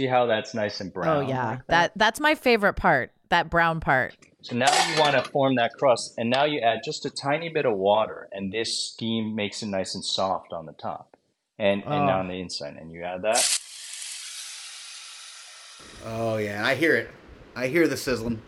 See 0.00 0.06
how 0.06 0.24
that's 0.24 0.54
nice 0.54 0.80
and 0.80 0.88
oh, 0.88 0.94
brown. 0.94 1.16
Oh 1.18 1.28
yeah, 1.28 1.48
like 1.50 1.66
that 1.66 1.92
that's 1.94 2.20
my 2.20 2.34
favorite 2.34 2.72
part. 2.72 3.12
That 3.28 3.50
brown 3.50 3.80
part. 3.80 4.16
So 4.40 4.56
now 4.56 4.72
you 4.88 4.98
want 4.98 5.12
to 5.12 5.30
form 5.30 5.56
that 5.56 5.72
crust, 5.74 6.14
and 6.16 6.30
now 6.30 6.44
you 6.44 6.58
add 6.60 6.78
just 6.82 7.04
a 7.04 7.10
tiny 7.10 7.50
bit 7.50 7.66
of 7.66 7.76
water, 7.76 8.26
and 8.32 8.50
this 8.50 8.74
steam 8.74 9.34
makes 9.34 9.62
it 9.62 9.66
nice 9.66 9.94
and 9.94 10.02
soft 10.02 10.54
on 10.54 10.64
the 10.64 10.72
top, 10.72 11.18
and 11.58 11.82
and 11.84 11.92
Oh. 11.92 12.14
on 12.14 12.28
the 12.28 12.40
inside, 12.40 12.78
and 12.80 12.90
you 12.90 13.02
add 13.02 13.20
that. 13.20 13.60
Oh 16.06 16.38
yeah, 16.38 16.64
I 16.64 16.76
hear 16.76 16.96
it. 16.96 17.10
I 17.54 17.66
hear 17.66 17.86
the 17.86 17.98
sizzling. 17.98 18.40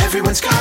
Everyone's 0.00 0.40
got 0.40 0.57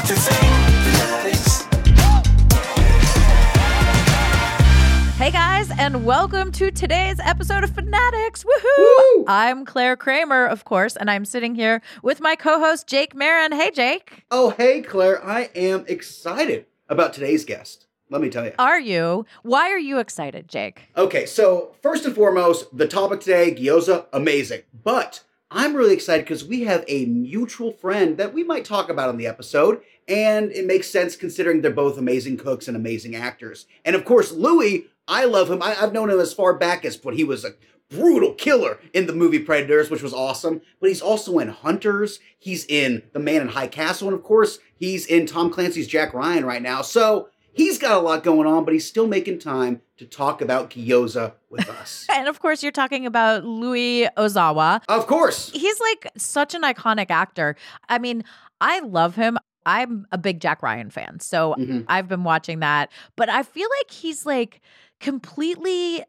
and 5.87 6.03
welcome 6.03 6.51
to 6.51 6.69
today's 6.69 7.17
episode 7.21 7.63
of 7.63 7.69
Fanaddicts. 7.69 8.43
Woohoo! 8.43 9.23
I'm 9.25 9.63
Clare 9.63 9.95
Kramer, 9.95 10.45
of 10.45 10.65
course, 10.65 10.97
and 10.97 11.09
I'm 11.09 11.23
sitting 11.23 11.55
here 11.55 11.81
with 12.03 12.19
my 12.19 12.35
co-host 12.35 12.87
Jake 12.87 13.15
Marin. 13.15 13.53
Hey 13.53 13.71
Jake. 13.71 14.25
Oh 14.29 14.49
hey 14.49 14.81
Clare, 14.81 15.25
I 15.25 15.49
am 15.55 15.85
excited 15.87 16.65
about 16.89 17.13
today's 17.13 17.45
guest. 17.45 17.87
Let 18.09 18.21
me 18.21 18.29
tell 18.29 18.43
you. 18.43 18.51
Are 18.59 18.81
you? 18.81 19.25
Why 19.43 19.69
are 19.69 19.79
you 19.79 19.99
excited, 19.99 20.49
Jake? 20.49 20.89
Okay, 20.97 21.25
so 21.25 21.73
first 21.81 22.03
and 22.03 22.13
foremost, 22.13 22.77
the 22.77 22.85
topic 22.85 23.21
today, 23.21 23.55
gyoza, 23.55 24.07
amazing. 24.11 24.63
But 24.83 25.23
I'm 25.49 25.73
really 25.73 25.93
excited 25.93 26.25
because 26.25 26.43
we 26.43 26.63
have 26.63 26.83
a 26.89 27.05
mutual 27.05 27.71
friend 27.71 28.17
that 28.17 28.33
we 28.33 28.43
might 28.43 28.65
talk 28.65 28.89
about 28.89 29.07
on 29.07 29.15
the 29.15 29.27
episode, 29.27 29.79
and 30.05 30.51
it 30.51 30.65
makes 30.65 30.89
sense 30.89 31.15
considering 31.15 31.61
they're 31.61 31.71
both 31.71 31.97
amazing 31.97 32.35
cooks 32.35 32.67
and 32.67 32.75
amazing 32.75 33.15
actors. 33.15 33.67
And 33.85 33.95
of 33.95 34.03
course, 34.03 34.33
Louis, 34.33 34.87
I 35.07 35.25
love 35.25 35.49
him. 35.49 35.61
I, 35.61 35.75
I've 35.81 35.93
known 35.93 36.09
him 36.09 36.19
as 36.19 36.33
far 36.33 36.53
back 36.53 36.83
as 36.85 37.01
when 37.03 37.15
he 37.15 37.23
was 37.23 37.45
a 37.45 37.53
brutal 37.89 38.33
killer 38.33 38.79
in 38.93 39.07
the 39.07 39.13
movie 39.13 39.39
Predators, 39.39 39.89
which 39.89 40.03
was 40.03 40.13
awesome. 40.13 40.61
But 40.81 40.89
he's 40.89 41.01
also 41.01 41.39
in 41.39 41.47
Hunters. 41.49 42.19
He's 42.37 42.65
in 42.65 43.03
The 43.13 43.19
Man 43.19 43.41
in 43.41 43.47
High 43.49 43.67
Castle, 43.67 44.09
and 44.09 44.17
of 44.17 44.23
course, 44.23 44.59
he's 44.75 45.05
in 45.05 45.25
Tom 45.25 45.49
Clancy's 45.51 45.87
Jack 45.87 46.13
Ryan 46.13 46.45
right 46.45 46.61
now. 46.61 46.81
So 46.81 47.29
he's 47.53 47.77
got 47.77 47.95
a 47.97 47.99
lot 48.01 48.23
going 48.23 48.45
on, 48.47 48.65
but 48.65 48.73
he's 48.73 48.85
still 48.85 49.07
making 49.07 49.39
time 49.39 49.81
to 49.97 50.05
talk 50.05 50.41
about 50.41 50.69
gyoza 50.69 51.33
with 51.49 51.67
us. 51.81 52.05
And 52.13 52.27
of 52.27 52.39
course, 52.41 52.61
you're 52.61 52.71
talking 52.73 53.05
about 53.05 53.45
Louis 53.45 54.07
Ozawa. 54.17 54.81
of 54.89 55.07
course. 55.07 55.49
He's 55.51 55.79
like 55.79 56.11
such 56.17 56.53
an 56.53 56.63
iconic 56.63 57.09
actor. 57.09 57.55
I 57.87 57.99
mean, 57.99 58.23
I 58.59 58.79
love 58.81 59.15
him. 59.15 59.37
I'm 59.65 60.05
a 60.11 60.17
big 60.17 60.39
Jack 60.39 60.61
Ryan 60.63 60.89
fan, 60.89 61.19
so 61.19 61.53
Mhm. 61.57 61.83
I've 61.89 62.07
been 62.07 62.23
watching 62.23 62.59
that. 62.59 62.89
But 63.17 63.27
I 63.29 63.43
feel 63.43 63.67
like 63.81 63.91
he's 63.91 64.25
like 64.25 64.61
completely. 64.99 66.03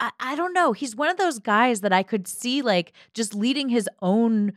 I, 0.00 0.10
I 0.18 0.34
don't 0.34 0.52
know. 0.52 0.72
He's 0.72 0.96
one 0.96 1.08
of 1.08 1.16
those 1.16 1.38
guys 1.38 1.80
that 1.80 1.92
I 1.92 2.02
could 2.02 2.26
see 2.26 2.62
like 2.62 2.92
just 3.14 3.34
leading 3.34 3.68
his 3.68 3.88
own 4.02 4.52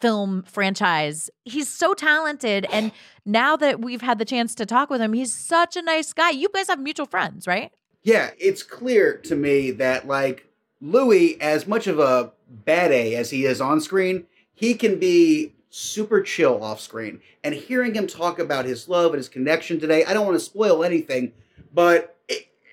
film 0.00 0.42
franchise. 0.44 1.30
He's 1.44 1.68
so 1.68 1.94
talented. 1.94 2.66
And 2.72 2.92
now 3.24 3.56
that 3.56 3.80
we've 3.80 4.02
had 4.02 4.18
the 4.18 4.24
chance 4.24 4.54
to 4.56 4.66
talk 4.66 4.90
with 4.90 5.00
him, 5.00 5.12
he's 5.12 5.32
such 5.32 5.76
a 5.76 5.82
nice 5.82 6.12
guy. 6.12 6.30
You 6.30 6.48
guys 6.52 6.68
have 6.68 6.80
mutual 6.80 7.06
friends, 7.06 7.46
right? 7.46 7.72
Yeah, 8.02 8.30
it's 8.38 8.62
clear 8.62 9.18
to 9.18 9.36
me 9.36 9.70
that 9.72 10.06
like 10.06 10.46
Louis, 10.80 11.40
as 11.40 11.66
much 11.66 11.86
of 11.86 11.98
a 11.98 12.32
bad 12.48 12.92
A 12.92 13.14
as 13.14 13.30
he 13.30 13.44
is 13.44 13.60
on 13.60 13.80
screen, 13.80 14.26
he 14.54 14.74
can 14.74 14.98
be 14.98 15.54
super 15.68 16.22
chill 16.22 16.62
off 16.62 16.80
screen. 16.80 17.20
And 17.44 17.54
hearing 17.54 17.94
him 17.94 18.06
talk 18.06 18.38
about 18.38 18.64
his 18.64 18.88
love 18.88 19.12
and 19.12 19.18
his 19.18 19.28
connection 19.28 19.78
today, 19.78 20.04
I 20.04 20.14
don't 20.14 20.26
want 20.26 20.38
to 20.38 20.44
spoil 20.44 20.82
anything, 20.82 21.32
but 21.72 22.16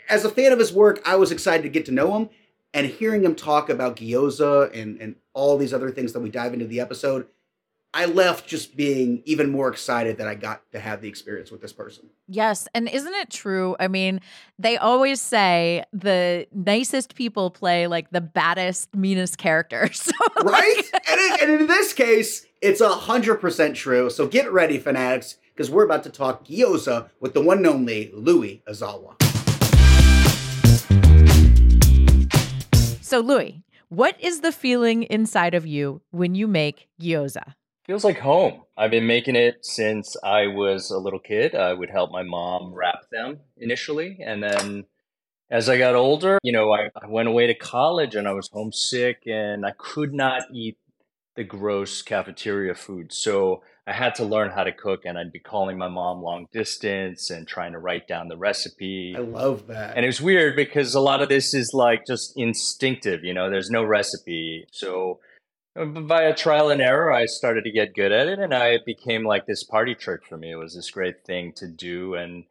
as 0.10 0.26
a 0.26 0.30
fan 0.30 0.52
of 0.52 0.60
his 0.60 0.74
work, 0.74 1.02
I 1.06 1.16
was 1.16 1.32
excited 1.32 1.64
to 1.64 1.70
get 1.70 1.86
to 1.86 1.92
know 1.92 2.16
him. 2.16 2.30
And 2.74 2.86
hearing 2.86 3.24
him 3.24 3.34
talk 3.34 3.70
about 3.70 3.96
gyoza 3.96 4.72
and, 4.78 5.00
and 5.02 5.16
all 5.34 5.58
these 5.58 5.74
other 5.74 5.90
things 5.90 6.14
that 6.14 6.20
we 6.20 6.30
dive 6.30 6.54
into 6.54 6.68
the 6.68 6.80
episode, 6.80 7.28
I 7.94 8.06
left 8.06 8.46
just 8.48 8.76
being 8.76 9.24
even 9.26 9.50
more 9.50 9.70
excited 9.70 10.18
that 10.18 10.28
I 10.28 10.36
got 10.36 10.70
to 10.74 10.80
have 10.80 11.02
the 11.02 11.08
experience 11.08 11.50
with 11.50 11.62
this 11.62 11.74
person. 11.74 12.10
Yes. 12.28 12.68
And 12.76 12.88
isn't 12.90 13.14
it 13.16 13.32
true? 13.32 13.76
I 13.80 13.88
mean, 13.88 14.20
they 14.60 14.78
always 14.78 15.22
say 15.22 15.84
the 15.94 16.46
nicest 16.54 17.16
people 17.16 17.50
play 17.50 17.88
like 17.88 18.12
the 18.12 18.22
baddest, 18.22 18.94
meanest 18.96 19.38
characters. 19.38 20.12
So, 20.38 20.44
right? 20.44 20.76
and, 20.94 21.20
it, 21.20 21.42
and 21.42 21.62
in 21.62 21.68
this 21.68 21.94
case, 21.94 22.46
it's 22.62 22.82
a 22.82 22.90
hundred 22.90 23.38
percent 23.38 23.76
true. 23.76 24.10
So 24.10 24.28
get 24.28 24.52
ready, 24.52 24.80
fanaddicts, 24.80 25.38
because 25.56 25.72
we're 25.72 25.86
about 25.86 26.04
to 26.04 26.10
talk 26.10 26.46
gyoza 26.46 27.10
with 27.20 27.34
the 27.34 27.42
one 27.42 27.58
and 27.58 27.68
only 27.68 28.12
Louis 28.14 28.62
Ozawa. 28.68 29.27
So, 33.08 33.22
Louis, 33.22 33.64
what 33.88 34.20
is 34.20 34.42
the 34.42 34.52
feeling 34.52 35.04
inside 35.04 35.54
of 35.54 35.66
you 35.66 36.02
when 36.12 36.36
you 36.36 36.46
make 36.46 36.90
gyoza? 37.02 37.54
Feels 37.86 38.04
like 38.04 38.20
home. 38.20 38.64
I've 38.76 38.92
been 38.92 39.08
making 39.08 39.38
it 39.38 39.66
since 39.66 40.18
I 40.22 40.48
was 40.48 40.92
a 40.92 40.98
little 40.98 41.20
kid. 41.20 41.56
I 41.56 41.72
would 41.72 41.90
help 41.90 42.12
my 42.12 42.24
mom 42.24 42.74
wrap 42.74 43.10
them 43.10 43.40
initially, 43.56 44.18
and 44.22 44.44
then 44.44 44.84
as 45.50 45.70
I 45.70 45.78
got 45.78 45.96
older, 45.96 46.38
you 46.44 46.52
know, 46.52 46.74
I, 46.74 46.90
I 47.02 47.08
went 47.08 47.30
away 47.30 47.48
to 47.48 47.56
college 47.56 48.14
and 48.14 48.28
I 48.28 48.34
was 48.34 48.50
homesick 48.52 49.22
and 49.26 49.66
I 49.66 49.72
could 49.78 50.14
not 50.14 50.42
eat 50.54 50.78
the 51.38 51.46
gross 51.46 52.02
cafeteria 52.02 52.76
food. 52.76 53.14
So 53.14 53.64
I 53.88 53.94
had 53.94 54.16
to 54.16 54.26
learn 54.26 54.52
how 54.52 54.66
to 54.66 54.74
cook 54.74 55.06
and 55.06 55.18
I'd 55.18 55.32
be 55.32 55.40
calling 55.40 55.78
my 55.78 55.88
mom 55.88 56.22
long 56.22 56.48
distance 56.52 57.30
and 57.30 57.48
trying 57.48 57.72
to 57.72 57.80
write 57.80 58.06
down 58.06 58.28
the 58.28 58.36
recipe. 58.36 59.16
I 59.18 59.22
love 59.22 59.68
that. 59.68 59.96
And 59.96 60.04
it 60.04 60.10
was 60.10 60.22
weird 60.22 60.58
because 60.58 60.94
a 60.94 61.00
lot 61.00 61.22
of 61.22 61.30
this 61.30 61.54
is 61.54 61.72
like 61.74 62.06
just 62.06 62.34
instinctive, 62.36 63.24
you 63.24 63.34
know, 63.34 63.50
there's 63.50 63.70
no 63.70 63.86
recipe. 63.86 64.68
So 64.74 65.22
uh, 65.78 65.86
via 65.86 66.36
trial 66.36 66.70
and 66.70 66.82
error, 66.82 67.14
I 67.14 67.28
started 67.28 67.64
to 67.64 67.72
get 67.72 67.96
good 67.96 68.12
at 68.12 68.28
it 68.28 68.40
and 68.40 68.54
I 68.54 68.80
became 68.86 69.24
like 69.24 69.46
this 69.46 69.64
party 69.64 69.96
trick 69.96 70.26
for 70.28 70.36
me. 70.36 70.52
It 70.52 70.58
was 70.58 70.76
this 70.76 70.92
great 70.92 71.24
thing 71.24 71.54
to 71.54 71.68
do. 71.68 72.16
And 72.16 72.44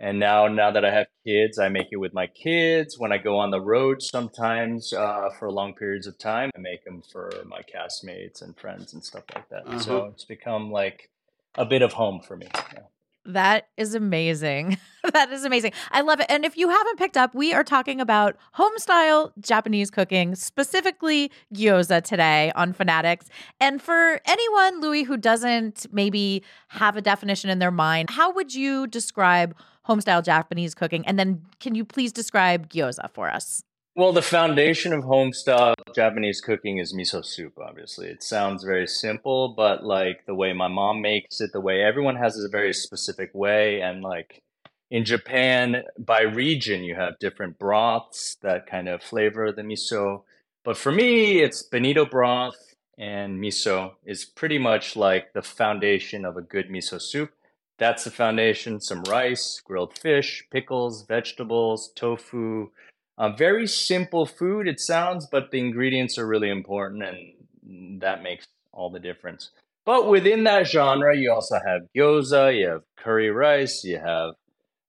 and 0.00 0.18
now, 0.18 0.48
now 0.48 0.70
that 0.70 0.84
I 0.84 0.90
have 0.90 1.06
kids, 1.26 1.58
I 1.58 1.68
make 1.68 1.88
it 1.92 1.96
with 1.98 2.14
my 2.14 2.26
kids. 2.26 2.98
When 2.98 3.12
I 3.12 3.18
go 3.18 3.38
on 3.38 3.50
the 3.50 3.60
road, 3.60 4.02
sometimes 4.02 4.92
uh, 4.92 5.28
for 5.38 5.52
long 5.52 5.74
periods 5.74 6.06
of 6.06 6.18
time, 6.18 6.50
I 6.56 6.58
make 6.60 6.84
them 6.84 7.02
for 7.12 7.30
my 7.46 7.60
castmates 7.60 8.40
and 8.42 8.56
friends 8.56 8.94
and 8.94 9.04
stuff 9.04 9.24
like 9.34 9.48
that. 9.50 9.80
So 9.82 9.98
Uh-huh. 9.98 10.06
it's 10.14 10.24
become 10.24 10.70
like 10.72 11.10
a 11.56 11.66
bit 11.66 11.82
of 11.82 11.92
home 11.92 12.20
for 12.20 12.36
me. 12.36 12.48
Yeah. 12.72 12.80
That 13.26 13.68
is 13.76 13.94
amazing. 13.94 14.78
that 15.12 15.30
is 15.30 15.44
amazing. 15.44 15.72
I 15.90 16.00
love 16.00 16.20
it. 16.20 16.26
And 16.30 16.46
if 16.46 16.56
you 16.56 16.70
haven't 16.70 16.98
picked 16.98 17.18
up, 17.18 17.34
we 17.34 17.52
are 17.52 17.62
talking 17.62 18.00
about 18.00 18.36
home 18.54 18.72
style 18.78 19.34
Japanese 19.38 19.90
cooking, 19.90 20.34
specifically 20.34 21.30
gyoza 21.54 22.02
today 22.02 22.50
on 22.56 22.72
Fanaddicts. 22.72 23.26
And 23.60 23.82
for 23.82 24.20
anyone, 24.24 24.80
Louis, 24.80 25.02
who 25.02 25.18
doesn't 25.18 25.86
maybe 25.92 26.42
have 26.68 26.96
a 26.96 27.02
definition 27.02 27.50
in 27.50 27.58
their 27.58 27.70
mind, 27.70 28.08
how 28.10 28.32
would 28.32 28.54
you 28.54 28.86
describe 28.86 29.54
home 29.82 30.00
style 30.00 30.22
Japanese 30.22 30.74
cooking? 30.74 31.06
And 31.06 31.18
then 31.18 31.42
can 31.58 31.74
you 31.74 31.84
please 31.84 32.12
describe 32.12 32.68
gyoza 32.68 33.10
for 33.12 33.30
us? 33.30 33.62
Well, 33.96 34.12
the 34.12 34.22
foundation 34.22 34.92
of 34.92 35.04
homestyle 35.04 35.74
Japanese 35.94 36.40
cooking 36.40 36.78
is 36.78 36.94
miso 36.94 37.24
soup, 37.24 37.58
obviously. 37.60 38.06
It 38.06 38.22
sounds 38.22 38.62
very 38.62 38.86
simple, 38.86 39.48
but 39.48 39.84
like 39.84 40.24
the 40.26 40.34
way 40.34 40.52
my 40.52 40.68
mom 40.68 41.02
makes 41.02 41.40
it, 41.40 41.52
the 41.52 41.60
way 41.60 41.82
everyone 41.82 42.16
has 42.16 42.38
a 42.38 42.48
very 42.48 42.72
specific 42.72 43.30
way. 43.34 43.80
And 43.82 44.00
like 44.00 44.42
in 44.90 45.04
Japan, 45.04 45.82
by 45.98 46.22
region, 46.22 46.84
you 46.84 46.94
have 46.94 47.18
different 47.18 47.58
broths 47.58 48.36
that 48.42 48.66
kind 48.66 48.88
of 48.88 49.02
flavor 49.02 49.50
the 49.50 49.62
miso. 49.62 50.22
But 50.64 50.76
for 50.76 50.92
me, 50.92 51.40
it's 51.40 51.62
bonito 51.62 52.06
broth 52.06 52.74
and 52.96 53.40
miso 53.40 53.94
is 54.04 54.24
pretty 54.24 54.58
much 54.58 54.94
like 54.94 55.32
the 55.32 55.42
foundation 55.42 56.24
of 56.24 56.36
a 56.36 56.42
good 56.42 56.68
miso 56.68 57.02
soup. 57.02 57.32
That's 57.80 58.04
the 58.04 58.10
foundation. 58.10 58.78
Some 58.78 59.02
rice, 59.04 59.58
grilled 59.64 59.98
fish, 59.98 60.46
pickles, 60.52 61.06
vegetables, 61.06 61.90
tofu. 61.96 62.70
Uh, 63.16 63.30
very 63.30 63.66
simple 63.66 64.26
food, 64.26 64.68
it 64.68 64.78
sounds, 64.78 65.26
but 65.32 65.50
the 65.50 65.60
ingredients 65.60 66.18
are 66.18 66.26
really 66.26 66.50
important, 66.50 67.02
and 67.02 68.00
that 68.02 68.22
makes 68.22 68.46
all 68.70 68.90
the 68.90 69.00
difference. 69.00 69.50
But 69.86 70.08
within 70.08 70.44
that 70.44 70.66
genre, 70.66 71.16
you 71.16 71.32
also 71.32 71.58
have 71.66 71.82
gyoza, 71.96 72.54
you 72.58 72.68
have 72.68 72.82
curry 72.98 73.30
rice, 73.30 73.82
you 73.82 73.98
have 73.98 74.34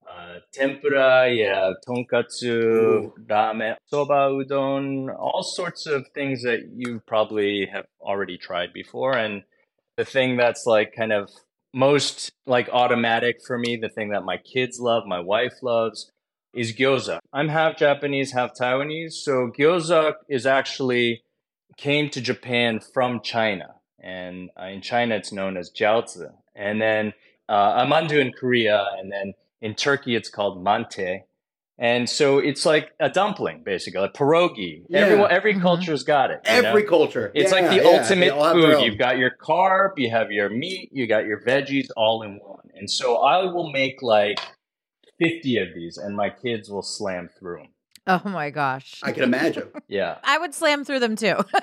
uh, 0.06 0.40
tempura, 0.52 1.30
you 1.32 1.46
have 1.46 1.76
tonkatsu, 1.88 3.14
ramen, 3.26 3.76
soba 3.86 4.30
udon, 4.30 5.08
all 5.18 5.44
sorts 5.44 5.86
of 5.88 6.06
things 6.14 6.44
that 6.44 6.60
you 6.76 7.02
probably 7.08 7.70
have 7.72 7.86
already 8.02 8.38
tried 8.38 8.74
before. 8.74 9.16
And 9.18 9.44
the 9.96 10.04
thing 10.04 10.36
that's 10.36 10.66
like 10.66 10.94
kind 10.94 11.14
of 11.14 11.30
most 11.74 12.32
like 12.46 12.70
automatic 12.72 13.38
for 13.46 13.58
me, 13.58 13.78
the 13.78 13.90
thing 13.90 14.10
that 14.10 14.24
my 14.24 14.38
kids 14.38 14.80
love, 14.80 15.06
my 15.06 15.20
wife 15.20 15.54
loves, 15.62 16.12
is 16.54 16.74
gyoza. 16.74 17.20
I'm 17.32 17.48
half 17.48 17.78
Japanese, 17.78 18.34
half 18.34 18.54
Taiwanese. 18.54 19.14
So 19.14 19.52
gyoza 19.58 20.14
is 20.30 20.46
actually 20.46 21.24
came 21.78 22.10
to 22.10 22.22
Japan 22.22 22.80
from 22.80 23.22
China. 23.22 23.76
And 24.00 24.50
uh, 24.60 24.66
in 24.66 24.82
China, 24.82 25.16
it's 25.16 25.32
known 25.32 25.58
as 25.58 25.72
jiaozi. 25.72 26.32
And 26.56 26.82
then 26.82 27.14
uh, 27.48 27.86
amandu 27.86 28.20
in 28.20 28.32
Korea. 28.34 28.88
And 28.98 29.12
then 29.12 29.34
in 29.62 29.76
Turkey, 29.76 30.16
it's 30.16 30.30
called 30.30 30.64
mante. 30.64 31.24
And 31.82 32.08
so 32.08 32.38
it's 32.38 32.64
like 32.64 32.92
a 33.00 33.10
dumpling, 33.10 33.64
basically, 33.64 34.04
a 34.04 34.10
pierogi. 34.10 34.84
Yeah. 34.88 35.00
Everyone, 35.00 35.32
every 35.32 35.56
Mhm. 35.56 35.62
culture's 35.64 36.04
got 36.04 36.30
it. 36.30 36.42
you 36.46 36.62
know? 36.62 36.70
Every 36.70 36.84
culture. 36.84 37.32
It's 37.34 37.52
like 37.52 37.70
the 37.70 37.78
yeah, 37.78 37.98
ultimate 38.00 38.30
all 38.34 38.44
have 38.44 38.56
their 38.56 38.76
food. 38.76 38.86
You've 38.86 39.00
got 39.00 39.18
your 39.18 39.32
carb, 39.42 39.94
you 39.98 40.12
have 40.12 40.32
your 40.32 40.48
meat, 40.50 40.90
you 40.94 41.08
got 41.08 41.26
your 41.26 41.42
veggies 41.42 41.88
all 41.98 42.22
in 42.22 42.36
one. 42.38 42.70
And 42.76 42.88
so 42.90 43.18
I 43.24 43.46
will 43.46 43.72
make 43.72 44.04
like 44.04 44.40
50 45.18 45.58
of 45.58 45.70
these 45.74 45.98
and 45.98 46.16
my 46.16 46.30
kids 46.30 46.70
will 46.70 46.84
slam 46.84 47.30
through 47.40 47.58
them. 47.58 47.70
Oh 48.06 48.22
my 48.30 48.52
gosh. 48.52 49.00
I 49.04 49.12
can 49.12 49.24
imagine. 49.24 49.68
Yeah. 49.88 50.18
I 50.24 50.38
would 50.38 50.54
slam 50.54 50.86
through 50.86 51.00
them 51.00 51.16
too. 51.16 51.36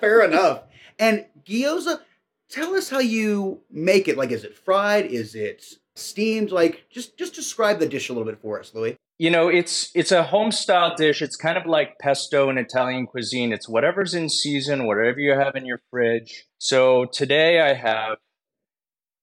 Fair 0.00 0.22
enough. 0.22 0.62
And 1.00 1.26
gyoza, 1.44 2.00
tell 2.48 2.74
us 2.74 2.88
how 2.90 2.98
you 3.00 3.60
make 3.70 4.08
it. 4.08 4.16
Like, 4.16 4.30
is 4.30 4.44
it 4.44 4.56
fried? 4.56 5.06
Is 5.06 5.34
it 5.34 5.64
steamed? 5.98 6.50
Like, 6.50 6.84
just 6.90 7.18
just 7.18 7.34
describe 7.34 7.78
the 7.78 7.88
dish 7.88 8.08
a 8.08 8.12
little 8.12 8.30
bit 8.30 8.40
for 8.40 8.58
us, 8.60 8.74
Louis. 8.74 8.96
you 9.18 9.30
know, 9.30 9.48
it's 9.48 9.90
it's 9.94 10.12
a 10.12 10.22
home 10.22 10.52
style 10.52 10.94
dish. 10.96 11.20
It's 11.22 11.36
kind 11.36 11.58
of 11.58 11.66
like 11.66 11.98
pesto 11.98 12.48
in 12.50 12.58
Italian 12.58 13.06
cuisine. 13.06 13.52
It's 13.52 13.68
whatever's 13.68 14.14
in 14.14 14.28
season, 14.28 14.86
whatever 14.86 15.18
you 15.20 15.32
have 15.32 15.56
in 15.56 15.66
your 15.66 15.80
fridge. 15.90 16.46
So 16.58 17.04
today 17.06 17.60
I 17.60 17.74
have 17.74 18.18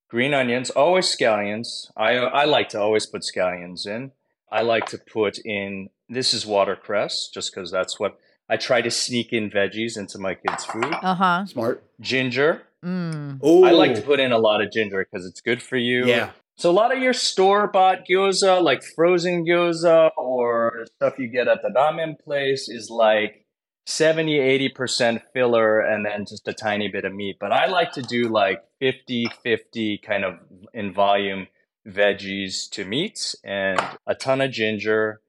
green 0.10 0.34
onions, 0.34 0.70
always 0.70 1.06
scallions. 1.14 1.92
I 1.98 2.18
I 2.18 2.46
like 2.46 2.70
to 2.70 2.80
always 2.80 3.06
put 3.06 3.22
scallions 3.22 3.86
in. 3.88 4.12
I 4.52 4.62
like 4.62 4.86
to 4.88 4.98
put 4.98 5.40
in 5.40 5.90
this 6.08 6.34
is 6.34 6.46
watercress 6.46 7.30
just 7.34 7.54
because 7.54 7.72
that's 7.72 8.00
what 8.00 8.18
I 8.48 8.58
try 8.58 8.82
to 8.82 8.92
sneak 8.92 9.34
in 9.34 9.50
veggies 9.50 9.98
into 9.98 10.20
my 10.20 10.36
kids' 10.36 10.66
food. 10.66 10.86
Uh 11.02 11.16
huh. 11.16 11.46
Smart. 11.48 11.84
Ginger. 12.00 12.62
Mm. 12.84 13.40
Oh, 13.42 13.64
I 13.64 13.72
like 13.72 13.96
to 13.96 14.02
put 14.02 14.20
in 14.20 14.32
a 14.32 14.38
lot 14.38 14.62
of 14.62 14.72
ginger 14.72 15.04
because 15.10 15.26
it's 15.26 15.42
good 15.42 15.64
for 15.64 15.78
you. 15.78 16.06
Yeah. 16.06 16.30
So 16.58 16.72
a 16.72 16.74
lot 16.74 16.96
of 16.96 17.04
your 17.04 17.14
store 17.14 17.68
bought 17.68 18.06
gyoza, 18.10 18.62
like 18.62 18.82
frozen 18.84 19.46
gyoza 19.46 20.12
or 20.18 20.86
stuff 20.96 21.20
you 21.20 21.28
get 21.28 21.48
at 21.50 21.62
the 21.62 21.70
ramen 21.70 22.18
place 22.18 22.70
is 22.70 22.90
like 22.90 23.46
70, 23.88 24.40
80% 24.70 25.22
filler 25.34 25.80
and 25.82 26.06
then 26.06 26.26
just 26.26 26.48
a 26.48 26.54
tiny 26.54 26.88
bit 26.88 27.06
of 27.06 27.14
meat. 27.14 27.38
But 27.40 27.52
I 27.52 27.68
like 27.68 27.92
to 27.94 28.02
do 28.02 28.30
like 28.30 28.64
50, 28.80 29.28
50 29.44 29.98
kind 30.00 30.24
of 30.24 30.36
in 30.74 30.94
volume 30.94 31.48
veggies 31.88 32.70
to 32.72 32.86
meats 32.86 33.36
and 33.44 33.80
a 34.08 34.16
ton 34.16 34.42
of 34.42 34.52
ginger. 34.52 35.22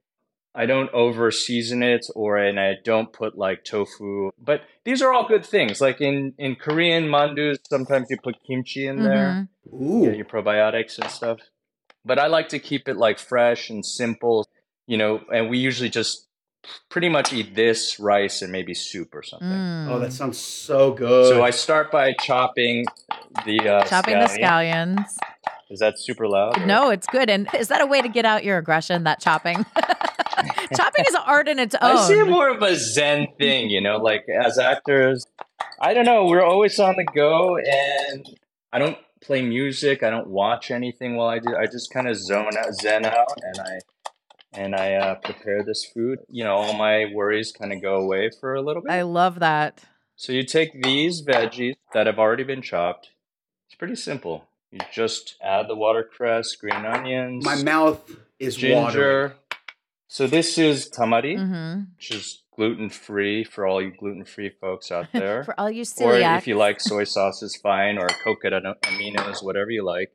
I 0.56 0.64
don't 0.66 0.90
over 0.94 1.30
season 1.30 1.82
it 1.82 2.06
or 2.14 2.38
and 2.38 2.58
I 2.58 2.74
don't 2.82 3.12
put 3.12 3.36
like 3.36 3.62
tofu. 3.64 4.30
But 4.38 4.62
these 4.84 5.02
are 5.02 5.12
all 5.12 5.28
good 5.28 5.44
things. 5.44 5.80
Like 5.80 6.00
in, 6.00 6.32
in 6.38 6.56
Korean 6.56 7.04
mandus, 7.08 7.58
sometimes 7.68 8.08
you 8.10 8.16
put 8.22 8.36
kimchi 8.46 8.86
in 8.86 9.02
there 9.02 9.46
Mhm. 9.72 9.80
Ooh. 9.80 10.04
get 10.06 10.16
your 10.16 10.24
probiotics 10.24 10.98
and 10.98 11.10
stuff. 11.10 11.38
But 12.04 12.18
I 12.18 12.28
like 12.28 12.48
to 12.50 12.58
keep 12.58 12.88
it 12.88 12.96
like 12.96 13.18
fresh 13.18 13.68
and 13.68 13.84
simple, 13.84 14.48
you 14.86 14.96
know, 14.96 15.20
and 15.32 15.50
we 15.50 15.58
usually 15.58 15.90
just 15.90 16.26
pretty 16.88 17.08
much 17.08 17.32
eat 17.32 17.54
this, 17.54 17.98
rice, 18.00 18.42
and 18.42 18.50
maybe 18.50 18.74
soup 18.74 19.14
or 19.14 19.22
something. 19.22 19.48
Mm. 19.48 19.88
Oh, 19.90 19.98
that 19.98 20.12
sounds 20.12 20.38
so 20.38 20.92
good. 20.92 21.26
So 21.28 21.42
I 21.44 21.50
start 21.50 21.90
by 21.92 22.12
chopping 22.14 22.86
the 23.44 23.58
uh, 23.68 23.84
Chopping 23.84 24.18
the 24.18 24.26
scallions. 24.26 25.04
Is 25.70 25.80
that 25.80 25.98
super 25.98 26.28
loud? 26.28 26.58
or- 26.60 26.66
No, 26.66 26.90
it's 26.90 27.06
good. 27.06 27.28
And 27.28 27.48
is 27.58 27.68
that 27.68 27.80
a 27.80 27.86
way 27.86 28.00
to 28.02 28.08
get 28.08 28.24
out 28.24 28.44
your 28.44 28.58
aggression? 28.58 29.04
That 29.04 29.20
chopping, 29.20 29.64
chopping 30.76 31.04
is 31.08 31.14
an 31.14 31.22
art 31.26 31.48
in 31.48 31.58
its 31.58 31.74
own. 31.74 31.96
I 31.96 32.06
see 32.06 32.22
more 32.22 32.48
of 32.50 32.62
a 32.62 32.76
Zen 32.76 33.28
thing, 33.38 33.70
you 33.70 33.80
know, 33.80 33.96
like 33.96 34.26
as 34.28 34.58
actors, 34.58 35.26
I 35.80 35.94
don't 35.94 36.04
know, 36.04 36.26
we're 36.26 36.42
always 36.44 36.78
on 36.78 36.96
the 36.96 37.04
go 37.04 37.56
and 37.58 38.26
I 38.72 38.78
don't 38.78 38.98
play 39.22 39.42
music, 39.42 40.02
I 40.02 40.10
don't 40.10 40.28
watch 40.28 40.70
anything 40.70 41.16
while 41.16 41.28
I 41.28 41.38
do. 41.40 41.56
I 41.56 41.66
just 41.66 41.92
kind 41.92 42.06
of 42.08 42.16
zone 42.16 42.56
out, 42.56 42.72
zen 42.74 43.04
out 43.04 43.32
and 43.42 43.58
I 43.60 43.78
and 44.52 44.74
I 44.74 44.94
uh, 44.94 45.14
prepare 45.16 45.62
this 45.64 45.84
food. 45.92 46.20
You 46.30 46.44
know, 46.44 46.54
all 46.54 46.72
my 46.74 47.06
worries 47.12 47.52
kind 47.52 47.72
of 47.72 47.82
go 47.82 47.96
away 47.96 48.30
for 48.40 48.54
a 48.54 48.62
little 48.62 48.82
bit. 48.82 48.90
I 48.92 49.02
love 49.02 49.40
that. 49.40 49.82
So 50.14 50.32
you 50.32 50.44
take 50.44 50.82
these 50.82 51.22
veggies 51.22 51.74
that 51.92 52.06
have 52.06 52.18
already 52.18 52.44
been 52.44 52.62
chopped. 52.62 53.10
It's 53.66 53.74
pretty 53.74 53.96
simple. 53.96 54.48
You 54.70 54.80
just 54.92 55.36
add 55.42 55.68
the 55.68 55.76
watercress, 55.76 56.56
green 56.56 56.84
onions, 56.84 57.44
My 57.44 57.62
mouth 57.62 58.10
is 58.38 58.56
watering. 58.56 58.90
ginger. 58.92 59.36
So 60.08 60.26
this 60.26 60.58
is 60.58 60.90
tamari 60.90 61.36
hmm 61.38 61.82
which 61.96 62.10
is 62.10 62.42
gluten 62.54 62.90
free 62.90 63.42
for 63.42 63.66
all 63.66 63.80
you 63.80 63.90
gluten 63.90 64.24
free 64.24 64.50
folks 64.50 64.90
out 64.92 65.06
there. 65.14 65.44
For 65.44 65.58
all 65.58 65.70
you 65.70 65.84
or 65.98 66.18
if 66.18 66.46
you 66.46 66.54
like 66.56 66.78
soy 66.80 67.04
sauce 67.04 67.42
is 67.42 67.56
fine, 67.56 67.96
or 67.96 68.06
coconut 68.22 68.64
aminos, 68.82 69.42
whatever 69.42 69.70
you 69.70 69.82
like. 69.84 70.12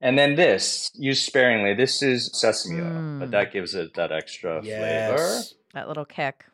And 0.00 0.18
then 0.18 0.34
this, 0.34 0.90
use 0.94 1.22
sparingly. 1.22 1.74
This 1.74 2.02
is 2.02 2.30
sesame 2.34 2.80
oil, 2.80 2.90
Mm. 2.90 3.18
but 3.20 3.30
that 3.30 3.52
gives 3.52 3.74
it 3.76 3.94
that 3.94 4.10
extra 4.12 4.60
flavor. 4.62 5.40
That 5.72 5.86
little 5.88 6.04
kick. 6.04 6.44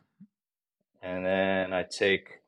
And 1.01 1.25
then 1.25 1.73
I 1.73 1.83
take, 1.83 2.41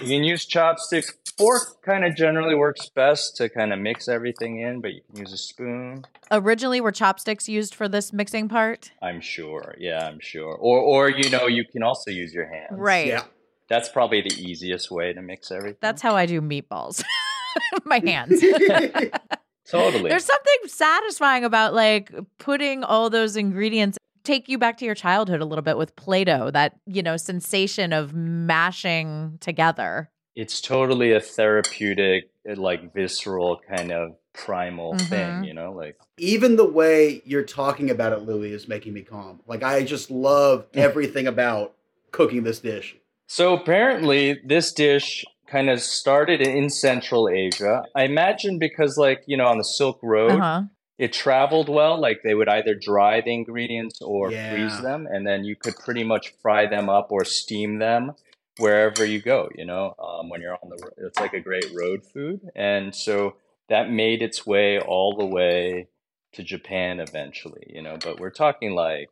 you 0.00 0.08
can 0.08 0.24
use 0.24 0.44
chopsticks. 0.44 1.12
Fork 1.38 1.82
kind 1.82 2.04
of 2.04 2.16
generally 2.16 2.54
works 2.54 2.88
best 2.88 3.36
to 3.36 3.48
kind 3.50 3.72
of 3.72 3.78
mix 3.78 4.08
everything 4.08 4.60
in, 4.60 4.80
but 4.80 4.94
you 4.94 5.02
can 5.02 5.20
use 5.20 5.32
a 5.32 5.36
spoon. 5.36 6.04
Originally, 6.30 6.80
were 6.80 6.92
chopsticks 6.92 7.46
used 7.48 7.74
for 7.74 7.88
this 7.88 8.12
mixing 8.12 8.48
part? 8.48 8.90
I'm 9.02 9.20
sure. 9.20 9.74
Yeah, 9.78 10.06
I'm 10.06 10.18
sure. 10.18 10.54
Or, 10.54 10.78
or 10.78 11.10
you 11.10 11.28
know, 11.28 11.46
you 11.46 11.64
can 11.64 11.82
also 11.82 12.10
use 12.10 12.32
your 12.32 12.46
hands. 12.46 12.70
Right. 12.72 13.08
Yeah. 13.08 13.24
That's 13.68 13.88
probably 13.88 14.22
the 14.22 14.34
easiest 14.34 14.90
way 14.90 15.12
to 15.12 15.20
mix 15.20 15.50
everything. 15.50 15.78
That's 15.80 16.00
how 16.00 16.16
I 16.16 16.26
do 16.26 16.40
meatballs. 16.40 17.02
My 17.84 17.98
hands. 17.98 18.40
totally. 19.68 20.08
There's 20.08 20.24
something 20.24 20.68
satisfying 20.68 21.44
about 21.44 21.74
like 21.74 22.12
putting 22.38 22.84
all 22.84 23.10
those 23.10 23.36
ingredients 23.36 23.98
take 24.26 24.48
you 24.48 24.58
back 24.58 24.76
to 24.78 24.84
your 24.84 24.94
childhood 24.94 25.40
a 25.40 25.44
little 25.44 25.62
bit 25.62 25.78
with 25.78 25.96
Play-Doh, 25.96 26.50
that, 26.50 26.76
you 26.86 27.02
know, 27.02 27.16
sensation 27.16 27.92
of 27.92 28.12
mashing 28.56 29.38
together. 29.40 30.10
it's 30.38 30.60
totally 30.60 31.12
a 31.12 31.20
therapeutic, 31.20 32.24
uh, 32.46 32.54
like 32.60 32.92
visceral 32.92 33.58
kind 33.74 33.90
of 33.90 34.10
primal 34.34 34.94
thing, 34.98 35.40
Mhm. 35.40 35.46
you 35.46 35.54
know, 35.54 35.72
like 35.72 35.96
Even 36.18 36.56
the 36.56 36.64
way 36.66 37.22
you're 37.24 37.42
talking 37.42 37.88
about 37.90 38.12
it, 38.12 38.18
Louis, 38.20 38.52
is 38.52 38.68
making 38.68 38.92
me 38.92 39.00
calm. 39.00 39.40
Like 39.46 39.62
I 39.62 39.82
just 39.82 40.10
love 40.10 40.66
everything 40.74 41.26
about 41.26 41.72
cooking 42.10 42.42
this 42.44 42.60
dish. 42.60 42.96
So 43.28 43.54
apparently, 43.56 44.38
this 44.44 44.72
dish 44.72 45.24
kind 45.46 45.70
of 45.70 45.80
started 45.80 46.40
in 46.42 46.68
Central 46.68 47.28
Asia. 47.30 47.82
I 47.94 48.04
imagine 48.04 48.58
because, 48.58 48.98
like, 48.98 49.22
you 49.26 49.36
know, 49.38 49.46
on 49.46 49.56
the 49.58 49.64
Silk 49.64 49.98
Road, 50.02 50.38
Uh-huh. 50.40 50.62
It 50.98 51.12
traveled 51.12 51.68
well. 51.68 52.00
Like, 52.00 52.22
they 52.22 52.34
would 52.34 52.48
either 52.48 52.74
dry 52.74 53.20
the 53.20 53.32
ingredients 53.34 54.00
or 54.00 54.32
Yeah. 54.32 54.48
freeze 54.48 54.80
them, 54.82 55.06
and 55.06 55.26
then 55.26 55.44
you 55.44 55.56
could 55.56 55.76
pretty 55.76 56.04
much 56.04 56.32
fry 56.40 56.66
them 56.66 56.88
up 56.88 57.08
or 57.10 57.24
steam 57.24 57.78
them 57.78 58.14
wherever 58.58 59.04
you 59.04 59.20
go, 59.20 59.50
you 59.54 59.64
know, 59.66 59.94
um, 59.98 60.30
when 60.30 60.40
you're 60.40 60.54
on 60.62 60.70
the 60.70 60.76
road. 60.82 60.94
It's 60.98 61.20
like 61.20 61.34
a 61.34 61.40
great 61.40 61.66
road 61.74 62.04
food. 62.04 62.40
And 62.54 62.94
so 62.94 63.36
that 63.68 63.90
made 63.90 64.22
its 64.22 64.46
way 64.46 64.78
all 64.80 65.14
the 65.14 65.26
way 65.26 65.88
to 66.32 66.42
Japan 66.42 67.00
eventually, 67.00 67.64
you 67.68 67.82
know, 67.82 67.98
but 68.02 68.18
we're 68.18 68.30
talking 68.30 68.74
like 68.74 69.10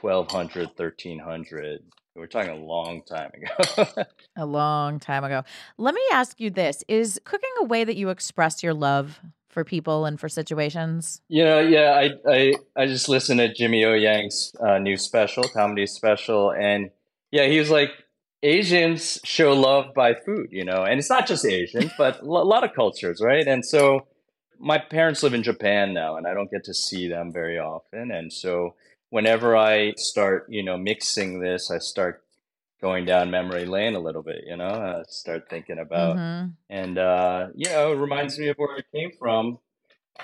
1200, 0.00 0.68
1300. 0.76 1.82
We're 2.16 2.26
talking 2.26 2.50
a 2.50 2.56
long 2.56 3.02
time 3.02 3.30
ago. 3.34 4.04
A 4.36 4.46
long 4.46 5.00
time 5.00 5.24
ago. 5.24 5.42
Let 5.76 5.94
me 5.94 6.00
ask 6.12 6.40
you 6.40 6.50
this 6.50 6.84
Is 6.88 7.20
cooking 7.24 7.50
a 7.60 7.64
way 7.64 7.84
that 7.84 7.96
you 7.96 8.10
express 8.10 8.62
your 8.62 8.72
love 8.74 9.20
for 9.50 9.64
people 9.64 10.06
and 10.06 10.18
for 10.18 10.28
situations? 10.28 11.20
You 11.28 11.44
know, 11.44 11.60
yeah, 11.60 11.92
I 11.92 12.10
I, 12.30 12.54
I 12.76 12.86
just 12.86 13.08
listened 13.08 13.40
to 13.40 13.52
Jimmy 13.52 13.84
O 13.84 13.92
Yang's 13.92 14.52
uh, 14.60 14.78
new 14.78 14.96
special, 14.96 15.44
comedy 15.44 15.86
special, 15.86 16.52
and 16.52 16.90
yeah, 17.30 17.46
he 17.46 17.58
was 17.58 17.70
like, 17.70 17.90
Asians 18.42 19.20
show 19.24 19.52
love 19.52 19.92
by 19.94 20.14
food, 20.14 20.48
you 20.50 20.64
know, 20.64 20.84
and 20.84 20.98
it's 20.98 21.10
not 21.10 21.26
just 21.26 21.44
Asians, 21.44 21.92
but 21.98 22.20
a 22.22 22.24
lot 22.24 22.64
of 22.64 22.72
cultures, 22.72 23.20
right? 23.20 23.46
And 23.46 23.64
so 23.64 24.06
my 24.58 24.78
parents 24.78 25.22
live 25.22 25.34
in 25.34 25.42
Japan 25.42 25.92
now, 25.92 26.16
and 26.16 26.26
I 26.26 26.32
don't 26.32 26.50
get 26.50 26.64
to 26.64 26.74
see 26.74 27.08
them 27.08 27.32
very 27.32 27.58
often, 27.58 28.10
and 28.10 28.32
so 28.32 28.74
whenever 29.10 29.56
I 29.56 29.92
start, 29.96 30.46
you 30.48 30.62
know, 30.62 30.78
mixing 30.78 31.40
this, 31.40 31.70
I 31.70 31.78
start 31.78 32.22
going 32.80 33.04
down 33.04 33.30
memory 33.30 33.66
lane 33.66 33.94
a 33.94 34.00
little 34.00 34.22
bit, 34.22 34.44
you 34.46 34.56
know, 34.56 34.68
I 34.68 35.02
start 35.08 35.48
thinking 35.50 35.78
about 35.78 36.16
Mhm. 36.16 36.52
and 36.68 36.98
uh, 36.98 37.48
you 37.54 37.70
know, 37.70 37.92
it 37.92 37.96
reminds 37.96 38.38
me 38.38 38.48
of 38.48 38.56
where 38.56 38.76
I 38.76 38.82
came 38.96 39.10
from. 39.18 39.58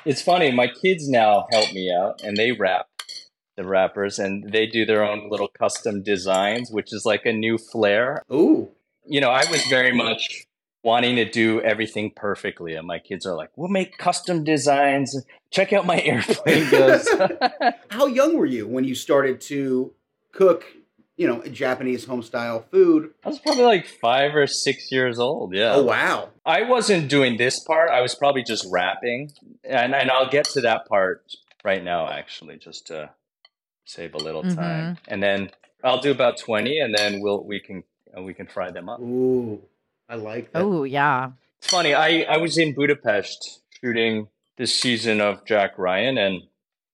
It's 0.04 0.22
funny, 0.22 0.50
my 0.50 0.66
kids 0.68 1.08
now 1.08 1.46
help 1.50 1.72
me 1.72 1.90
out, 1.92 2.22
and 2.22 2.36
they 2.36 2.52
wrap 2.52 2.86
the 3.56 3.64
wrappers, 3.64 4.18
and 4.18 4.52
they 4.52 4.66
do 4.66 4.84
their 4.84 5.02
own 5.02 5.30
little 5.30 5.48
custom 5.48 6.02
designs, 6.02 6.70
which 6.70 6.92
is 6.92 7.06
like 7.06 7.24
a 7.24 7.32
new 7.32 7.56
flair. 7.56 8.22
Ooh. 8.30 8.70
You 9.06 9.20
know, 9.20 9.30
I 9.30 9.48
was 9.50 9.64
very 9.66 9.92
much 9.92 10.44
wanting 10.82 11.16
to 11.16 11.24
do 11.24 11.60
everything 11.62 12.12
perfectly, 12.14 12.74
and 12.74 12.86
my 12.86 12.98
kids 12.98 13.24
are 13.24 13.34
like, 13.34 13.50
"We'll 13.56 13.70
make 13.70 13.96
custom 13.96 14.44
designs. 14.44 15.16
Check 15.50 15.72
out 15.72 15.86
my 15.86 16.00
airplane 16.04 16.68
goes." 16.70 17.08
How 17.88 18.06
young 18.06 18.36
were 18.36 18.46
you 18.46 18.66
when 18.68 18.84
you 18.84 18.94
started 18.94 19.40
to 19.42 19.94
cook, 20.32 20.64
you 21.16 21.26
know, 21.26 21.42
Japanese 21.42 22.04
home 22.04 22.22
style 22.22 22.64
food? 22.70 23.12
I 23.24 23.28
was 23.28 23.38
probably 23.38 23.64
like 23.64 23.86
five 23.86 24.34
or 24.34 24.46
six 24.46 24.90
years 24.92 25.18
old. 25.18 25.54
Yeah. 25.54 25.74
Oh 25.74 25.82
wow. 25.82 26.30
I 26.44 26.62
wasn't 26.62 27.08
doing 27.08 27.36
this 27.36 27.58
part. 27.60 27.90
I 27.90 28.00
was 28.00 28.14
probably 28.14 28.42
just 28.44 28.66
wrapping, 28.70 29.32
and 29.64 29.94
and 29.94 30.10
I'll 30.10 30.30
get 30.30 30.44
to 30.50 30.60
that 30.62 30.86
part 30.86 31.24
right 31.64 31.82
now, 31.82 32.08
actually, 32.08 32.56
just 32.56 32.86
to 32.88 33.10
save 33.84 34.14
a 34.14 34.18
little 34.18 34.42
time, 34.42 34.98
and 35.08 35.22
then 35.22 35.50
I'll 35.82 36.00
do 36.00 36.10
about 36.10 36.38
twenty, 36.38 36.78
and 36.78 36.94
then 36.94 37.20
we'll 37.20 37.42
we 37.44 37.60
can 37.60 37.82
uh, 38.16 38.22
we 38.22 38.34
can 38.34 38.46
fry 38.46 38.70
them 38.70 38.88
up. 38.88 39.00
Ooh. 39.00 39.60
I 40.08 40.14
like 40.14 40.52
that. 40.52 40.62
Oh, 40.62 40.84
yeah. 40.84 41.32
It's 41.58 41.70
funny. 41.70 41.94
I 41.94 42.22
I 42.22 42.36
was 42.36 42.58
in 42.58 42.74
Budapest 42.74 43.60
shooting 43.80 44.28
this 44.56 44.74
season 44.74 45.20
of 45.20 45.44
Jack 45.44 45.78
Ryan, 45.78 46.18
and 46.18 46.42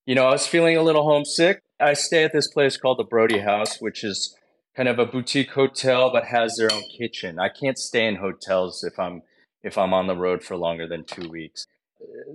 you 0.06 0.14
know 0.14 0.26
I 0.26 0.32
was 0.32 0.46
feeling 0.46 0.76
a 0.76 0.82
little 0.82 1.04
homesick. 1.04 1.62
I 1.82 1.94
stay 1.94 2.24
at 2.24 2.32
this 2.32 2.48
place 2.48 2.76
called 2.76 2.98
the 2.98 3.04
Brody 3.04 3.38
House, 3.38 3.80
which 3.80 4.04
is 4.04 4.36
kind 4.76 4.88
of 4.88 4.98
a 4.98 5.06
boutique 5.06 5.50
hotel 5.50 6.10
but 6.12 6.24
has 6.24 6.56
their 6.56 6.72
own 6.72 6.84
kitchen. 6.96 7.38
I 7.38 7.48
can't 7.48 7.78
stay 7.78 8.06
in 8.06 8.16
hotels 8.16 8.84
if 8.84 8.98
I'm 8.98 9.22
if 9.62 9.76
I'm 9.78 9.92
on 9.92 10.06
the 10.06 10.16
road 10.16 10.42
for 10.42 10.56
longer 10.56 10.86
than 10.86 11.04
two 11.04 11.28
weeks. 11.28 11.66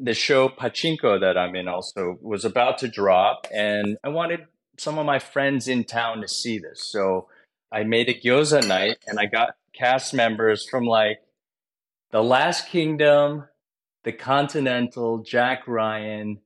The 0.01 0.13
show 0.13 0.47
Pachinko 0.47 1.19
that 1.19 1.37
I'm 1.37 1.55
in 1.55 1.67
also 1.67 2.17
was 2.21 2.45
about 2.45 2.77
to 2.79 2.87
drop, 2.87 3.47
and 3.53 3.97
I 4.03 4.09
wanted 4.09 4.45
some 4.77 4.97
of 4.97 5.05
my 5.05 5.19
friends 5.19 5.67
in 5.67 5.83
town 5.83 6.21
to 6.21 6.27
see 6.27 6.57
this. 6.57 6.89
So 6.89 7.27
I 7.71 7.83
made 7.83 8.07
a 8.07 8.13
gyoza 8.13 8.65
night, 8.65 8.97
and 9.07 9.19
I 9.19 9.25
got 9.25 9.55
cast 9.73 10.13
members 10.13 10.67
from 10.69 10.85
like 10.85 11.19
The 12.11 12.23
Last 12.23 12.69
Kingdom, 12.69 13.45
The 14.03 14.13
Continental, 14.13 15.17
Jack 15.17 15.67
Ryan, 15.67 16.39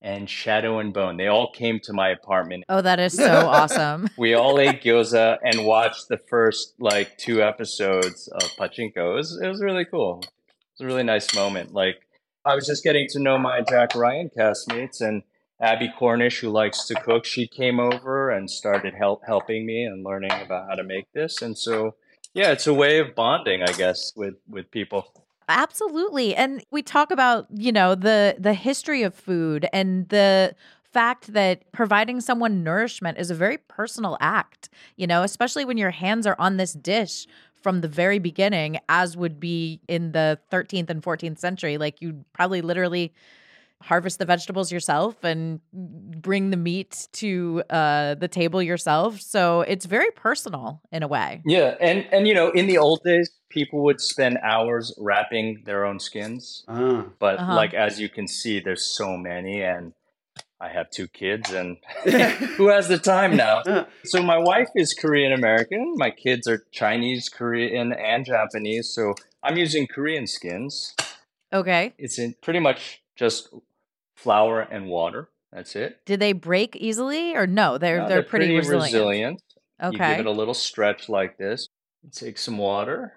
and 0.00 0.28
Shadow 0.30 0.78
and 0.78 0.92
Bone. 0.92 1.16
They 1.16 1.26
all 1.26 1.50
came 1.50 1.80
to 1.80 1.92
my 1.92 2.10
apartment 2.10 2.64
Oh, 2.68 2.80
that 2.80 3.00
is 3.00 3.14
so 3.14 3.46
awesome. 3.48 4.08
we 4.16 4.34
all 4.34 4.58
ate 4.60 4.82
gyoza 4.82 5.38
and 5.42 5.64
watched 5.64 6.08
the 6.08 6.18
first 6.28 6.74
like 6.78 7.16
two 7.18 7.42
episodes 7.42 8.28
of 8.28 8.42
Pachinko. 8.58 9.12
It 9.12 9.14
was 9.14 9.40
it 9.42 9.48
was 9.48 9.60
really 9.60 9.84
cool. 9.84 10.20
It 10.22 10.28
was 10.78 10.80
a 10.80 10.86
really 10.86 11.02
nice 11.04 11.34
moment. 11.34 11.72
Like 11.72 11.96
I 12.44 12.54
was 12.54 12.66
just 12.66 12.84
getting 12.84 13.06
to 13.10 13.18
know 13.18 13.38
my 13.38 13.60
Jack 13.68 13.94
Ryan 13.94 14.30
castmates 14.36 15.00
and 15.00 15.22
Abbie 15.60 15.92
Cornish, 15.98 16.38
who 16.38 16.50
likes 16.50 16.86
to 16.86 16.94
cook, 16.94 17.24
she 17.24 17.48
came 17.48 17.80
over 17.80 18.30
and 18.30 18.48
started 18.48 18.94
help 18.94 19.22
helping 19.26 19.66
me 19.66 19.82
and 19.82 20.04
learning 20.04 20.30
about 20.30 20.68
how 20.68 20.76
to 20.76 20.84
make 20.84 21.12
this. 21.12 21.42
And 21.42 21.58
so 21.58 21.96
yeah, 22.34 22.52
it's 22.52 22.68
a 22.68 22.74
way 22.74 23.00
of 23.00 23.16
bonding, 23.16 23.62
I 23.62 23.72
guess, 23.72 24.12
with 24.14 24.34
with 24.48 24.70
people. 24.70 25.12
Absolutely. 25.48 26.34
And 26.36 26.62
we 26.70 26.82
talk 26.82 27.10
about, 27.10 27.46
you 27.54 27.72
know, 27.72 27.94
the 27.94 28.36
the 28.38 28.52
history 28.52 29.02
of 29.02 29.14
food 29.14 29.66
and 29.72 30.08
the 30.10 30.54
fact 30.92 31.32
that 31.32 31.70
providing 31.72 32.20
someone 32.20 32.62
nourishment 32.62 33.18
is 33.18 33.30
a 33.30 33.34
very 33.34 33.56
personal 33.58 34.16
act, 34.20 34.68
you 34.96 35.06
know, 35.06 35.22
especially 35.22 35.64
when 35.64 35.78
your 35.78 35.90
hands 35.90 36.26
are 36.26 36.36
on 36.38 36.56
this 36.58 36.72
dish 36.74 37.26
from 37.62 37.80
the 37.80 37.88
very 37.88 38.18
beginning 38.18 38.78
as 38.88 39.16
would 39.16 39.40
be 39.40 39.80
in 39.88 40.12
the 40.12 40.38
13th 40.50 40.90
and 40.90 41.02
14th 41.02 41.38
century 41.38 41.76
like 41.78 42.00
you'd 42.00 42.24
probably 42.32 42.60
literally 42.60 43.12
harvest 43.82 44.18
the 44.18 44.24
vegetables 44.24 44.72
yourself 44.72 45.22
and 45.22 45.60
bring 45.72 46.50
the 46.50 46.56
meat 46.56 47.06
to 47.12 47.62
uh, 47.70 48.14
the 48.14 48.28
table 48.28 48.60
yourself 48.62 49.20
so 49.20 49.60
it's 49.62 49.86
very 49.86 50.10
personal 50.12 50.80
in 50.90 51.02
a 51.02 51.08
way 51.08 51.40
Yeah, 51.44 51.76
and 51.80 52.06
and 52.12 52.26
you 52.28 52.34
know, 52.34 52.50
in 52.50 52.66
the 52.66 52.78
old 52.78 53.00
days, 53.04 53.30
people 53.48 53.82
would 53.84 54.00
spend 54.00 54.38
hours 54.42 54.94
wrapping 54.98 55.62
their 55.64 55.84
own 55.86 55.98
skins. 56.00 56.64
Ah. 56.68 57.04
But 57.18 57.38
Uh-huh. 57.40 57.54
like 57.54 57.72
as 57.74 57.98
you 58.00 58.08
can 58.08 58.26
see, 58.28 58.60
there's 58.60 58.84
so 58.96 59.16
many, 59.16 59.62
and 59.62 59.92
I 60.60 60.68
have 60.68 60.90
two 60.90 61.06
kids, 61.08 61.52
and 61.52 61.76
who 62.58 62.68
has 62.68 62.88
the 62.88 62.98
time 62.98 63.36
now? 63.36 63.62
So 64.04 64.22
my 64.22 64.38
wife 64.38 64.68
is 64.74 64.92
Korean 64.94 65.32
American. 65.32 65.94
My 65.96 66.10
kids 66.10 66.46
are 66.48 66.64
Chinese, 66.72 67.28
Korean, 67.28 67.92
and 67.92 68.24
Japanese. 68.24 68.88
So 68.94 69.14
I'm 69.42 69.56
using 69.56 69.86
Korean 69.86 70.26
skins. 70.26 70.94
okay 71.52 71.92
It's 71.98 72.18
in 72.18 72.34
pretty 72.42 72.60
much 72.60 73.02
just 73.16 73.48
flour 74.18 74.60
and 74.60 74.86
water. 74.86 75.28
That's 75.52 75.74
it. 75.76 76.04
did 76.04 76.20
they 76.20 76.34
break 76.34 76.76
easily 76.76 77.34
or 77.34 77.46
no 77.46 77.78
they're 77.78 78.00
No, 78.00 78.08
they're, 78.08 78.22
pretty, 78.22 78.54
resilient, 78.54 79.42
Okay. 79.82 80.10
You 80.10 80.16
give 80.16 80.26
it 80.26 80.28
a 80.28 80.30
little 80.30 80.54
stretch 80.54 81.08
like 81.08 81.38
this. 81.38 81.68
Take 82.12 82.36
some 82.36 82.58
water, 82.58 83.14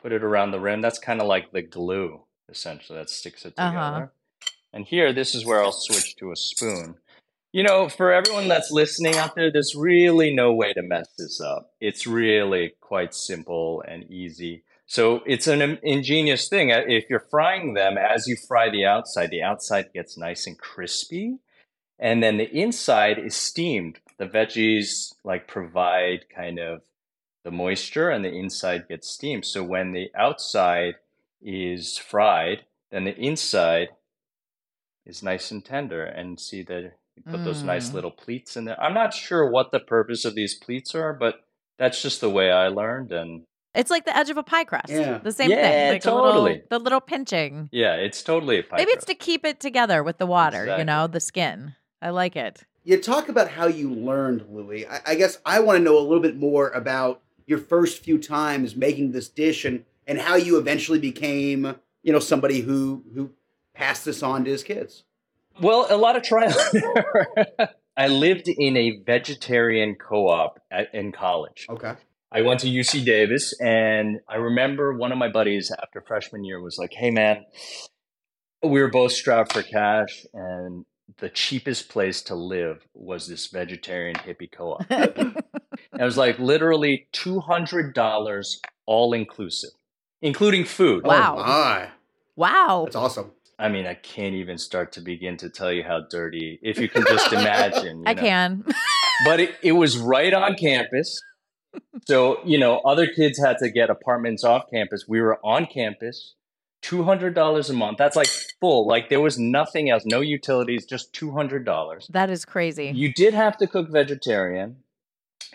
put 0.00 0.12
it 0.12 0.24
around 0.24 0.50
the 0.50 0.60
rim. 0.60 0.80
That's 0.80 0.98
kind 0.98 1.20
of 1.20 1.26
like 1.26 1.52
the 1.52 1.62
glue, 1.62 2.22
essentially, 2.48 2.98
that 2.98 3.10
sticks 3.10 3.44
it 3.44 3.50
together. 3.50 3.76
Uh-huh. 3.76 4.06
And 4.72 4.86
here, 4.86 5.12
this 5.12 5.34
is 5.34 5.44
where 5.44 5.62
I'll 5.62 5.72
switch 5.72 6.16
to 6.16 6.32
a 6.32 6.36
spoon. 6.36 6.96
You 7.52 7.62
know, 7.62 7.88
for 7.88 8.12
everyone 8.12 8.48
that's 8.48 8.70
listening 8.70 9.16
out 9.16 9.34
there, 9.34 9.50
there's 9.50 9.74
really 9.74 10.34
no 10.34 10.52
way 10.52 10.72
to 10.72 10.82
mess 10.82 11.08
this 11.18 11.40
up. 11.40 11.72
It's 11.80 12.06
really 12.06 12.74
quite 12.80 13.14
simple 13.14 13.82
and 13.86 14.04
easy. 14.10 14.64
So 14.86 15.20
it's 15.26 15.48
an 15.48 15.78
ingenious 15.82 16.48
thing. 16.48 16.72
Uh, 16.72 16.82
If 16.86 17.10
you're 17.10 17.26
frying 17.30 17.74
them, 17.74 17.98
as 17.98 18.26
you 18.26 18.36
fry 18.36 18.70
the 18.70 18.84
outside, 18.84 19.30
the 19.30 19.42
outside 19.42 19.92
gets 19.92 20.16
nice 20.16 20.46
and 20.46 20.58
crispy, 20.58 21.38
and 21.98 22.22
then 22.22 22.36
the 22.36 22.50
inside 22.50 23.18
is 23.18 23.34
steamed. 23.34 23.98
The 24.18 24.26
veggies 24.26 25.14
like 25.24 25.48
provide 25.48 26.26
kind 26.34 26.58
of 26.58 26.82
the 27.44 27.50
moisture, 27.50 28.10
and 28.10 28.24
the 28.24 28.32
inside 28.32 28.88
gets 28.88 29.08
steamed. 29.08 29.44
So 29.44 29.62
when 29.64 29.92
the 29.92 30.10
outside 30.14 30.94
is 31.42 31.98
fried, 31.98 32.64
then 32.90 33.04
the 33.04 33.16
inside 33.16 33.88
is 35.04 35.22
nice 35.22 35.50
and 35.50 35.64
tender. 35.64 36.04
And 36.04 36.40
see 36.40 36.62
that 36.62 36.92
you 37.16 37.22
put 37.24 37.44
those 37.44 37.64
nice 37.64 37.90
Mm. 37.90 37.94
little 37.94 38.10
pleats 38.10 38.56
in 38.56 38.64
there. 38.64 38.80
I'm 38.80 38.94
not 38.94 39.14
sure 39.14 39.50
what 39.50 39.70
the 39.72 39.80
purpose 39.80 40.24
of 40.24 40.34
these 40.34 40.54
pleats 40.54 40.94
are, 40.94 41.12
but 41.12 41.44
that's 41.78 42.02
just 42.02 42.20
the 42.20 42.30
way 42.30 42.50
I 42.50 42.68
learned. 42.68 43.12
And 43.12 43.44
it's 43.76 43.90
like 43.90 44.04
the 44.04 44.16
edge 44.16 44.30
of 44.30 44.36
a 44.36 44.42
pie 44.42 44.64
crust 44.64 44.88
Yeah. 44.88 45.18
the 45.18 45.32
same 45.32 45.50
Yeah, 45.50 45.62
thing 45.62 45.88
like 45.94 46.04
a 46.04 46.08
totally. 46.08 46.52
little, 46.54 46.66
the 46.70 46.78
little 46.78 47.00
pinching 47.00 47.68
yeah, 47.72 47.94
it's 47.94 48.22
totally 48.22 48.58
a 48.58 48.62
pie 48.62 48.68
crust. 48.70 48.80
maybe 48.80 48.90
it's 48.92 49.04
to 49.06 49.14
keep 49.14 49.44
it 49.44 49.60
together 49.60 50.02
with 50.02 50.18
the 50.18 50.26
water 50.26 50.76
you 50.78 50.84
know 50.84 51.06
the 51.06 51.20
skin 51.20 51.74
i 52.02 52.10
like 52.10 52.36
it 52.36 52.64
You 52.84 53.00
talk 53.00 53.28
about 53.28 53.48
how 53.50 53.66
you 53.66 53.90
learned, 53.90 54.46
Louis. 54.48 54.86
I, 54.86 55.00
I 55.06 55.14
guess 55.16 55.38
I 55.44 55.58
want 55.58 55.76
to 55.78 55.82
know 55.82 55.98
a 55.98 56.06
little 56.08 56.20
bit 56.22 56.36
more 56.36 56.68
about 56.70 57.20
your 57.44 57.58
first 57.58 58.02
few 58.04 58.16
times 58.18 58.76
making 58.76 59.10
this 59.12 59.28
dish 59.28 59.64
and 59.64 59.84
and 60.06 60.20
how 60.20 60.36
you 60.36 60.56
eventually 60.56 61.00
became, 61.00 61.74
you 62.04 62.12
know, 62.12 62.20
somebody 62.20 62.60
who 62.60 63.02
who 63.14 63.30
passed 63.74 64.04
this 64.04 64.22
on 64.22 64.44
to 64.44 64.50
his 64.52 64.62
kids. 64.62 65.02
Well, 65.60 65.86
a 65.90 65.96
lot 65.96 66.14
of 66.14 66.22
trial. 66.22 66.54
I 67.96 68.06
lived 68.08 68.46
in 68.48 68.76
a 68.76 69.00
vegetarian 69.04 69.96
co-op 69.96 70.60
at, 70.70 70.94
in 70.94 71.10
college. 71.12 71.66
Okay. 71.68 71.94
I 72.32 72.42
went 72.42 72.60
to 72.60 72.66
UC 72.66 73.04
Davis, 73.04 73.58
and 73.60 74.18
I 74.28 74.36
remember 74.36 74.92
one 74.92 75.12
of 75.12 75.18
my 75.18 75.28
buddies 75.28 75.70
after 75.82 76.00
freshman 76.00 76.44
year 76.44 76.60
was 76.60 76.76
like, 76.78 76.92
"Hey, 76.92 77.10
man, 77.10 77.44
we 78.62 78.80
were 78.80 78.90
both 78.90 79.12
strapped 79.12 79.52
for 79.52 79.62
cash, 79.62 80.26
and 80.34 80.84
the 81.18 81.28
cheapest 81.28 81.88
place 81.88 82.22
to 82.22 82.34
live 82.34 82.86
was 82.94 83.28
this 83.28 83.46
vegetarian 83.46 84.16
hippie 84.16 84.50
co-op." 84.50 84.84
and 84.90 85.36
it 85.98 86.02
was 86.02 86.18
like 86.18 86.38
literally 86.38 87.08
two 87.12 87.40
hundred 87.40 87.94
dollars 87.94 88.60
all 88.86 89.12
inclusive, 89.12 89.70
including 90.20 90.64
food. 90.64 91.06
Wow. 91.06 91.36
Oh 91.38 91.42
my. 91.42 91.88
wow 92.34 92.82
That's 92.84 92.96
awesome. 92.96 93.32
I 93.58 93.68
mean, 93.70 93.86
I 93.86 93.94
can't 93.94 94.34
even 94.34 94.58
start 94.58 94.92
to 94.92 95.00
begin 95.00 95.38
to 95.38 95.48
tell 95.48 95.72
you 95.72 95.82
how 95.82 96.02
dirty. 96.10 96.58
If 96.60 96.78
you 96.78 96.88
can 96.88 97.04
just 97.06 97.32
imagine. 97.32 97.98
you 98.00 98.04
i 98.06 98.12
know. 98.12 98.20
can 98.20 98.64
but 99.24 99.40
it, 99.40 99.54
it 99.62 99.72
was 99.72 99.96
right 99.96 100.32
on 100.34 100.54
campus. 100.56 101.18
So, 102.06 102.38
you 102.44 102.56
know, 102.56 102.78
other 102.84 103.08
kids 103.08 103.36
had 103.42 103.58
to 103.58 103.68
get 103.68 103.90
apartments 103.90 104.44
off 104.44 104.70
campus. 104.72 105.06
We 105.08 105.20
were 105.20 105.40
on 105.44 105.66
campus, 105.66 106.34
$200 106.82 107.70
a 107.70 107.72
month. 107.72 107.98
That's 107.98 108.14
like 108.14 108.28
full. 108.60 108.86
Like 108.86 109.08
there 109.08 109.20
was 109.20 109.38
nothing 109.38 109.90
else, 109.90 110.04
no 110.06 110.20
utilities, 110.20 110.86
just 110.86 111.12
$200. 111.12 112.06
That 112.08 112.30
is 112.30 112.44
crazy. 112.44 112.92
You 112.94 113.12
did 113.12 113.34
have 113.34 113.56
to 113.58 113.66
cook 113.66 113.90
vegetarian. 113.90 114.76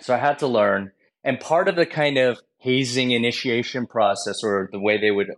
So 0.02 0.14
I 0.14 0.18
had 0.18 0.40
to 0.40 0.48
learn. 0.48 0.92
And 1.24 1.40
part 1.40 1.70
of 1.70 1.76
the 1.76 1.86
kind 1.86 2.18
of 2.18 2.42
hazing 2.58 3.12
initiation 3.12 3.86
process 3.86 4.44
or 4.44 4.70
the 4.72 4.80
way 4.80 5.00
they 5.00 5.12
would 5.12 5.32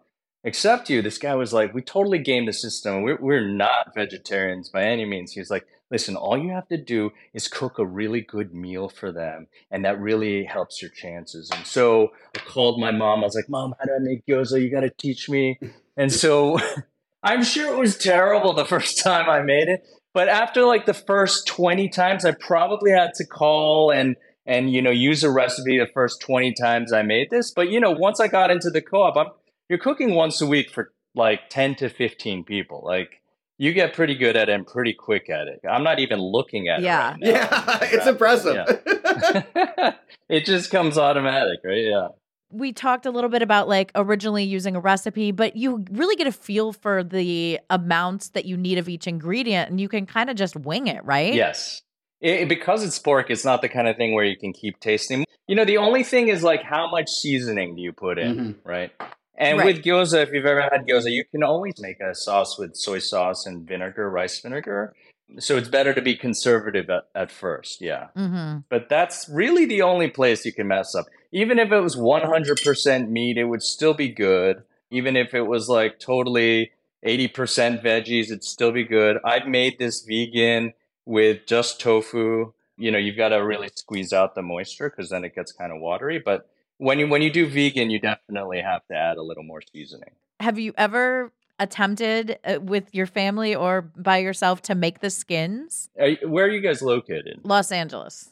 accept 0.44 0.90
you, 0.90 1.02
this 1.02 1.18
guy 1.18 1.36
was 1.36 1.54
like, 1.54 1.74
we 1.74 1.82
totally 1.82 2.20
game 2.20 2.46
the 2.46 2.54
system. 2.54 3.04
We're, 3.04 3.20
we're 3.20 3.48
not 3.48 3.94
vegetarians 3.94 4.70
by 4.70 4.84
any 4.84 5.06
means. 5.06 5.34
He 5.34 5.40
was 5.40 5.50
like, 5.50 5.66
listen, 5.94 6.16
all 6.16 6.36
you 6.36 6.50
have 6.50 6.68
to 6.68 6.78
do 6.78 7.12
is 7.36 7.48
cook 7.48 7.78
a 7.78 7.86
really 7.86 8.20
good 8.20 8.52
meal 8.52 8.90
for 8.90 9.12
them. 9.12 9.46
And 9.70 9.86
that 9.86 10.02
really 10.02 10.44
helps 10.44 10.82
your 10.82 10.90
chances. 10.90 11.52
And 11.54 11.68
so 11.68 12.10
I 12.36 12.40
called 12.40 12.82
my 12.82 12.90
mom. 12.90 13.20
I 13.20 13.28
was 13.28 13.36
like, 13.36 13.48
mom, 13.48 13.76
how 13.78 13.86
do 13.86 13.92
I 13.94 14.00
make 14.00 14.26
gyoza? 14.26 14.60
You 14.60 14.72
got 14.72 14.82
to 14.82 14.90
teach 14.90 15.30
me. 15.30 15.60
And 15.96 16.12
so 16.12 16.58
I'm 17.24 17.44
sure 17.44 17.72
it 17.72 17.78
was 17.78 17.96
terrible 17.96 18.54
the 18.54 18.66
first 18.66 19.04
time 19.04 19.30
I 19.30 19.44
made 19.44 19.68
it. 19.68 19.86
But 20.16 20.30
after 20.30 20.64
like 20.64 20.88
the 20.88 20.96
first 20.96 21.46
20 21.46 21.90
times, 21.90 22.26
I 22.26 22.32
probably 22.32 22.90
had 22.90 23.14
to 23.16 23.26
call 23.26 23.92
and 23.92 24.16
and 24.46 24.74
you 24.74 24.82
know 24.82 24.92
use 24.92 25.24
a 25.24 25.32
recipe 25.32 25.80
the 25.80 25.88
first 25.94 26.22
20 26.22 26.54
times 26.54 26.92
I 26.92 27.04
made 27.04 27.30
this. 27.30 27.52
But 27.52 27.70
you 27.70 27.80
know, 27.80 27.92
once 27.92 28.20
I 28.20 28.28
got 28.28 28.52
into 28.52 28.70
the 28.70 28.82
co-op, 28.82 29.16
I'm, 29.16 29.28
you're 29.70 29.80
cooking 29.80 30.16
once 30.16 30.42
a 30.42 30.48
week 30.48 30.70
for 30.70 30.92
like 31.16 31.50
10 31.50 31.76
to 31.76 31.90
15 31.90 32.44
people. 32.44 32.84
Like 32.84 33.22
you 33.58 33.72
get 33.74 33.94
pretty 33.94 34.16
good 34.16 34.36
at 34.36 34.50
it 34.50 34.54
and 34.54 34.66
pretty 34.66 34.94
quick 34.94 35.30
at 35.30 35.48
it. 35.48 35.62
I'm 35.70 35.84
not 35.84 36.00
even 36.00 36.20
looking 36.20 36.68
at 36.68 36.82
Yeah. 36.82 37.16
it. 37.20 37.34
Right 37.34 37.52
now. 37.52 37.60
Yeah, 37.62 37.80
it's 37.92 38.08
impressive. 38.08 38.66
it 40.30 40.46
just 40.46 40.72
comes 40.72 40.98
automatic, 40.98 41.60
right? 41.64 41.84
Yeah. 41.84 42.08
we 42.52 42.72
talked 42.72 43.06
a 43.08 43.12
little 43.12 43.30
bit 43.32 43.42
about 43.42 43.68
like 43.68 43.92
originally 43.96 44.44
using 44.44 44.76
a 44.76 44.80
recipe, 44.80 45.32
but 45.32 45.56
you 45.56 45.84
really 45.92 46.16
get 46.16 46.28
a 46.28 46.32
feel 46.32 46.72
for 46.72 47.04
the 47.04 47.60
amounts 47.70 48.30
that 48.30 48.46
you 48.46 48.56
need 48.58 48.78
of 48.78 48.88
each 48.88 49.08
ingredient 49.08 49.70
and 49.72 49.82
you 49.82 49.90
can 49.90 50.06
kind 50.06 50.30
of 50.30 50.36
just 50.36 50.56
wing 50.56 50.86
it, 50.88 51.04
right? 51.04 51.34
Yes. 51.34 51.82
It, 52.22 52.48
because 52.48 52.84
it's 52.86 53.00
pork, 53.00 53.30
it's 53.32 53.44
not 53.44 53.62
the 53.62 53.70
kind 53.70 53.88
of 53.88 53.98
thing 53.98 54.14
where 54.14 54.24
you 54.24 54.38
can 54.38 54.54
keep 54.54 54.80
tasting. 54.80 55.26
You 55.48 55.56
know, 55.56 55.66
the 55.66 55.78
only 55.78 56.04
thing 56.04 56.28
is 56.30 56.42
like 56.44 56.62
how 56.64 56.90
much 56.90 57.10
seasoning 57.10 57.76
do 57.76 57.82
you 57.82 57.92
put 57.92 58.18
in, 58.20 58.36
Mhm. 58.38 58.56
right? 58.64 58.92
And 59.36 59.58
Right. 59.58 59.66
with 59.66 59.84
gyoza, 59.84 60.24
if 60.24 60.32
you've 60.32 60.46
ever 60.46 60.62
had 60.62 60.86
gyoza, 60.86 61.12
you 61.12 61.26
can 61.26 61.44
always 61.44 61.80
make 61.80 62.00
a 62.00 62.14
sauce 62.14 62.58
with 62.58 62.76
soy 62.76 63.00
sauce 63.00 63.46
and 63.46 63.68
vinegar, 63.68 64.10
rice 64.10 64.40
vinegar. 64.40 64.94
So 65.40 65.58
it's 65.58 65.70
better 65.70 65.94
to 65.94 66.02
be 66.02 66.16
conservative 66.16 66.90
at, 66.90 67.08
at 67.16 67.32
first, 67.32 67.82
yeah. 67.82 68.08
Mm-hmm. 68.16 68.60
But 68.70 68.90
that's 68.90 69.28
really 69.28 69.66
the 69.66 69.82
only 69.82 70.10
place 70.10 70.46
you 70.46 70.54
can 70.54 70.68
mess 70.68 70.94
up. 70.94 71.06
Even 71.32 71.58
if 71.58 71.72
it 71.72 71.80
was 71.80 71.96
100% 71.96 73.10
meat, 73.10 73.38
it 73.38 73.46
would 73.46 73.64
still 73.64 73.96
be 73.96 74.10
good. 74.10 74.64
Even 74.92 75.16
if 75.16 75.34
it 75.34 75.44
was 75.44 75.68
like 75.70 76.00
totally 76.00 76.72
80% 77.04 77.84
veggies, 77.84 78.26
it'd 78.26 78.44
still 78.44 78.72
be 78.72 78.84
good. 78.84 79.18
I've 79.26 79.48
made 79.48 79.80
this 79.80 80.02
vegan 80.02 80.74
with 81.06 81.48
just 81.48 81.82
tofu. 81.82 82.54
You 82.78 82.92
know, 82.92 83.00
you've 83.00 83.18
got 83.18 83.30
to 83.30 83.38
really 83.38 83.70
squeeze 83.76 84.14
out 84.14 84.36
the 84.36 84.44
moisture 84.44 84.90
because 84.90 85.10
then 85.10 85.24
it 85.24 85.34
gets 85.34 85.52
kind 85.52 85.72
of 85.72 85.82
watery. 85.82 86.20
But 86.24 86.48
when 86.84 87.00
you 87.00 87.08
when 87.08 87.22
you 87.22 87.32
do 87.32 87.46
vegan, 87.48 87.90
you 87.90 88.00
definitely 88.00 88.62
have 88.62 88.86
to 88.90 88.96
add 88.96 89.18
a 89.18 89.22
little 89.24 89.44
more 89.44 89.62
seasoning. 89.74 90.12
Have 90.40 90.58
you 90.60 90.74
ever 90.78 91.32
attempted 91.60 92.38
uh, 92.46 92.60
with 92.62 92.94
your 92.94 93.06
family 93.06 93.56
or 93.56 93.82
by 93.82 94.18
yourself 94.18 94.62
to 94.64 94.76
make 94.76 95.00
the 95.00 95.10
skins? 95.10 95.90
Are 96.00 96.08
you- 96.10 96.28
where 96.30 96.46
are 96.46 96.50
you 96.50 96.62
guys 96.62 96.82
located? 96.82 97.40
Los 97.44 97.72
Angeles. 97.72 98.30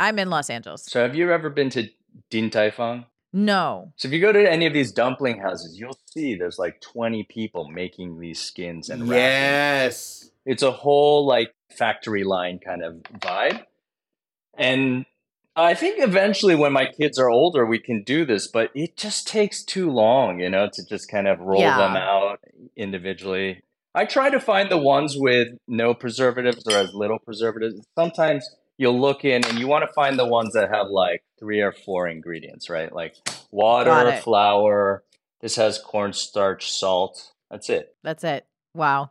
I'm 0.00 0.18
in 0.18 0.30
Los 0.30 0.48
Angeles. 0.50 0.84
So 0.86 1.00
have 1.02 1.14
you 1.14 1.30
ever 1.30 1.50
been 1.50 1.70
to 1.70 1.88
Din 2.30 2.50
Tai 2.50 2.70
Fung? 2.70 3.04
No. 3.32 3.92
So 3.96 4.08
if 4.08 4.14
you 4.14 4.20
go 4.20 4.32
to 4.32 4.50
any 4.50 4.66
of 4.66 4.72
these 4.72 4.90
dumpling 4.92 5.38
houses, 5.40 5.78
you'll 5.78 5.98
see 6.06 6.34
there's 6.34 6.58
like 6.58 6.80
20 6.80 7.22
people 7.24 7.68
making 7.68 8.18
these 8.18 8.40
skins 8.40 8.88
and 8.90 9.02
wrapping. 9.02 9.16
yes. 9.16 10.30
It's 10.46 10.62
a 10.64 10.72
whole 10.72 11.26
like 11.26 11.54
factory 11.70 12.24
line 12.24 12.58
kind 12.58 12.82
of 12.82 12.94
vibe. 13.20 13.64
And 14.56 15.04
I 15.62 15.74
think 15.74 16.02
eventually 16.02 16.54
when 16.54 16.72
my 16.72 16.86
kids 16.86 17.18
are 17.18 17.30
older, 17.30 17.66
we 17.66 17.78
can 17.78 18.02
do 18.02 18.24
this, 18.24 18.46
but 18.46 18.70
it 18.74 18.96
just 18.96 19.26
takes 19.26 19.62
too 19.62 19.90
long, 19.90 20.40
you 20.40 20.50
know, 20.50 20.68
to 20.72 20.84
just 20.88 21.10
kind 21.10 21.28
of 21.28 21.40
roll 21.40 21.60
Yeah. 21.60 21.76
them 21.78 21.96
out 21.96 22.40
individually. 22.76 23.62
I 23.94 24.04
try 24.04 24.30
to 24.30 24.38
find 24.40 24.70
the 24.70 24.78
ones 24.78 25.16
with 25.16 25.48
no 25.66 25.94
preservatives 25.94 26.64
or 26.66 26.76
as 26.76 26.94
little 26.94 27.18
preservatives. 27.18 27.84
Sometimes 27.98 28.48
you'll 28.78 28.98
look 29.00 29.24
in 29.24 29.44
and 29.44 29.58
you 29.58 29.66
want 29.66 29.84
to 29.86 29.92
find 29.92 30.18
the 30.18 30.26
ones 30.26 30.52
that 30.54 30.70
have 30.70 30.86
like 30.88 31.22
three 31.38 31.60
or 31.60 31.72
four 31.72 32.06
ingredients, 32.08 32.70
right? 32.70 32.92
Like 32.92 33.16
water, 33.50 34.12
flour. 34.22 35.02
This 35.40 35.56
has 35.56 35.78
cornstarch, 35.78 36.70
salt. 36.70 37.32
That's 37.50 37.68
it. 37.68 37.94
That's 38.04 38.24
it. 38.24 38.46
Wow. 38.74 39.10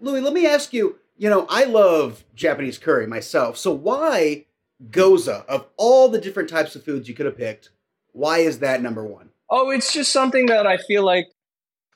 Louis, 0.00 0.20
let 0.20 0.32
me 0.32 0.46
ask 0.46 0.72
you, 0.72 0.96
you 1.16 1.28
know, 1.28 1.46
I 1.48 1.64
love 1.64 2.24
Japanese 2.34 2.78
curry 2.78 3.06
myself. 3.06 3.56
So 3.56 3.72
why 3.72 4.46
gyoza 4.90 5.44
of 5.46 5.66
all 5.76 6.08
the 6.08 6.20
different 6.20 6.48
types 6.48 6.76
of 6.76 6.84
foods 6.84 7.08
you 7.08 7.14
could 7.14 7.26
have 7.26 7.36
picked? 7.36 7.70
Why 8.12 8.38
is 8.38 8.60
that 8.60 8.82
number 8.82 9.04
one? 9.04 9.30
Oh, 9.50 9.70
it's 9.70 9.92
just 9.92 10.12
something 10.12 10.46
that 10.46 10.66
I 10.66 10.76
feel 10.76 11.04
like 11.04 11.28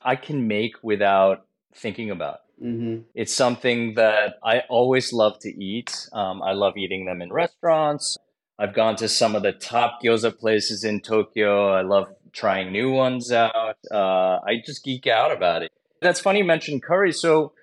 I 0.01 0.15
can 0.15 0.47
make 0.47 0.75
without 0.81 1.45
thinking 1.75 2.11
about. 2.11 2.41
Mm-hmm. 2.61 3.01
It's 3.13 3.33
something 3.33 3.95
that 3.95 4.35
I 4.43 4.59
always 4.69 5.11
love 5.11 5.39
to 5.39 5.49
eat. 5.49 6.07
Um, 6.13 6.41
I 6.41 6.53
love 6.53 6.77
eating 6.77 7.05
them 7.05 7.21
in 7.21 7.31
restaurants. 7.31 8.17
I've 8.59 8.73
gone 8.73 8.95
to 8.97 9.09
some 9.09 9.35
of 9.35 9.43
the 9.43 9.51
top 9.51 9.99
gyoza 10.03 10.37
places 10.37 10.83
in 10.83 11.01
Tokyo. 11.01 11.73
I 11.73 11.81
love 11.81 12.07
trying 12.31 12.71
new 12.71 12.91
ones 12.91 13.31
out. 13.31 13.77
Uh, 13.91 14.39
I 14.45 14.61
just 14.65 14.83
geek 14.83 15.07
out 15.07 15.31
about 15.31 15.63
it. 15.63 15.71
That's 16.01 16.19
funny 16.19 16.39
you 16.39 16.45
mentioned 16.45 16.83
curry. 16.83 17.11
So, 17.11 17.53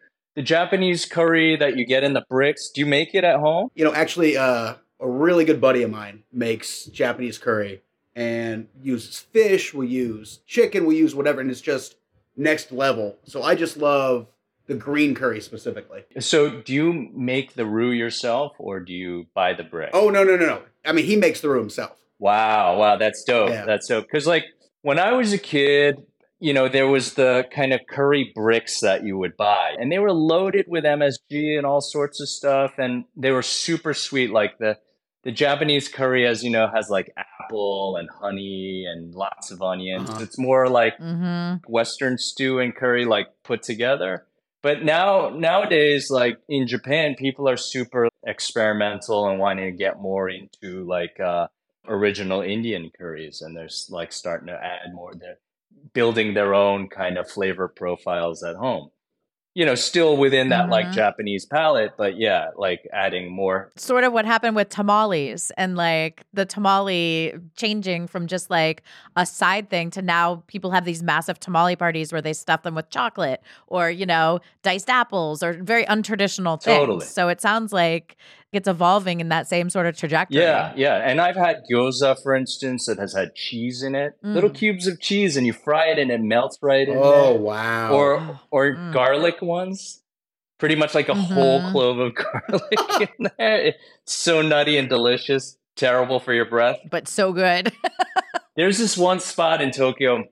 the 0.40 0.46
Japanese 0.46 1.04
curry 1.04 1.54
that 1.54 1.76
you 1.76 1.84
get 1.84 2.02
in 2.02 2.14
the 2.14 2.24
bricks, 2.30 2.70
do 2.70 2.80
you 2.80 2.86
make 2.86 3.14
it 3.14 3.24
at 3.24 3.36
home? 3.36 3.68
You 3.74 3.84
know, 3.84 3.92
actually, 3.92 4.38
uh, 4.38 4.74
a 4.98 5.08
really 5.08 5.44
good 5.44 5.60
buddy 5.60 5.82
of 5.82 5.90
mine 5.90 6.22
makes 6.32 6.86
Japanese 6.86 7.36
curry 7.36 7.82
and 8.16 8.66
uses 8.82 9.18
fish. 9.18 9.74
We 9.74 9.86
use 9.86 10.40
chicken. 10.46 10.86
We 10.86 10.96
use 10.96 11.14
whatever, 11.14 11.42
and 11.42 11.50
it's 11.50 11.60
just 11.60 11.96
next 12.38 12.72
level. 12.72 13.18
So 13.24 13.42
I 13.42 13.54
just 13.54 13.76
love 13.76 14.28
the 14.66 14.76
green 14.76 15.14
curry 15.14 15.42
specifically. 15.42 16.04
So, 16.20 16.48
do 16.48 16.72
you 16.72 17.10
make 17.14 17.52
the 17.52 17.66
roux 17.66 17.90
yourself 17.90 18.52
or 18.58 18.80
do 18.80 18.94
you 18.94 19.26
buy 19.34 19.52
the 19.52 19.64
brick? 19.64 19.90
Oh 19.92 20.08
no, 20.08 20.24
no, 20.24 20.36
no, 20.36 20.46
no! 20.46 20.62
I 20.86 20.92
mean, 20.92 21.04
he 21.04 21.16
makes 21.16 21.42
the 21.42 21.50
roux 21.50 21.60
himself. 21.60 21.98
Wow, 22.18 22.78
wow, 22.78 22.96
that's 22.96 23.24
dope. 23.24 23.50
Yeah. 23.50 23.66
That's 23.66 23.88
dope. 23.88 24.06
Because 24.06 24.26
like 24.26 24.46
when 24.80 24.98
I 24.98 25.12
was 25.12 25.34
a 25.34 25.38
kid, 25.38 25.98
you 26.40 26.52
know, 26.54 26.68
there 26.68 26.88
was 26.88 27.14
the 27.14 27.46
kind 27.54 27.72
of 27.72 27.80
curry 27.88 28.32
bricks 28.34 28.80
that 28.80 29.04
you 29.04 29.18
would 29.18 29.36
buy, 29.36 29.74
and 29.78 29.92
they 29.92 29.98
were 29.98 30.12
loaded 30.12 30.66
with 30.68 30.84
MSG 30.84 31.56
and 31.56 31.66
all 31.66 31.80
sorts 31.80 32.20
of 32.20 32.28
stuff, 32.28 32.72
and 32.78 33.04
they 33.16 33.30
were 33.30 33.42
super 33.42 33.94
sweet. 33.94 34.30
Like 34.30 34.58
the 34.58 34.78
the 35.22 35.32
Japanese 35.32 35.88
curry, 35.88 36.26
as 36.26 36.42
you 36.42 36.48
know, 36.50 36.66
has 36.74 36.88
like 36.88 37.12
apple 37.16 37.96
and 37.96 38.08
honey 38.08 38.86
and 38.90 39.14
lots 39.14 39.50
of 39.50 39.60
onions. 39.60 40.08
Uh-huh. 40.08 40.22
It's 40.22 40.38
more 40.38 40.68
like 40.68 40.98
Mm-hmm. 40.98 41.70
Western 41.70 42.16
stew 42.18 42.58
and 42.58 42.74
curry 42.74 43.04
like 43.04 43.28
put 43.44 43.62
together. 43.62 44.26
But 44.62 44.82
now 44.82 45.28
nowadays, 45.30 46.10
like 46.10 46.38
in 46.48 46.66
Japan, 46.66 47.16
people 47.18 47.48
are 47.48 47.56
super 47.56 48.08
experimental 48.26 49.28
and 49.28 49.38
wanting 49.38 49.70
to 49.70 49.76
get 49.76 50.00
more 50.00 50.28
into 50.28 50.84
like 50.86 51.18
uh, 51.20 51.48
original 51.86 52.40
Indian 52.42 52.90
curries, 52.96 53.42
and 53.42 53.56
they're 53.56 53.68
like 53.90 54.12
starting 54.12 54.46
to 54.48 54.54
add 54.54 54.94
more. 54.94 55.12
They're 55.14 55.38
building 55.92 56.34
their 56.34 56.54
own 56.54 56.88
kind 56.88 57.18
of 57.18 57.30
flavor 57.30 57.68
profiles 57.68 58.42
at 58.42 58.56
home. 58.56 58.90
You 59.52 59.66
know, 59.66 59.74
still 59.74 60.16
within 60.16 60.50
that 60.50 60.68
like 60.68 60.86
Mhm. 60.86 60.92
Japanese 60.92 61.44
palette, 61.44 61.94
but 61.98 62.16
yeah, 62.16 62.50
like 62.56 62.86
adding 62.92 63.32
more. 63.34 63.72
Sort 63.74 64.04
of 64.04 64.12
what 64.12 64.24
happened 64.24 64.54
with 64.54 64.68
tamales 64.68 65.50
and 65.56 65.76
like 65.76 66.22
the 66.32 66.46
tamale 66.46 67.34
changing 67.56 68.06
from 68.06 68.28
just 68.28 68.48
like 68.48 68.84
a 69.16 69.26
side 69.26 69.68
thing 69.68 69.90
to 69.90 70.02
now 70.02 70.44
people 70.46 70.70
have 70.70 70.84
these 70.84 71.02
massive 71.02 71.40
tamale 71.40 71.74
parties 71.74 72.12
where 72.12 72.22
they 72.22 72.32
stuff 72.32 72.62
them 72.62 72.76
with 72.76 72.90
chocolate 72.90 73.42
or, 73.66 73.90
you 73.90 74.06
know, 74.06 74.38
diced 74.62 74.88
apples 74.88 75.42
or 75.42 75.54
very 75.54 75.84
untraditional 75.86 76.62
things. 76.62 76.78
Totally. 76.78 77.06
So 77.06 77.28
it 77.28 77.40
sounds 77.40 77.72
like 77.72 78.16
it's 78.52 78.66
evolving 78.68 79.20
in 79.20 79.28
that 79.28 79.46
same 79.46 79.70
sort 79.70 79.86
of 79.86 79.96
trajectory. 79.96 80.40
Yeah, 80.42 80.72
yeah. 80.76 80.96
And 80.96 81.20
I've 81.20 81.36
had 81.36 81.62
gyoza, 81.70 82.20
for 82.22 82.34
instance, 82.34 82.86
that 82.86 82.98
has 82.98 83.12
had 83.14 83.34
cheese 83.34 83.82
in 83.82 83.94
it, 83.94 84.14
little 84.22 84.50
Mm. 84.50 84.54
cubes 84.54 84.86
of 84.86 85.00
cheese, 85.00 85.36
and 85.36 85.46
you 85.46 85.52
fry 85.52 85.86
it 85.86 85.98
and 85.98 86.10
it 86.10 86.20
melts 86.20 86.58
right 86.60 86.88
in 86.88 86.96
Oh 86.98 87.32
there. 87.32 87.40
wow. 87.40 87.92
Or 87.92 88.40
or 88.50 88.74
Mm. 88.74 88.92
garlic 88.92 89.40
ones, 89.40 90.02
pretty 90.58 90.74
much 90.74 90.94
like 90.94 91.08
a 91.08 91.14
whole 91.14 91.60
Mhm. 91.60 91.70
clove 91.72 91.98
of 92.00 92.14
garlic 92.22 93.08
in 93.18 93.30
there. 93.38 93.66
It's 93.66 93.78
so 94.12 94.42
nutty 94.42 94.76
and 94.78 94.88
delicious. 94.88 95.56
Terrible 95.76 96.18
for 96.20 96.34
your 96.34 96.44
breath. 96.44 96.78
But 96.90 97.06
so 97.08 97.32
good. 97.32 97.72
There's 98.56 98.78
this 98.78 98.98
one 98.98 99.20
spot 99.20 99.60
in 99.62 99.70
Tokyo. 99.70 100.24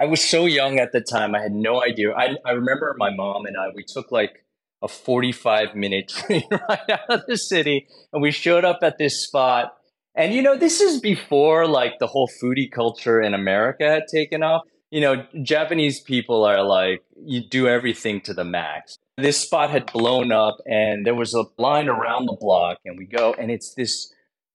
I 0.00 0.06
was 0.06 0.20
so 0.22 0.46
young 0.46 0.78
at 0.78 0.92
the 0.92 1.00
time. 1.00 1.34
I 1.34 1.40
had 1.42 1.52
no 1.52 1.82
idea. 1.82 2.12
I, 2.12 2.36
I 2.46 2.52
remember 2.52 2.94
my 2.98 3.10
mom 3.10 3.44
and 3.46 3.56
I, 3.56 3.68
we 3.74 3.84
took 3.84 4.10
like 4.12 4.43
a 4.84 4.88
45 4.88 5.74
minute 5.74 6.08
train 6.26 6.44
ride 6.50 6.90
out 6.90 7.08
of 7.08 7.22
the 7.26 7.36
city 7.36 7.88
and 8.12 8.22
we 8.22 8.30
showed 8.30 8.64
up 8.64 8.80
at 8.82 8.98
this 8.98 9.24
spot. 9.24 9.74
And, 10.14 10.32
you 10.32 10.42
know, 10.42 10.56
this 10.56 10.80
is 10.80 11.00
before 11.00 11.66
like 11.66 11.98
the 11.98 12.06
whole 12.06 12.28
foodie 12.40 12.70
culture 12.70 13.20
in 13.20 13.34
America 13.34 13.90
had 13.90 14.04
taken 14.12 14.44
off. 14.44 14.62
You 14.90 15.00
know, 15.00 15.26
Japanese 15.42 16.00
people 16.00 16.44
are 16.44 16.62
like, 16.62 17.02
you 17.16 17.40
do 17.40 17.66
everything 17.66 18.20
to 18.22 18.34
the 18.34 18.44
max. 18.44 18.98
This 19.16 19.38
spot 19.38 19.70
had 19.70 19.90
blown 19.92 20.30
up 20.30 20.58
and 20.66 21.04
there 21.04 21.14
was 21.14 21.34
a 21.34 21.44
line 21.58 21.88
around 21.88 22.26
the 22.26 22.36
block 22.38 22.78
and 22.84 22.96
we 22.96 23.06
go 23.06 23.34
and 23.34 23.50
it's 23.50 23.74
this 23.74 24.12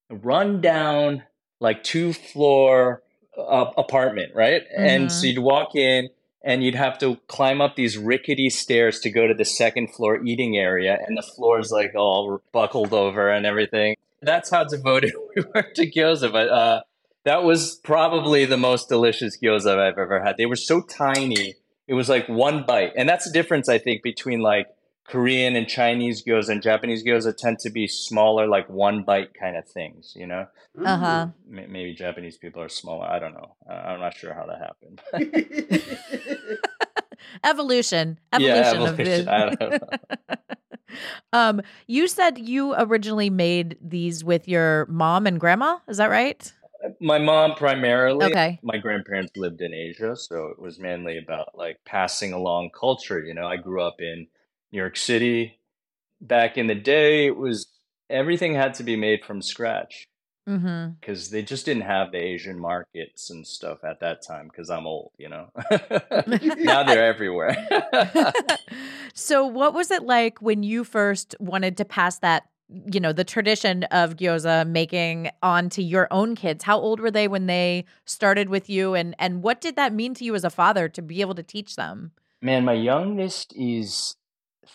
rundown, 0.10 1.24
like 1.60 1.84
two 1.84 2.14
floor 2.14 3.04
uh, 3.38 3.72
apartment, 3.78 4.34
right? 4.36 4.64
And 4.78 5.12
so 5.12 5.26
you'd 5.26 5.40
walk 5.40 5.76
in 5.76 6.10
and 6.42 6.64
you'd 6.64 6.76
have 6.76 6.98
to 7.00 7.18
climb 7.28 7.62
up 7.62 7.76
these 7.76 7.98
rickety 7.98 8.50
stairs 8.50 9.00
to 9.02 9.10
go 9.10 9.28
to 9.28 9.34
the 9.34 9.46
second 9.46 9.94
floor 9.94 10.24
eating 10.24 10.58
area, 10.58 10.98
and 11.06 11.18
the 11.18 11.22
floor 11.22 11.60
is 11.60 11.72
like 11.72 11.94
all 11.96 12.42
buckled 12.52 12.94
over 12.94 13.30
and 13.30 13.46
everything. 13.46 13.96
That's 14.22 14.50
how 14.50 14.64
devoted 14.64 15.14
we 15.36 15.44
were 15.54 15.64
to 15.64 15.90
gyoza. 15.90 16.32
But 16.32 16.50
uh, 16.50 16.82
that 17.26 17.44
was 17.44 17.76
probably 17.84 18.46
the 18.46 18.58
most 18.58 18.90
delicious 18.90 19.38
gyoza 19.38 19.78
I've 19.80 19.98
ever 19.98 20.24
had. 20.24 20.38
They 20.38 20.46
were 20.46 20.56
so 20.56 20.82
tiny; 20.82 21.56
it 21.88 21.94
was 21.94 22.10
like 22.10 22.28
one 22.30 22.64
bite, 22.64 22.94
and 22.96 23.08
that's 23.08 23.26
the 23.26 23.34
difference 23.34 23.68
I 23.68 23.78
think 23.78 24.02
between 24.02 24.40
like 24.40 24.68
Korean 25.10 25.56
and 25.56 25.68
Chinese 25.68 26.24
gyoza 26.24 26.50
and 26.50 26.62
Japanese 26.62 27.04
gyoza 27.04 27.36
tend 27.36 27.60
to 27.60 27.70
be 27.70 27.88
smaller, 27.88 28.48
like 28.48 28.70
one 28.70 29.04
bite 29.04 29.34
kind 29.34 29.58
of 29.58 29.68
things. 29.68 30.14
You 30.16 30.28
know, 30.28 30.48
Uh 30.84 30.98
huh. 30.98 31.28
Maybe 31.48 31.94
Japanese 31.94 32.38
people 32.38 32.62
are 32.62 32.70
smaller. 32.70 33.06
I 33.06 33.20
don't 33.20 33.34
know. 33.34 33.56
I'm 33.70 34.00
not 34.00 34.16
sure 34.16 34.34
how 34.34 34.46
that 34.46 34.60
happened. 34.60 35.02
Evolution. 37.44 38.20
Yeah, 38.38 38.72
Evolution, 38.72 38.88
evolution. 38.88 39.28
I 39.30 39.44
of 39.48 39.60
don't 39.60 39.72
this. 39.72 39.80
um, 41.34 41.62
you 41.88 42.08
said 42.08 42.38
you 42.38 42.76
originally 42.78 43.30
made 43.30 43.78
these 43.82 44.24
with 44.24 44.48
your 44.48 44.86
mom 44.88 45.28
and 45.28 45.40
grandma. 45.40 45.80
Is 45.88 45.98
that 45.98 46.10
right? 46.10 46.52
My 47.02 47.20
mom 47.20 47.56
primarily. 47.56 48.26
Okay. 48.28 48.60
My 48.64 48.78
grandparents 48.78 49.34
lived 49.36 49.62
in 49.62 49.74
Asia, 49.74 50.16
so 50.16 50.48
it 50.48 50.60
was 50.60 50.80
mainly 50.80 51.18
about 51.18 51.58
like 51.58 51.78
passing 51.86 52.32
along 52.32 52.70
culture. 52.80 53.20
You 53.20 53.34
know, 53.34 53.48
I 53.48 53.58
grew 53.58 53.82
up 53.82 53.96
in 54.00 54.28
New 54.72 54.80
York 54.80 54.98
City. 54.98 55.60
Back 56.22 56.58
in 56.58 56.68
the 56.68 56.76
day, 56.76 57.28
it 57.28 57.38
was 57.38 57.68
everything 58.10 58.54
had 58.54 58.74
to 58.76 58.84
be 58.84 58.96
made 58.96 59.24
from 59.24 59.42
scratch 59.42 60.06
Mm-hmm. 60.50 60.94
because 61.00 61.30
they 61.30 61.44
just 61.44 61.66
didn't 61.66 61.84
have 61.84 62.12
the 62.12 62.18
Asian 62.18 62.60
markets 62.60 63.30
and 63.30 63.46
stuff 63.46 63.84
at 63.84 64.00
that 64.00 64.26
time. 64.26 64.48
Because 64.48 64.72
I'm 64.72 64.88
old, 64.88 65.12
you 65.20 65.30
know. 65.30 65.52
now 66.58 66.84
they're 66.84 67.06
everywhere. 67.06 67.56
so, 69.14 69.46
what 69.46 69.76
was 69.76 69.92
it 69.92 70.04
like 70.04 70.42
when 70.42 70.64
you 70.64 70.84
first 70.84 71.36
wanted 71.40 71.78
to 71.78 71.86
pass 71.86 72.18
that, 72.20 72.50
you 72.92 73.00
know, 73.00 73.14
the 73.14 73.24
tradition 73.24 73.84
of 73.86 74.16
gyoza 74.16 74.68
making 74.68 75.30
on 75.44 75.70
to 75.70 75.84
your 75.84 76.08
own 76.10 76.36
kids? 76.36 76.64
How 76.64 76.80
old 76.80 77.00
were 77.00 77.12
they 77.12 77.28
when 77.28 77.46
they 77.46 77.86
started 78.06 78.50
with 78.50 78.72
you, 78.72 78.96
and 78.96 79.16
and 79.20 79.44
what 79.44 79.62
did 79.62 79.76
that 79.76 79.94
mean 79.94 80.16
to 80.16 80.24
you 80.24 80.34
as 80.34 80.44
a 80.44 80.50
father 80.50 80.90
to 80.90 81.02
be 81.04 81.22
able 81.22 81.36
to 81.36 81.44
teach 81.44 81.76
them? 81.76 82.12
Man, 82.42 82.66
my 82.66 82.74
youngest 82.74 83.54
is 83.56 84.16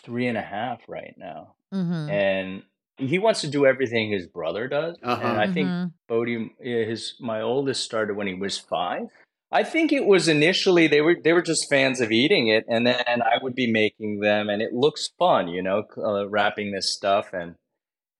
three 0.03 0.27
and 0.27 0.37
a 0.37 0.41
half 0.41 0.81
right 0.87 1.15
now. 1.17 1.55
Mm-hmm. 1.73 2.09
and 2.09 2.63
he 2.97 3.19
wants 3.19 3.41
to 3.41 3.49
do 3.49 3.65
everything 3.65 4.09
his 4.09 4.27
brother 4.27 4.69
does. 4.69 4.95
Uh-huh. 5.03 5.21
And 5.27 5.37
I 5.37 5.51
think 5.51 5.67
Mhm. 5.67 5.91
Bodhi, 6.07 6.51
yeah, 6.61 6.85
his 6.85 7.15
my 7.19 7.41
oldest 7.41 7.83
started 7.83 8.15
when 8.15 8.27
he 8.27 8.33
was 8.33 8.57
five. 8.57 9.07
I 9.51 9.63
think 9.63 9.91
it 9.91 10.05
was 10.05 10.27
initially 10.29 10.87
they 10.87 11.01
were 11.01 11.15
they 11.21 11.33
were 11.33 11.41
just 11.41 11.69
fans 11.69 11.99
of 11.99 12.11
eating 12.11 12.47
it, 12.47 12.63
and 12.69 12.87
then 12.87 13.21
I 13.21 13.39
would 13.41 13.55
be 13.55 13.69
making 13.69 14.19
them, 14.21 14.49
and 14.49 14.61
it 14.61 14.71
looks 14.73 15.09
fun, 15.19 15.49
you 15.49 15.61
know, 15.61 15.83
uh, 15.97 16.27
wrapping 16.29 16.71
this 16.71 16.93
stuff, 16.93 17.33
and 17.33 17.55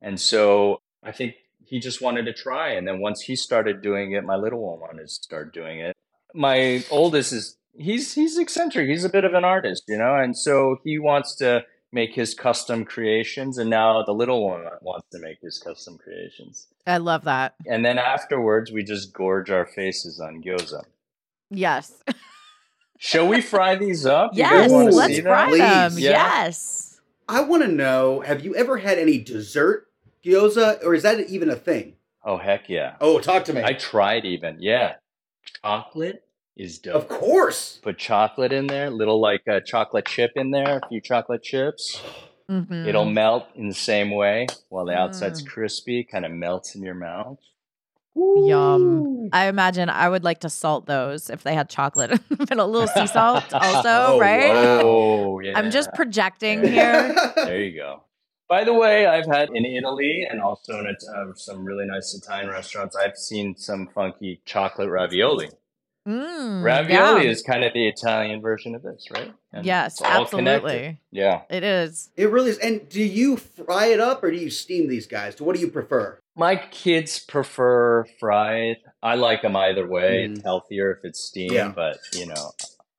and 0.02 0.20
so 0.20 0.82
I 1.04 1.12
think 1.14 1.36
he 1.66 1.80
just 1.80 2.02
wanted 2.02 2.26
to 2.26 2.34
try, 2.34 2.70
and 2.72 2.86
then 2.88 3.00
once 3.00 3.22
he 3.22 3.36
started 3.38 3.82
doing 3.82 4.12
it, 4.12 4.24
my 4.26 4.36
little 4.36 4.60
one 4.70 4.80
wanted 4.82 5.04
to 5.04 5.08
start 5.08 5.54
doing 5.54 5.80
it. 5.80 5.96
My 6.34 6.84
oldest 6.92 7.32
is 7.32 7.58
he's 7.78 8.14
he's 8.14 8.38
eccentric, 8.38 8.88
he's 8.90 9.04
a 9.06 9.10
bit 9.10 9.26
of 9.26 9.34
an 9.34 9.44
artist, 9.46 9.84
you 9.88 9.98
know, 9.98 10.16
and 10.16 10.38
so 10.38 10.78
he 10.84 10.98
wants 11.00 11.36
to 11.36 11.66
make 11.92 12.14
his 12.14 12.34
custom 12.34 12.84
creations 12.84 13.58
and 13.58 13.70
now 13.70 14.04
the 14.04 14.12
little 14.14 14.46
one 14.46 14.66
wants 14.82 15.08
to 15.12 15.20
make 15.20 15.38
his 15.42 15.58
custom 15.60 15.98
creations 15.98 16.68
I 16.86 16.98
love 16.98 17.24
that. 17.24 17.56
and 17.66 17.86
then 17.86 17.98
afterwards 17.98 18.70
we 18.72 18.84
just 18.84 19.14
gorge 19.14 19.50
our 19.50 19.66
faces 19.66 20.20
on 20.20 20.42
gyoza 20.44 20.82
Yes. 21.50 22.04
shall 22.98 23.28
we 23.28 23.40
fry 23.40 23.76
these 23.76 24.06
up 24.06 24.32
You 24.34 24.40
Yes. 24.44 24.72
wanna 24.72 24.92
Let's 24.92 25.20
fry 25.20 25.48
Please. 25.48 25.60
them. 25.60 25.94
Yeah. 25.98 26.12
Yes. 26.12 27.00
I 27.30 27.42
want 27.42 27.64
to 27.64 27.70
know: 27.70 28.20
Have 28.22 28.44
you 28.46 28.56
ever 28.56 28.78
had 28.78 29.00
any 29.00 29.18
dessert 29.18 29.88
gyoza, 30.24 30.84
or 30.84 30.94
is 30.96 31.04
that 31.04 31.20
even 31.30 31.50
a 31.50 31.56
thing? 31.56 31.96
oh 32.26 32.38
heck 32.38 32.68
yeah 32.68 32.96
Oh, 33.00 33.20
talk 33.20 33.46
to 33.46 33.54
me. 33.54 33.62
i 33.64 33.72
tried 33.74 34.26
even 34.26 34.58
yeah 34.60 34.96
chocolate 35.64 36.25
is 36.58 36.80
dope 36.80 36.96
of 36.96 37.08
course. 37.10 37.80
put 37.84 37.98
chocolate 37.98 38.52
in 38.54 38.68
there 38.68 38.90
little 38.90 39.20
like 39.20 39.42
a 39.48 39.60
chocolate 39.62 40.06
chip 40.06 40.32
in 40.36 40.52
there 40.52 40.80
a 40.84 40.88
few 40.88 41.02
chocolate 41.02 41.44
chips 41.44 42.02
Mhm. 42.50 42.86
it'll 42.88 43.06
melt 43.06 43.48
in 43.56 43.68
the 43.68 43.74
same 43.74 44.12
way 44.12 44.46
while 44.70 44.86
the 44.86 44.94
outside's 44.94 45.42
Mm. 45.42 45.48
crispy 45.48 46.04
kind 46.04 46.26
of 46.26 46.32
melts 46.32 46.76
in 46.76 46.82
your 46.84 46.96
mouth 46.96 47.40
Yum. 48.18 49.30
I 49.34 49.48
imagine 49.48 49.90
I 49.90 50.08
would 50.08 50.24
like 50.24 50.40
to 50.42 50.50
salt 50.50 50.86
those 50.86 51.30
if 51.30 51.44
they 51.44 51.54
had 51.54 51.70
chocolate 51.70 52.12
and 52.50 52.60
a 52.60 52.66
little 52.66 52.88
sea 52.88 53.08
salt 53.08 53.54
also, 53.54 53.90
Oh, 53.90 54.20
right? 54.20 54.56
oh 54.82 55.40
yeah 55.40 55.58
I'm 55.58 55.70
just 55.72 55.94
projecting 55.94 56.64
Yeah. 56.64 57.14
here. 57.14 57.34
There 57.36 57.62
you 57.62 57.76
go. 57.78 58.04
By 58.48 58.64
the 58.64 58.74
way, 58.74 59.06
I've 59.08 59.26
had 59.26 59.50
in 59.50 59.66
Italy 59.66 60.26
and 60.30 60.40
also 60.40 60.80
in 60.80 60.88
uh, 60.88 61.34
some 61.36 61.66
really 61.66 61.86
nice 61.86 62.14
Italian 62.14 62.50
restaurants. 62.50 62.96
I've 62.96 63.18
seen 63.18 63.58
some 63.58 63.88
funky 63.88 64.42
chocolate 64.46 64.90
ravioli. 64.90 65.50
Mm, 66.08 66.64
ravioli 66.64 67.26
yeah. 67.26 67.30
is 67.32 67.42
kind 67.42 67.64
of 67.64 67.74
the 67.74 67.88
Italian 67.88 68.42
version 68.42 68.76
of 68.76 68.84
this, 68.84 69.08
right? 69.12 69.34
And 69.52 69.66
Yes, 69.66 69.94
it's 69.94 70.02
all 70.02 70.26
connected. 70.26 70.66
absolutely. 70.68 71.00
Yeah. 71.12 71.42
It 71.50 71.64
is. 71.64 72.10
It 72.16 72.30
really 72.30 72.52
is. 72.52 72.60
And 72.60 72.88
do 72.90 73.02
you 73.04 73.38
fry 73.38 73.88
it 73.88 74.00
up 74.00 74.24
or 74.24 74.30
do 74.32 74.38
you 74.38 74.50
steam 74.52 74.88
these 74.88 75.08
guys? 75.08 75.42
What 75.42 75.56
do 75.56 75.62
you 75.62 75.70
prefer? 75.70 76.20
My 76.36 76.58
kids 76.58 77.20
prefer 77.20 78.06
fried. 78.20 78.78
I 79.02 79.16
like 79.16 79.42
them 79.42 79.56
either 79.56 79.88
way. 79.88 80.26
It's 80.26 80.44
healthier 80.44 80.92
if 80.92 81.00
it's 81.04 81.22
steamed, 81.22 81.54
Yeah. 81.54 81.72
but 81.76 81.98
you 82.14 82.28
know, 82.28 82.52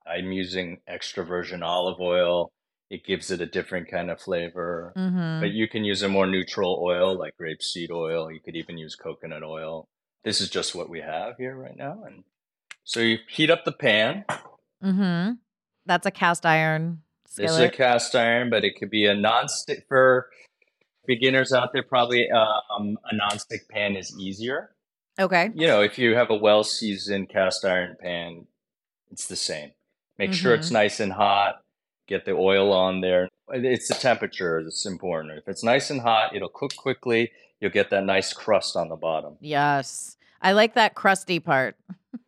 I'm 0.06 0.32
using 0.32 0.78
extra 0.88 1.24
virgin 1.24 1.62
olive 1.62 2.00
oil. 2.00 2.50
It 2.90 3.04
gives 3.04 3.30
it 3.30 3.40
a 3.40 3.46
different 3.46 3.88
kind 3.90 4.10
of 4.10 4.20
flavor. 4.20 4.92
hmm 4.96 5.40
But 5.40 5.50
you 5.50 5.68
can 5.68 5.84
use 5.84 6.02
a 6.02 6.08
more 6.08 6.26
neutral 6.26 6.80
oil 6.82 7.16
like 7.16 7.34
grapeseed 7.40 7.90
oil. 7.90 8.30
You 8.32 8.40
could 8.40 8.56
even 8.56 8.78
use 8.78 8.94
coconut 8.96 9.42
oil. 9.44 9.86
This 10.24 10.40
is 10.40 10.48
just 10.50 10.74
what 10.74 10.88
we 10.88 11.00
have 11.02 11.36
here 11.36 11.54
right 11.54 11.76
now. 11.76 12.02
And 12.06 12.24
so 12.86 13.00
you 13.00 13.18
heat 13.28 13.50
up 13.50 13.64
the 13.64 13.72
pan. 13.72 14.24
Mm-hmm. 14.82 15.32
That's 15.84 16.06
a 16.06 16.10
cast 16.10 16.46
iron 16.46 17.02
This 17.36 17.50
is 17.50 17.58
a 17.58 17.68
cast 17.68 18.14
iron, 18.14 18.48
but 18.48 18.64
it 18.64 18.76
could 18.78 18.90
be 18.90 19.06
a 19.06 19.14
non-stick 19.14 19.84
for 19.88 20.30
beginners 21.06 21.52
out 21.52 21.72
there. 21.72 21.82
Probably 21.82 22.30
um, 22.30 22.96
a 23.04 23.14
non-stick 23.14 23.68
pan 23.68 23.96
is 23.96 24.16
easier. 24.18 24.70
okay. 25.18 25.50
You 25.54 25.66
know, 25.66 25.82
if 25.82 25.98
you 25.98 26.14
have 26.14 26.30
a 26.30 26.34
well-seasoned 26.34 27.28
cast 27.28 27.64
iron 27.64 27.96
pan, 28.00 28.46
it's 29.10 29.26
the 29.26 29.36
same. 29.36 29.72
Make 30.18 30.32
sure 30.32 30.54
it's 30.54 30.70
nice 30.70 30.98
and 31.00 31.12
hot. 31.12 31.62
Get 32.08 32.24
the 32.24 32.32
oil 32.32 32.72
on 32.72 33.00
there. 33.00 33.28
It's 33.50 33.88
the 33.88 33.94
temperature 33.94 34.62
that's 34.62 34.86
important. 34.86 35.38
If 35.38 35.48
it's 35.48 35.62
nice 35.62 35.90
and 35.90 36.00
hot, 36.00 36.34
it'll 36.34 36.48
cook 36.48 36.74
quickly. 36.76 37.32
You'll 37.60 37.70
get 37.70 37.90
that 37.90 38.04
nice 38.04 38.32
crust 38.32 38.76
on 38.76 38.88
the 38.88 38.96
bottom. 38.96 39.36
Yes. 39.40 40.15
I 40.46 40.52
like 40.52 40.74
that 40.74 40.94
crusty 40.94 41.40
part. 41.40 41.76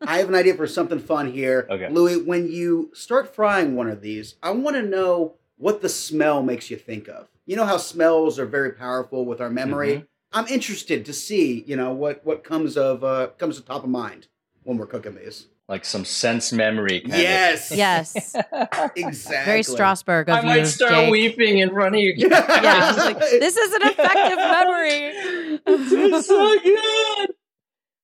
I 0.02 0.18
have 0.18 0.28
an 0.28 0.34
idea 0.34 0.54
for 0.54 0.66
something 0.66 0.98
fun 0.98 1.32
here. 1.32 1.68
Okay. 1.70 1.88
Louis, 1.88 2.16
when 2.16 2.50
you 2.50 2.90
start 2.92 3.32
frying 3.32 3.76
one 3.76 3.88
of 3.88 4.00
these, 4.00 4.34
I 4.42 4.50
want 4.50 4.74
to 4.74 4.82
know 4.82 5.34
what 5.56 5.82
the 5.82 5.88
smell 5.88 6.42
makes 6.42 6.68
you 6.68 6.76
think 6.76 7.06
of. 7.08 7.28
You 7.46 7.54
know 7.54 7.64
how 7.64 7.76
smells 7.76 8.38
are 8.40 8.44
very 8.46 8.72
powerful 8.72 9.24
with 9.24 9.40
our 9.40 9.50
memory? 9.50 9.92
Mm-hmm. 9.94 10.04
I'm 10.32 10.46
interested 10.48 11.04
to 11.06 11.12
see, 11.12 11.62
you 11.66 11.76
know, 11.76 11.92
what 11.92 12.24
what 12.26 12.42
comes 12.42 12.76
of 12.76 13.04
uh 13.04 13.28
comes 13.38 13.56
to 13.56 13.62
top 13.64 13.84
of 13.84 13.88
mind 13.90 14.26
when 14.64 14.78
we're 14.78 14.86
cooking 14.86 15.14
these. 15.14 15.46
like 15.68 15.84
some 15.84 16.04
sense 16.04 16.52
memory. 16.52 17.00
Kind 17.00 17.14
Yes. 17.22 17.70
Yes. 17.70 18.34
Exactly. 18.96 19.44
Very 19.44 19.62
Strasberg 19.62 20.22
Of. 20.22 20.28
of 20.28 20.34
I 20.34 20.40
you, 20.40 20.46
might 20.46 20.64
start 20.66 20.92
Jake. 20.92 21.10
weeping 21.12 21.58
in 21.58 21.70
front 21.70 21.94
of 21.94 22.00
you. 22.00 22.14
Yeah, 22.18 22.92
like, 22.96 23.18
this 23.20 23.56
is 23.56 23.72
an 23.74 23.82
affective 23.84 24.38
memory. 24.38 25.60
it's 25.66 26.26
so 26.26 26.58
good. 26.60 27.27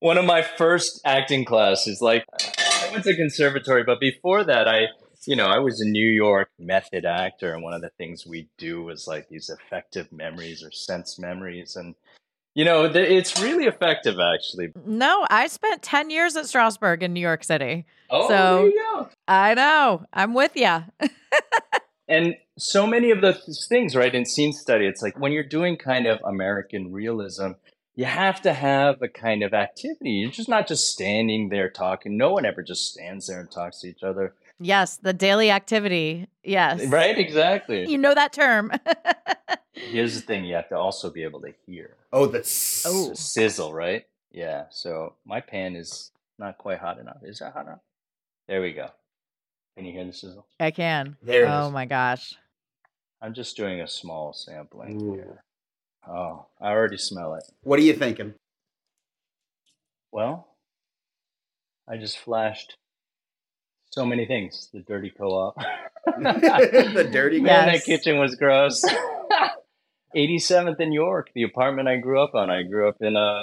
One 0.04 0.18
of 0.18 0.26
my 0.26 0.42
first 0.42 1.00
acting 1.06 1.46
classes, 1.46 2.02
like 2.02 2.26
I 2.58 2.90
went 2.92 3.04
to 3.04 3.16
conservatory, 3.16 3.84
but 3.84 4.00
before 4.00 4.44
that, 4.44 4.68
I, 4.68 4.88
you 5.26 5.34
know, 5.34 5.46
I 5.46 5.60
was 5.60 5.80
a 5.80 5.86
New 5.86 6.06
York 6.06 6.50
method 6.58 7.06
actor, 7.06 7.54
and 7.54 7.62
one 7.62 7.72
of 7.72 7.80
the 7.80 7.88
things 7.96 8.26
we 8.26 8.50
do 8.58 8.82
was 8.82 9.06
like 9.06 9.30
these 9.30 9.48
affective 9.48 10.12
memories 10.12 10.62
or 10.62 10.70
sense 10.72 11.18
memories, 11.18 11.74
and 11.76 11.94
you 12.54 12.66
know, 12.66 12.86
th- 12.86 13.10
it's 13.10 13.40
really 13.40 13.64
effective 13.64 14.16
actually. 14.20 14.72
No, 14.84 15.26
I 15.30 15.46
spent 15.46 15.80
10 15.80 16.10
years 16.10 16.36
at 16.36 16.44
Strasberg 16.44 17.00
in 17.00 17.14
New 17.14 17.20
York 17.20 17.42
City. 17.42 17.86
Oh, 18.10 18.28
So- 18.28 18.56
there 18.56 18.66
you 18.66 18.74
go. 18.94 19.08
I 19.26 19.54
know. 19.54 20.04
I'm 20.12 20.34
with 20.34 20.54
you. 20.54 20.84
And 22.06 22.34
so 22.58 22.86
many 22.86 23.10
of 23.10 23.22
those 23.22 23.66
things, 23.66 23.96
right, 23.96 24.14
in 24.14 24.26
scene 24.26 24.52
study, 24.52 24.86
it's 24.86 25.00
like 25.00 25.18
when 25.18 25.32
you're 25.32 25.42
doing 25.42 25.78
kind 25.78 26.06
of 26.06 26.18
American 26.22 26.92
realism, 26.92 27.52
you 27.96 28.04
have 28.04 28.42
to 28.42 28.52
have 28.52 29.00
a 29.02 29.08
kind 29.08 29.42
of 29.42 29.54
activity. 29.54 30.10
You're 30.10 30.30
just 30.30 30.48
not 30.48 30.66
just 30.66 30.90
standing 30.90 31.48
there 31.48 31.70
talking. 31.70 32.16
No 32.16 32.32
one 32.32 32.44
ever 32.44 32.62
just 32.62 32.92
stands 32.92 33.26
there 33.26 33.40
and 33.40 33.50
talks 33.50 33.80
to 33.80 33.88
each 33.88 34.02
other. 34.02 34.34
Yes, 34.60 34.96
the 34.96 35.12
daily 35.12 35.50
activity. 35.50 36.28
Yes. 36.42 36.84
Right? 36.86 37.18
Exactly. 37.18 37.86
You 37.88 37.98
know 37.98 38.14
that 38.14 38.32
term. 38.32 38.72
Here's 39.72 40.14
the 40.14 40.20
thing 40.20 40.44
you 40.44 40.54
have 40.54 40.68
to 40.68 40.76
also 40.76 41.10
be 41.10 41.24
able 41.24 41.40
to 41.42 41.52
hear 41.66 41.96
Oh, 42.12 42.26
that's. 42.26 42.84
Oh. 42.86 43.10
the 43.10 43.16
sizzle, 43.16 43.72
right? 43.72 44.04
Yeah. 44.30 44.64
So 44.70 45.14
my 45.26 45.40
pan 45.40 45.74
is 45.76 46.12
not 46.38 46.58
quite 46.58 46.78
hot 46.78 46.98
enough. 46.98 47.18
Is 47.22 47.40
that 47.40 47.52
hot 47.52 47.66
enough? 47.66 47.80
There 48.46 48.60
we 48.60 48.72
go. 48.72 48.88
Can 49.76 49.86
you 49.86 49.92
hear 49.92 50.04
the 50.04 50.12
sizzle? 50.12 50.46
I 50.60 50.70
can. 50.70 51.16
There 51.22 51.44
it 51.44 51.48
oh 51.48 51.66
is. 51.66 51.72
my 51.72 51.86
gosh. 51.86 52.34
I'm 53.20 53.34
just 53.34 53.56
doing 53.56 53.80
a 53.80 53.88
small 53.88 54.32
sampling 54.32 55.00
Ooh. 55.02 55.14
here. 55.14 55.42
Oh, 56.08 56.46
I 56.60 56.70
already 56.70 56.98
smell 56.98 57.34
it. 57.34 57.44
What 57.62 57.78
are 57.78 57.82
you 57.82 57.94
thinking? 57.94 58.34
Well, 60.12 60.48
I 61.88 61.96
just 61.96 62.18
flashed 62.18 62.76
so 63.90 64.04
many 64.04 64.26
things. 64.26 64.68
The 64.72 64.80
dirty 64.80 65.10
co-op. 65.10 65.56
the 66.06 67.08
dirty. 67.10 67.40
Man, 67.40 67.72
that 67.72 67.84
kitchen 67.84 68.18
was 68.18 68.34
gross. 68.34 68.84
87th 70.16 70.80
in 70.80 70.92
York, 70.92 71.30
the 71.34 71.42
apartment 71.42 71.88
I 71.88 71.96
grew 71.96 72.22
up 72.22 72.34
on. 72.34 72.48
I 72.48 72.62
grew 72.62 72.88
up 72.88 72.96
in 73.00 73.16
a, 73.16 73.42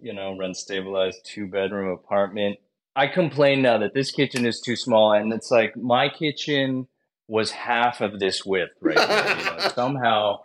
you 0.00 0.12
know, 0.12 0.36
rent 0.38 0.56
stabilized 0.56 1.20
two 1.24 1.46
bedroom 1.46 1.90
apartment. 1.90 2.58
I 2.94 3.08
complain 3.08 3.62
now 3.62 3.78
that 3.78 3.94
this 3.94 4.10
kitchen 4.10 4.46
is 4.46 4.60
too 4.60 4.76
small, 4.76 5.12
and 5.12 5.32
it's 5.32 5.50
like 5.50 5.76
my 5.76 6.08
kitchen 6.08 6.86
was 7.26 7.50
half 7.50 8.00
of 8.00 8.20
this 8.20 8.44
width 8.44 8.72
right 8.80 8.98
here. 8.98 9.36
You 9.38 9.44
know, 9.44 9.58
somehow, 9.74 10.40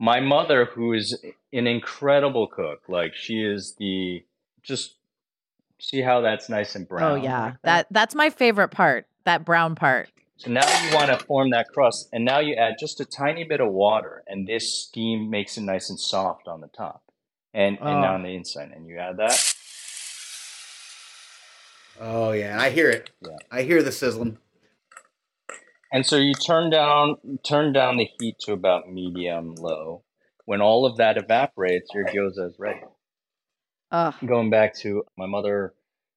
my 0.00 0.18
mother, 0.18 0.64
who 0.64 0.94
is 0.94 1.22
an 1.52 1.66
incredible 1.68 2.48
cook, 2.48 2.82
like 2.88 3.14
she 3.14 3.42
is 3.44 3.74
the 3.78 4.24
just 4.62 4.94
see 5.78 6.00
how 6.00 6.20
that's 6.22 6.48
nice 6.48 6.74
and 6.74 6.88
brown. 6.88 7.12
oh 7.12 7.14
yeah. 7.22 7.42
like 7.44 7.54
That 7.62 7.86
that's 7.90 8.14
my 8.14 8.30
favorite 8.30 8.68
part. 8.70 9.06
That 9.24 9.44
brown 9.44 9.74
part. 9.76 10.08
so 10.38 10.50
now 10.50 10.66
you 10.84 10.94
want 10.96 11.08
to 11.10 11.18
form 11.26 11.50
that 11.50 11.68
crust, 11.68 12.08
and 12.12 12.24
now 12.24 12.38
you 12.40 12.54
add 12.54 12.74
just 12.80 12.98
a 13.00 13.04
tiny 13.04 13.44
bit 13.44 13.60
of 13.60 13.70
water, 13.70 14.22
and 14.26 14.46
this 14.48 14.72
steam 14.84 15.28
makes 15.30 15.56
it 15.58 15.62
nice 15.62 15.90
and 15.90 16.00
soft 16.00 16.48
on 16.48 16.60
the 16.62 16.68
top, 16.68 17.02
and 17.54 17.76
and 17.78 18.00
now 18.00 18.12
Oh. 18.12 18.14
on 18.14 18.22
the 18.22 18.34
inside, 18.34 18.72
and 18.74 18.86
you 18.86 18.96
add 18.98 19.18
that. 19.18 19.38
Oh 22.00 22.32
yeah, 22.32 22.58
I 22.58 22.70
hear 22.70 22.88
it. 22.90 23.10
Yeah. 23.20 23.36
I 23.50 23.62
hear 23.62 23.82
the 23.82 23.92
sizzling. 23.92 24.38
And 25.92 26.06
so 26.06 26.16
you 26.16 26.34
turn 26.34 26.70
down 26.70 27.16
turn 27.44 27.72
down 27.72 27.96
the 27.96 28.08
heat 28.18 28.36
to 28.40 28.52
about 28.52 28.90
medium 28.90 29.54
low. 29.54 30.02
When 30.44 30.60
all 30.60 30.86
of 30.86 30.96
that 30.96 31.16
evaporates, 31.16 31.90
your 31.94 32.04
gyoza 32.06 32.48
is 32.48 32.58
ready. 32.58 32.80
Ugh. 33.90 34.14
Going 34.24 34.50
back 34.50 34.74
to 34.76 35.04
my 35.16 35.26
mother 35.26 35.74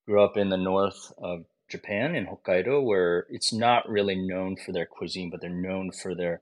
grew 0.08 0.24
up 0.24 0.38
in 0.38 0.50
the 0.50 0.58
north 0.58 1.12
of 1.18 1.46
Japan 1.70 2.16
in 2.16 2.28
Hokkaido, 2.28 2.84
where 2.84 3.26
it's 3.30 3.52
not 3.52 3.90
really 3.90 4.16
known 4.16 4.56
for 4.56 4.72
their 4.72 4.86
cuisine, 4.86 5.30
but 5.30 5.42
they're 5.42 5.50
known 5.50 5.92
for 5.92 6.14
their 6.14 6.42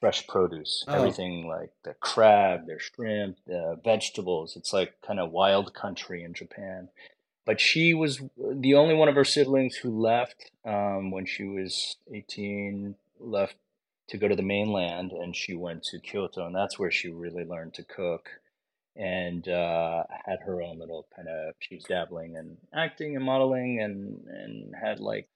fresh 0.00 0.26
produce. 0.26 0.84
Oh. 0.88 0.94
Everything 0.94 1.46
like 1.46 1.72
the 1.84 1.94
crab, 1.94 2.66
their 2.66 2.78
shrimp, 2.78 3.36
the 3.46 3.78
vegetables. 3.84 4.56
It's 4.56 4.72
like 4.72 4.94
kind 5.06 5.20
of 5.20 5.30
wild 5.30 5.74
country 5.74 6.24
in 6.24 6.32
Japan. 6.32 6.88
But 7.46 7.60
she 7.60 7.94
was 7.94 8.20
the 8.36 8.74
only 8.74 8.94
one 8.94 9.08
of 9.08 9.14
her 9.14 9.24
siblings 9.24 9.76
who 9.76 9.90
left 9.90 10.50
um, 10.64 11.10
when 11.10 11.26
she 11.26 11.44
was 11.44 11.96
18, 12.12 12.94
left 13.18 13.56
to 14.08 14.18
go 14.18 14.28
to 14.28 14.36
the 14.36 14.42
mainland, 14.42 15.12
and 15.12 15.34
she 15.34 15.54
went 15.54 15.84
to 15.84 15.98
Kyoto, 15.98 16.46
and 16.46 16.54
that's 16.54 16.78
where 16.78 16.90
she 16.90 17.08
really 17.08 17.44
learned 17.44 17.74
to 17.74 17.82
cook 17.82 18.28
and 18.96 19.48
uh, 19.48 20.02
had 20.26 20.40
her 20.44 20.60
own 20.60 20.78
little 20.78 21.06
kind 21.14 21.28
of 21.28 21.54
she 21.60 21.76
was 21.76 21.84
dabbling 21.84 22.34
in 22.34 22.56
acting 22.74 23.16
and 23.16 23.24
modeling 23.24 23.80
and 23.80 24.26
and 24.26 24.74
had 24.74 25.00
like 25.00 25.28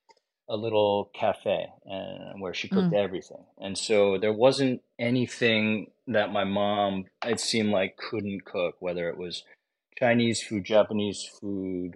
a 0.49 0.57
little 0.57 1.11
cafe 1.15 1.67
and 1.87 2.41
where 2.41 2.53
she 2.53 2.69
cooked 2.69 2.93
everything. 2.93 3.43
And 3.59 3.79
so 3.79 4.19
there 4.19 4.33
wasn't 4.33 4.83
anything 4.99 5.91
that 6.07 6.33
my 6.33 6.45
mom 6.45 7.07
it 7.25 7.41
seemed 7.41 7.71
like 7.71 7.97
couldn't 7.97 8.45
cook 8.45 8.77
whether 8.81 9.09
it 9.09 9.17
was 9.17 9.43
chinese 9.99 10.43
food 10.43 10.65
japanese 10.65 11.25
food 11.41 11.95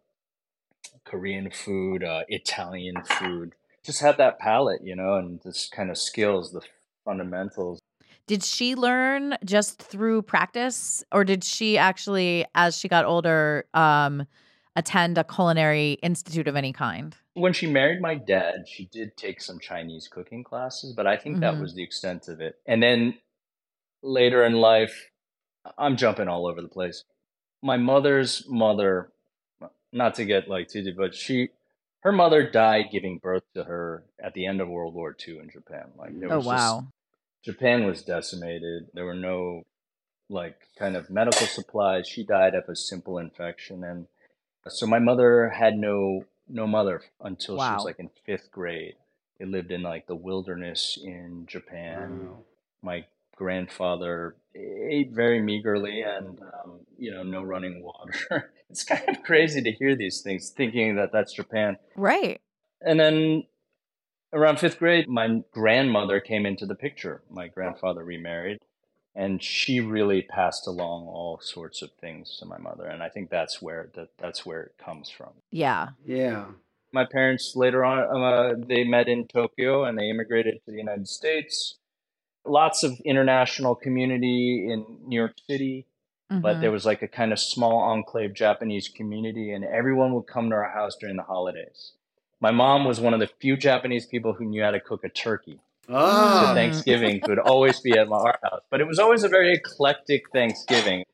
korean 1.05 1.51
food 1.51 2.05
uh, 2.05 2.23
italian 2.29 3.03
food 3.05 3.55
just 3.85 4.01
have 4.01 4.17
that 4.17 4.39
palate 4.39 4.81
you 4.83 4.95
know 4.95 5.15
and 5.15 5.41
this 5.45 5.69
kind 5.69 5.91
of 5.91 5.99
skills 5.99 6.53
the 6.53 6.61
fundamentals 7.05 7.79
Did 8.27 8.45
she 8.45 8.75
learn 8.75 9.37
just 9.45 9.81
through 9.83 10.23
practice 10.23 11.03
or 11.13 11.25
did 11.25 11.43
she 11.45 11.79
actually 11.79 12.45
as 12.55 12.77
she 12.77 12.89
got 12.89 13.05
older 13.05 13.65
um 13.75 14.27
attend 14.77 15.19
a 15.19 15.25
culinary 15.25 15.95
institute 16.03 16.47
of 16.47 16.55
any 16.55 16.73
kind? 16.73 17.17
when 17.35 17.53
she 17.53 17.67
married 17.67 18.01
my 18.01 18.15
dad, 18.17 18.67
she 18.67 18.87
did 18.87 19.17
take 19.17 19.41
some 19.41 19.59
Chinese 19.61 20.09
cooking 20.09 20.43
classes, 20.43 20.93
but 20.93 21.07
I 21.07 21.17
think 21.17 21.41
that 21.41 21.55
Mhm. 21.55 21.61
was 21.61 21.75
the 21.75 21.83
extent 21.85 22.27
of 22.29 22.41
it. 22.41 22.57
And 22.67 22.83
then 22.83 23.19
later 24.03 24.45
in 24.45 24.55
life, 24.55 25.11
I'm 25.77 25.97
jumping 25.97 26.29
all 26.29 26.47
over 26.47 26.61
the 26.61 26.69
place. 26.69 27.05
My 27.63 27.77
mother's 27.77 28.45
mother, 28.49 29.11
not 29.93 30.15
to 30.17 30.25
get 30.25 30.49
like 30.49 30.69
too 30.69 30.83
deep, 30.83 30.97
but 30.97 31.15
she, 31.15 31.49
her 32.01 32.13
mother 32.13 32.49
died 32.49 32.87
giving 32.93 33.19
birth 33.19 33.43
to 33.55 33.65
her 33.65 34.05
at 34.23 34.35
the 34.35 34.47
end 34.47 34.61
of 34.61 34.69
World 34.69 34.95
War 34.95 35.17
II 35.27 35.39
in 35.39 35.51
Japan. 35.51 35.87
Like 35.97 36.19
there 36.19 36.33
Oh 36.33 36.37
was 36.37 36.45
just- 36.47 36.57
wow. 36.57 36.87
Japan 37.45 37.85
was 37.87 38.03
decimated. 38.03 38.89
There 38.95 39.05
were 39.07 39.15
no 39.15 39.63
like 40.29 40.57
kind 40.79 40.97
of 40.97 41.09
medical 41.09 41.47
supplies. 41.47 42.07
She 42.07 42.25
died 42.25 42.55
of 42.55 42.69
a 42.69 42.77
simple 42.77 43.17
infection, 43.19 43.83
and 43.85 44.07
so 44.67 44.87
my 44.87 44.99
mother 44.99 45.49
had 45.49 45.77
no 45.79 46.25
no 46.49 46.67
mother 46.67 47.03
until 47.21 47.55
she 47.57 47.61
was 47.61 47.85
like 47.85 47.99
in 47.99 48.11
fifth 48.27 48.51
grade. 48.51 48.95
They 49.39 49.47
lived 49.47 49.71
in 49.71 49.83
like 49.83 50.07
the 50.07 50.17
wilderness 50.17 50.99
in 51.03 51.47
Japan. 51.47 52.27
Wow. 52.27 52.39
My 52.83 53.05
grandfather 53.37 54.35
ate 54.55 55.13
very 55.13 55.41
meagerly, 55.41 56.03
and 56.03 56.41
um, 56.41 56.78
you 56.99 57.13
know, 57.13 57.23
no 57.23 57.43
running 57.43 57.83
water. 57.83 58.53
it's 58.71 58.85
kind 58.85 59.09
of 59.09 59.23
crazy 59.23 59.63
to 59.63 59.73
hear 59.73 59.97
these 59.97 60.21
things, 60.21 60.51
thinking 60.51 60.97
that 60.97 61.13
that's 61.13 61.33
Japan. 61.33 61.79
Right. 61.97 62.41
And 62.81 62.99
then 62.99 63.45
around 64.33 64.61
fifth 64.61 64.79
grade, 64.79 65.09
my 65.09 65.43
grandmother 65.53 66.21
came 66.21 66.45
into 66.45 66.67
the 66.67 66.75
picture. 66.75 67.23
My 67.31 67.49
grandfather 67.49 68.05
remarried, 68.05 68.59
and 69.15 69.43
she 69.43 69.81
really 69.81 70.23
passed 70.23 70.67
along 70.67 71.07
all 71.07 71.41
sorts 71.41 71.83
of 71.83 71.91
things 72.01 72.37
to 72.39 72.47
my 72.47 72.59
mother. 72.59 72.87
And 72.87 73.03
I 73.03 73.09
think 73.09 73.31
that's 73.31 73.63
where 73.63 73.91
that 73.95 74.09
that's 74.19 74.45
where 74.45 74.63
it 74.63 74.75
comes 74.79 75.09
from. 75.11 75.31
Yeah. 75.51 75.89
Yeah. 76.05 76.47
My 76.93 77.05
parents 77.05 77.53
later 77.55 77.85
on 77.85 78.23
uh, 78.23 78.55
they 78.67 78.85
met 78.85 79.09
in 79.09 79.27
Tokyo 79.27 79.85
and 79.85 79.99
they 79.99 80.09
immigrated 80.09 80.61
to 80.65 80.71
the 80.71 80.79
United 80.79 81.09
States. 81.09 81.77
Lots 82.47 82.83
of 82.83 82.99
international 83.05 83.75
community 83.75 84.69
in 84.71 84.87
New 85.07 85.19
York 85.19 85.35
City 85.47 85.87
but 86.31 86.57
Mhm. 86.57 86.61
there 86.61 86.71
was 86.71 86.85
like 86.85 87.03
a 87.03 87.09
kind 87.09 87.33
of 87.33 87.39
small 87.39 87.79
enclave 87.81 88.35
Japanese 88.35 88.89
community, 88.89 89.51
and 89.53 89.65
everyone 89.65 90.13
would 90.15 90.27
come 90.27 90.51
to 90.51 90.57
our 90.57 90.71
house 90.71 90.97
during 91.01 91.17
the 91.17 91.23
holidays. 91.23 91.93
My 92.41 92.51
mom 92.51 92.85
was 92.85 93.01
one 93.01 93.15
of 93.15 93.21
the 93.21 93.27
few 93.41 93.57
Japanese 93.57 94.07
people 94.07 94.35
who 94.35 94.45
knew 94.45 94.63
how 94.63 94.71
to 94.71 94.81
cook 94.81 95.05
a 95.05 95.09
turkey. 95.09 95.61
So 95.87 95.95
Ah. 95.95 96.53
Thanksgiving 96.55 97.21
would 97.27 97.39
always 97.39 97.81
be 97.81 97.93
at 97.99 98.09
our 98.13 98.39
house, 98.43 98.61
but 98.71 98.81
it 98.81 98.87
was 98.87 98.99
always 98.99 99.25
a 99.25 99.29
very 99.29 99.55
eclectic 99.55 100.31
Thanksgiving. 100.31 101.05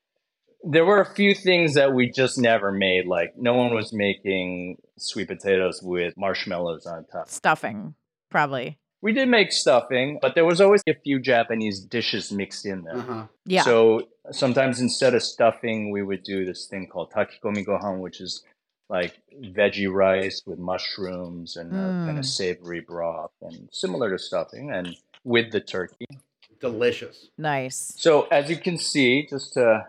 There 0.64 0.84
were 0.84 1.00
a 1.00 1.14
few 1.14 1.34
things 1.34 1.74
that 1.74 1.92
we 1.92 2.10
just 2.10 2.38
never 2.38 2.72
made, 2.72 3.06
like 3.06 3.36
no 3.36 3.54
one 3.54 3.72
was 3.74 3.92
making 3.92 4.78
sweet 4.98 5.28
potatoes 5.28 5.80
with 5.82 6.16
marshmallows 6.16 6.86
on 6.86 7.04
top. 7.04 7.28
stuffing 7.28 7.94
probably. 8.30 8.78
We 9.00 9.12
did 9.12 9.28
make 9.28 9.52
stuffing, 9.52 10.18
but 10.20 10.34
there 10.34 10.46
was 10.46 10.60
always 10.60 10.82
a 10.88 10.94
few 10.94 11.20
Japanese 11.20 11.80
dishes 11.84 12.32
mixed 12.32 12.64
in 12.66 12.82
there. 12.82 12.96
Uh-huh. 12.96 13.26
Yeah. 13.44 13.62
So 13.62 14.08
sometimes 14.30 14.80
instead 14.80 15.14
of 15.14 15.22
stuffing, 15.22 15.90
we 15.90 16.02
would 16.02 16.22
do 16.22 16.44
this 16.44 16.66
thing 16.66 16.86
called 16.86 17.10
takikomi 17.12 17.64
gohan, 17.64 18.00
which 18.00 18.20
is 18.20 18.42
like 18.88 19.14
veggie 19.42 19.90
rice 19.92 20.42
with 20.46 20.58
mushrooms 20.58 21.56
and 21.56 21.72
a 21.72 22.04
kind 22.04 22.16
Mm. 22.16 22.18
of 22.18 22.26
savory 22.26 22.80
broth 22.80 23.32
and 23.40 23.68
similar 23.72 24.10
to 24.10 24.18
stuffing 24.18 24.70
and 24.70 24.96
with 25.24 25.52
the 25.52 25.60
turkey. 25.60 26.06
Delicious. 26.60 27.28
Nice. 27.38 27.92
So 27.96 28.22
as 28.30 28.48
you 28.50 28.56
can 28.56 28.78
see, 28.78 29.26
just 29.26 29.54
to 29.54 29.86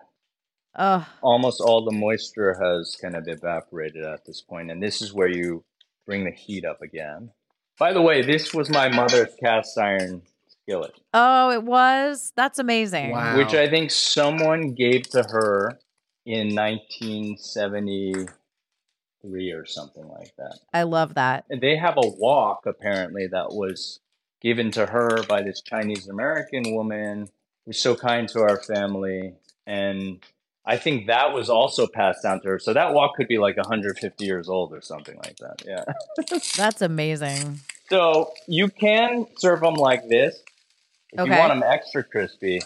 Oh, 0.78 1.08
almost 1.22 1.62
all 1.62 1.86
the 1.86 1.92
moisture 1.96 2.54
has 2.62 2.98
kind 3.02 3.16
of 3.16 3.30
evaporated 3.30 4.04
at 4.04 4.26
this 4.26 4.42
point, 4.42 4.70
and 4.70 4.84
this 4.84 5.02
is 5.02 5.14
where 5.14 5.30
you 5.30 5.64
bring 6.06 6.26
the 6.26 6.32
heat 6.32 6.66
up 6.66 6.82
again. 6.82 7.32
By 7.80 7.94
the 7.94 8.02
way, 8.02 8.22
this 8.22 8.54
was 8.54 8.70
my 8.70 8.90
mother's 8.90 9.34
cast 9.42 9.78
iron 9.78 10.22
skillet, 10.66 11.00
oh, 11.14 11.52
it 11.52 11.64
was. 11.64 12.34
That's 12.36 12.60
amazing. 12.60 13.12
Wow. 13.12 13.38
which 13.38 13.54
I 13.54 13.70
think 13.70 13.92
someone 13.92 14.74
gave 14.74 15.08
to 15.10 15.24
her 15.24 15.80
in 16.26 16.56
1973 16.56 19.52
or 19.52 19.66
something 19.66 20.08
like 20.08 20.34
that. 20.38 20.60
I 20.74 20.84
love 20.84 21.16
that. 21.16 21.46
And 21.50 21.62
they 21.62 21.76
have 21.78 21.98
a 21.98 22.08
wok 22.08 22.66
apparently 22.66 23.28
that 23.28 23.54
was 23.54 24.00
given 24.42 24.72
to 24.72 24.88
her 24.88 25.24
by 25.24 25.44
this 25.44 25.62
Chinese 25.62 26.08
American 26.08 26.74
woman 26.74 27.30
who's 27.66 27.80
so 27.80 27.96
kind 27.96 28.28
to 28.30 28.42
our 28.42 28.62
family 28.62 29.34
and 29.68 30.24
I 30.68 30.78
think 30.78 31.08
that 31.08 31.34
was 31.34 31.50
also 31.50 31.86
passed 31.86 32.24
down 32.24 32.42
to 32.42 32.48
her. 32.50 32.60
So 32.60 32.74
that 32.74 32.94
wok 32.94 33.16
could 33.16 33.28
be 33.28 33.38
like 33.38 33.56
150 33.56 34.26
years 34.26 34.50
old 34.50 34.74
or 34.74 34.82
something 34.82 35.16
like 35.18 35.38
that. 35.38 35.64
Yeah. 35.66 35.84
That's 36.58 36.82
amazing. 36.82 37.60
So 37.90 38.32
you 38.48 38.70
can 38.70 39.28
serve 39.38 39.62
them 39.62 39.76
like 39.76 40.08
this. 40.08 40.42
If 41.14 41.20
Okay. 41.22 41.32
you 41.34 41.38
want 41.40 41.52
them 41.52 41.64
extra 41.64 42.04
crispy, 42.04 42.60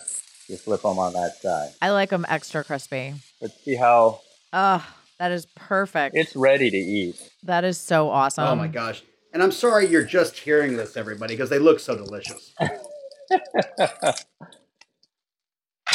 you 0.48 0.58
flip 0.58 0.82
them 0.82 0.98
on 1.00 1.14
that 1.14 1.36
side. 1.42 1.70
I 1.82 1.92
like 1.92 2.10
them 2.10 2.26
extra 2.28 2.64
crispy. 2.64 3.14
Let's 3.42 3.62
see 3.64 3.76
how 3.76 4.22
Oh, 4.52 4.86
that 5.20 5.32
is 5.32 5.46
perfect. 5.56 6.16
it's 6.16 6.36
ready 6.36 6.70
to 6.72 6.78
eat. 6.78 7.16
that 7.44 7.64
is 7.64 7.78
so 7.78 8.10
awesome. 8.10 8.48
oh 8.48 8.56
my 8.56 8.68
gosh. 8.68 9.04
And 9.32 9.44
I'm 9.44 9.52
sorry 9.52 9.86
you're 9.88 10.04
just 10.04 10.38
hearing 10.40 10.76
this, 10.76 10.98
everybody, 10.98 11.36
because 11.36 11.50
they 11.52 11.60
look 11.60 11.80
so 11.80 11.96
delicious. 11.96 12.54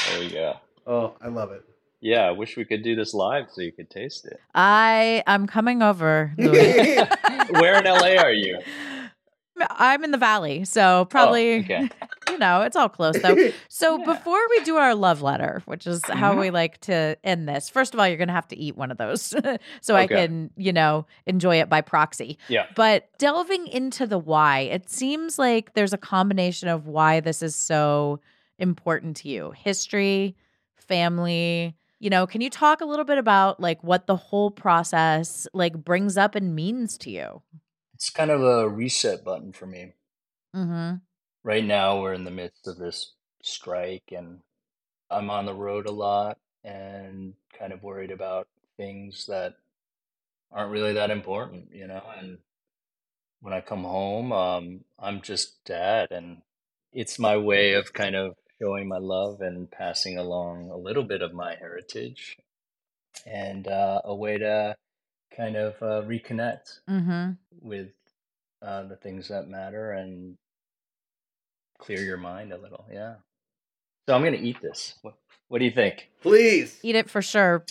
There 0.06 0.20
we 0.20 0.28
go. 0.30 0.54
Oh, 0.86 1.14
I 1.20 1.28
love 1.28 1.50
it. 1.52 1.62
Yeah, 2.00 2.20
I 2.22 2.32
wish 2.32 2.56
we 2.56 2.64
could 2.64 2.82
do 2.84 2.94
this 2.94 3.14
live 3.14 3.46
so 3.50 3.62
you 3.62 3.72
could 3.72 3.88
taste 3.90 4.26
it. 4.26 4.38
I 4.54 5.22
I'm 5.26 5.46
coming 5.46 5.82
over. 5.82 6.32
Where 6.36 7.78
in 7.78 7.84
LA 7.84 8.16
are 8.22 8.32
you? 8.32 8.60
I'm 9.70 10.04
in 10.04 10.10
the 10.10 10.18
valley, 10.18 10.64
so 10.64 11.04
probably 11.06 11.56
Oh, 11.56 11.58
okay. 11.60 11.88
you 12.30 12.38
know 12.38 12.62
it's 12.62 12.76
all 12.76 12.88
close 12.88 13.18
though. 13.20 13.36
So 13.68 13.98
before 14.04 14.40
we 14.50 14.60
do 14.64 14.76
our 14.76 14.94
love 14.94 15.22
letter, 15.22 15.62
which 15.66 15.86
is 15.86 16.02
how 16.04 16.30
Mm-hmm. 16.32 16.40
we 16.40 16.50
like 16.50 16.80
to 16.82 17.16
end 17.24 17.48
this, 17.48 17.68
first 17.68 17.94
of 17.94 18.00
all, 18.00 18.08
you're 18.08 18.16
gonna 18.16 18.32
have 18.32 18.48
to 18.48 18.56
eat 18.56 18.76
one 18.76 18.90
of 18.90 18.98
those 18.98 19.34
so 19.80 19.94
I 19.96 20.06
can 20.06 20.50
you 20.56 20.72
know 20.72 21.06
enjoy 21.26 21.60
it 21.60 21.68
by 21.68 21.80
proxy. 21.80 22.38
Yeah. 22.48 22.66
But 22.74 23.08
delving 23.18 23.66
into 23.68 24.06
the 24.06 24.18
why, 24.18 24.60
it 24.60 24.88
seems 24.90 25.38
like 25.38 25.74
there's 25.74 25.92
a 25.92 25.98
combination 25.98 26.68
of 26.68 26.86
why 26.86 27.20
this 27.20 27.42
is 27.42 27.54
so 27.54 28.20
important 28.58 29.16
to 29.18 29.28
you: 29.28 29.52
history, 29.56 30.36
family. 30.76 31.74
You 32.00 32.10
know, 32.10 32.26
can 32.26 32.40
you 32.42 32.50
talk 32.50 32.80
a 32.82 32.84
little 32.84 33.04
bit 33.04 33.16
about 33.18 33.60
like 33.60 33.82
what 33.82 34.06
the 34.06 34.16
whole 34.16 34.50
process 34.50 35.46
like 35.54 35.72
brings 35.74 36.18
up 36.18 36.34
and 36.34 36.54
means 36.54 36.98
to 36.98 37.10
you? 37.10 37.40
It's 38.04 38.10
kind 38.10 38.30
of 38.30 38.42
a 38.42 38.68
reset 38.68 39.24
button 39.24 39.52
for 39.52 39.64
me. 39.64 39.94
Mm-hmm. 40.54 40.96
Right 41.42 41.64
now, 41.64 42.02
we're 42.02 42.12
in 42.12 42.24
the 42.24 42.30
midst 42.30 42.68
of 42.68 42.76
this 42.76 43.14
strike, 43.42 44.12
and 44.14 44.40
I'm 45.10 45.30
on 45.30 45.46
the 45.46 45.54
road 45.54 45.86
a 45.86 45.90
lot 45.90 46.36
and 46.62 47.32
kind 47.58 47.72
of 47.72 47.82
worried 47.82 48.10
about 48.10 48.46
things 48.76 49.24
that 49.28 49.54
aren't 50.52 50.70
really 50.70 50.92
that 50.92 51.10
important, 51.10 51.70
you 51.72 51.86
know. 51.86 52.02
And 52.18 52.40
when 53.40 53.54
I 53.54 53.62
come 53.62 53.84
home, 53.84 54.32
um, 54.32 54.80
I'm 54.98 55.22
just 55.22 55.64
dad, 55.64 56.08
and 56.10 56.42
it's 56.92 57.18
my 57.18 57.38
way 57.38 57.72
of 57.72 57.94
kind 57.94 58.16
of 58.16 58.34
showing 58.60 58.86
my 58.86 58.98
love 58.98 59.40
and 59.40 59.70
passing 59.70 60.18
along 60.18 60.68
a 60.68 60.76
little 60.76 61.04
bit 61.04 61.22
of 61.22 61.32
my 61.32 61.54
heritage, 61.54 62.36
and 63.24 63.66
uh, 63.66 64.02
a 64.04 64.14
way 64.14 64.36
to 64.36 64.76
kind 65.36 65.56
of 65.56 65.74
uh, 65.82 66.02
reconnect 66.06 66.80
Mm-hmm. 66.88 67.32
with 67.60 67.88
uh, 68.62 68.84
the 68.84 68.96
things 68.96 69.28
that 69.28 69.48
matter 69.48 69.92
and 69.92 70.36
clear 71.78 72.00
your 72.00 72.16
mind 72.16 72.52
a 72.52 72.58
little. 72.58 72.84
Yeah. 72.92 73.14
So 74.08 74.14
I'm 74.14 74.22
gonna 74.22 74.36
eat 74.36 74.60
this. 74.60 74.94
What, 75.02 75.14
what 75.48 75.58
do 75.58 75.64
you 75.64 75.70
think? 75.70 76.10
Please. 76.22 76.78
eat 76.82 76.94
it 76.96 77.10
for 77.10 77.22
sure. 77.22 77.64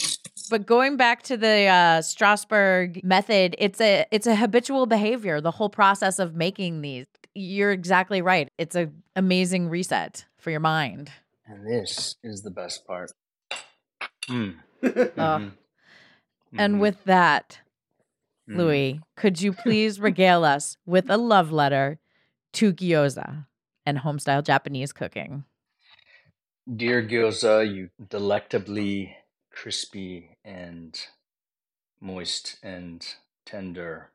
But 0.50 0.66
going 0.66 0.98
back 0.98 1.24
to 1.24 1.38
the 1.38 1.66
uh, 1.68 2.02
Strasberg 2.02 3.04
method, 3.04 3.56
it's 3.60 3.80
a 3.82 4.06
it's 4.12 4.28
a 4.28 4.36
habitual 4.36 4.86
behavior. 4.86 5.42
The 5.42 5.52
whole 5.52 5.70
process 5.70 6.20
of 6.20 6.36
making 6.36 6.82
these, 6.82 7.06
you're 7.34 7.72
exactly 7.72 8.22
right. 8.22 8.50
It's 8.58 8.76
a 8.76 8.90
amazing 9.16 9.70
reset 9.70 10.26
for 10.38 10.52
your 10.52 10.60
mind. 10.60 11.12
And 11.46 11.66
this 11.68 12.16
is 12.24 12.42
the 12.42 12.52
best 12.52 12.86
part. 12.86 13.12
Mm. 14.28 14.56
Uh, 15.18 15.50
Mhm. 16.54 16.60
And 16.60 16.82
with 16.82 17.04
that, 17.06 17.62
Mhm. 18.48 18.58
Louis, 18.58 19.02
could 19.16 19.42
you 19.42 19.54
please 19.54 20.00
regale 20.00 20.44
us 20.46 20.78
with 20.86 21.10
a 21.10 21.18
love 21.18 21.52
letter 21.52 22.00
to 22.54 22.74
gyoza 22.74 23.48
and 23.86 24.00
homestyle 24.00 24.44
Japanese 24.44 24.94
cooking? 24.94 25.46
Dear 26.76 27.02
gyoza, 27.04 27.64
you 27.66 27.90
delectably 28.10 29.18
crispy 29.50 30.38
and 30.44 31.08
moist 32.00 32.58
and 32.64 33.16
tender 33.46 34.12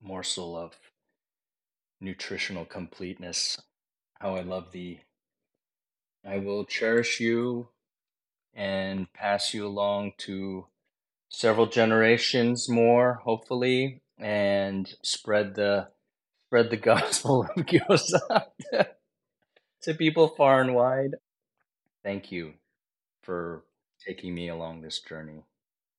morsel 0.00 0.56
of 0.56 0.76
nutritional 2.00 2.64
completeness. 2.64 3.60
How 4.20 4.36
I 4.36 4.42
love 4.42 4.72
thee. 4.72 5.02
I 6.24 6.38
will 6.38 6.64
cherish 6.64 7.20
you 7.20 7.68
and 8.54 9.12
pass 9.12 9.52
you 9.54 9.66
along 9.66 10.14
to 10.18 10.66
several 11.28 11.66
generations 11.66 12.68
more, 12.68 13.20
hopefully, 13.24 14.00
and 14.18 14.92
spread 15.02 15.54
the 15.54 15.88
spread 16.46 16.70
the 16.70 16.76
gospel 16.92 17.42
of 17.56 17.66
gyoza 17.66 18.44
to 19.82 19.94
people 19.94 20.28
far 20.28 20.60
and 20.60 20.74
wide. 20.74 21.16
Thank 22.04 22.30
you 22.30 22.54
for 23.22 23.64
taking 24.06 24.34
me 24.34 24.48
along 24.48 24.80
this 24.82 25.00
journey, 25.00 25.42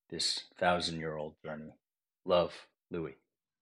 this 0.10 0.46
thousand 0.58 1.00
year 1.00 1.16
old 1.18 1.34
journey. 1.44 1.74
Love, 2.26 2.54
Louis. 2.92 3.16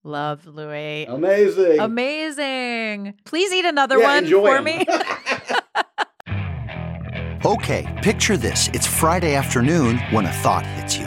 Love, 0.04 0.46
Louis. 0.46 1.04
Amazing. 1.08 1.80
Amazing. 1.80 3.14
Please 3.24 3.52
eat 3.52 3.64
another 3.64 3.98
Yeah, 3.98 4.06
one 4.14 4.24
enjoy 4.24 4.46
for 4.46 4.56
'em. 4.58 4.64
me. 4.64 4.86
Okay, 7.44 7.86
picture 8.02 8.36
this. 8.36 8.68
It's 8.72 8.86
Friday 8.88 9.36
afternoon 9.36 9.98
when 10.10 10.26
a 10.26 10.32
thought 10.32 10.66
hits 10.66 10.98
you. 10.98 11.06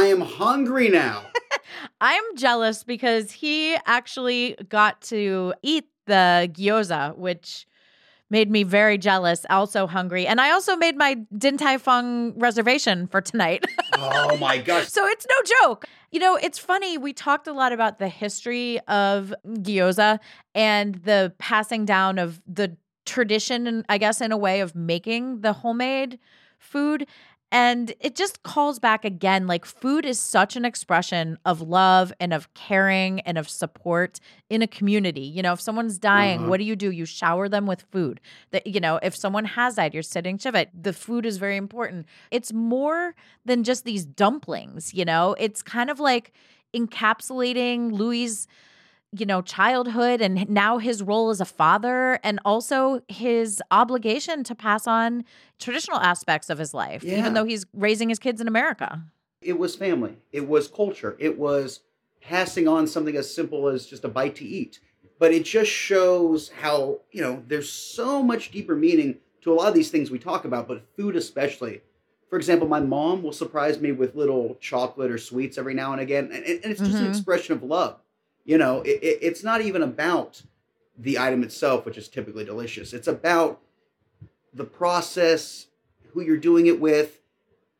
I 0.00 0.06
am 0.06 0.22
hungry 0.22 0.88
now. 0.88 1.26
I'm 2.00 2.24
jealous 2.34 2.84
because 2.84 3.30
he 3.30 3.76
actually 3.84 4.56
got 4.68 5.02
to 5.02 5.52
eat 5.62 5.88
the 6.06 6.50
gyoza, 6.54 7.14
which 7.18 7.66
made 8.30 8.50
me 8.50 8.62
very 8.62 8.96
jealous, 8.96 9.44
also 9.50 9.86
hungry. 9.86 10.26
And 10.26 10.40
I 10.40 10.52
also 10.52 10.74
made 10.74 10.96
my 10.96 11.18
Din 11.36 11.58
Tai 11.58 11.76
Fung 11.76 12.32
reservation 12.38 13.08
for 13.08 13.20
tonight. 13.20 13.66
oh 13.98 14.38
my 14.38 14.56
gosh. 14.56 14.88
so 14.88 15.06
it's 15.06 15.26
no 15.28 15.36
joke. 15.60 15.84
You 16.10 16.20
know, 16.20 16.36
it's 16.36 16.58
funny. 16.58 16.96
We 16.96 17.12
talked 17.12 17.46
a 17.46 17.52
lot 17.52 17.72
about 17.72 17.98
the 17.98 18.08
history 18.08 18.80
of 18.88 19.34
gyoza 19.46 20.18
and 20.54 20.94
the 20.94 21.34
passing 21.38 21.84
down 21.84 22.18
of 22.18 22.40
the 22.46 22.74
tradition, 23.04 23.66
and 23.66 23.84
I 23.90 23.98
guess 23.98 24.22
in 24.22 24.32
a 24.32 24.38
way 24.38 24.60
of 24.60 24.74
making 24.74 25.42
the 25.42 25.52
homemade 25.52 26.18
food. 26.58 27.06
And 27.52 27.92
it 27.98 28.14
just 28.14 28.44
calls 28.44 28.78
back 28.78 29.04
again 29.04 29.48
like 29.48 29.64
food 29.64 30.04
is 30.04 30.20
such 30.20 30.54
an 30.54 30.64
expression 30.64 31.36
of 31.44 31.60
love 31.60 32.12
and 32.20 32.32
of 32.32 32.52
caring 32.54 33.18
and 33.22 33.36
of 33.36 33.48
support 33.48 34.20
in 34.48 34.62
a 34.62 34.68
community. 34.68 35.22
You 35.22 35.42
know, 35.42 35.52
if 35.54 35.60
someone's 35.60 35.98
dying, 35.98 36.40
Uh-huh. 36.40 36.48
what 36.50 36.58
do 36.58 36.64
you 36.64 36.76
do? 36.76 36.92
You 36.92 37.04
shower 37.06 37.48
them 37.48 37.66
with 37.66 37.82
food. 37.90 38.20
That 38.52 38.66
you 38.68 38.78
know, 38.78 39.00
if 39.02 39.16
someone 39.16 39.46
has 39.46 39.74
died, 39.74 39.94
you're 39.94 40.02
sitting 40.04 40.38
shiva. 40.38 40.66
The 40.80 40.92
food 40.92 41.26
is 41.26 41.38
very 41.38 41.56
important. 41.56 42.06
It's 42.30 42.52
more 42.52 43.16
than 43.44 43.64
just 43.64 43.84
these 43.84 44.04
dumplings, 44.06 44.94
you 44.94 45.04
know? 45.04 45.34
It's 45.38 45.60
kind 45.60 45.90
of 45.90 45.98
like 45.98 46.32
encapsulating 46.72 47.92
Louis' 47.92 48.46
you 49.12 49.26
know, 49.26 49.42
childhood 49.42 50.20
and 50.20 50.48
now 50.48 50.78
his 50.78 51.02
role 51.02 51.30
as 51.30 51.40
a 51.40 51.44
father 51.44 52.20
and 52.22 52.38
also 52.44 53.02
his 53.08 53.60
obligation 53.72 54.44
to 54.44 54.54
pass 54.54 54.86
on 54.86 55.24
traditional 55.58 55.98
aspects 55.98 56.48
of 56.48 56.58
his 56.58 56.72
life, 56.72 57.02
Yeah. 57.02 57.18
even 57.18 57.34
though 57.34 57.44
he's 57.44 57.66
raising 57.74 58.08
his 58.08 58.18
kids 58.20 58.40
in 58.40 58.46
America. 58.46 59.02
It 59.42 59.58
was 59.58 59.74
family. 59.74 60.16
It 60.32 60.46
was 60.46 60.68
culture. 60.68 61.16
It 61.18 61.38
was 61.38 61.80
passing 62.20 62.68
on 62.68 62.86
something 62.86 63.16
as 63.16 63.34
simple 63.34 63.66
as 63.68 63.86
just 63.86 64.04
a 64.04 64.08
bite 64.08 64.36
to 64.36 64.44
eat. 64.44 64.78
But 65.18 65.32
it 65.32 65.44
just 65.44 65.70
shows 65.70 66.50
how, 66.60 67.00
you 67.10 67.20
know, 67.20 67.42
there's 67.48 67.70
so 67.70 68.22
much 68.22 68.50
deeper 68.52 68.76
meaning 68.76 69.16
to 69.42 69.52
a 69.52 69.54
lot 69.54 69.68
of 69.68 69.74
these 69.74 69.90
things 69.90 70.10
we 70.10 70.18
talk 70.18 70.44
about, 70.44 70.68
but 70.68 70.84
food 70.96 71.16
especially. 71.16 71.80
For 72.28 72.36
example, 72.36 72.68
my 72.68 72.80
mom 72.80 73.22
will 73.22 73.32
surprise 73.32 73.80
me 73.80 73.90
with 73.92 74.14
little 74.14 74.56
chocolate 74.60 75.10
or 75.10 75.18
sweets 75.18 75.58
every 75.58 75.74
now 75.74 75.92
and 75.92 76.00
again. 76.00 76.30
And, 76.32 76.44
it's 76.46 76.80
just 76.80 77.00
an 77.00 77.06
Mhm. 77.06 77.08
expression 77.08 77.54
of 77.56 77.62
love. 77.64 77.98
You 78.44 78.58
know, 78.58 78.82
it, 78.82 79.02
it, 79.02 79.18
it's 79.22 79.44
not 79.44 79.60
even 79.60 79.82
about 79.82 80.42
the 80.98 81.18
item 81.18 81.42
itself, 81.42 81.84
which 81.84 81.96
is 81.96 82.08
typically 82.08 82.44
delicious. 82.44 82.92
It's 82.92 83.08
about 83.08 83.60
the 84.52 84.64
process, 84.64 85.66
who 86.12 86.22
you're 86.22 86.36
doing 86.36 86.66
it 86.66 86.80
with, 86.80 87.20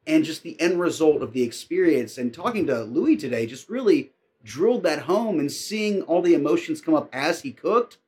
and 0.07 0.25
just 0.25 0.43
the 0.43 0.61
end 0.61 0.81
result 0.81 1.23
of 1.23 1.33
the 1.33 1.43
experience. 1.43 2.19
And 2.19 2.33
talking 2.33 2.67
to 2.67 2.83
Louis 2.83 3.17
today 3.17 3.47
just 3.47 3.69
really 3.69 4.11
drilled 4.43 4.83
that 4.85 5.01
home 5.01 5.39
and 5.39 5.53
seeing 5.53 6.03
all 6.03 6.23
the 6.23 6.35
emotions 6.35 6.81
come 6.81 6.95
up 6.95 7.09
as 7.13 7.43
he 7.43 7.53
cooked. 7.53 7.99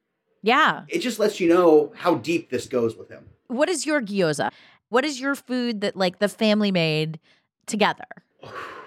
Yeah. 0.42 0.84
It 0.88 1.00
just 1.00 1.18
lets 1.18 1.40
you 1.40 1.48
know 1.48 1.92
how 1.96 2.16
deep 2.16 2.50
this 2.50 2.66
goes 2.66 2.96
with 2.96 3.08
him. 3.08 3.28
What 3.48 3.68
is 3.68 3.86
your 3.86 4.00
gyoza? 4.00 4.50
What 4.88 5.04
is 5.04 5.20
your 5.20 5.34
food 5.34 5.80
that 5.82 5.96
like 5.96 6.18
the 6.18 6.28
family 6.28 6.72
made 6.72 7.20
together? 7.66 8.06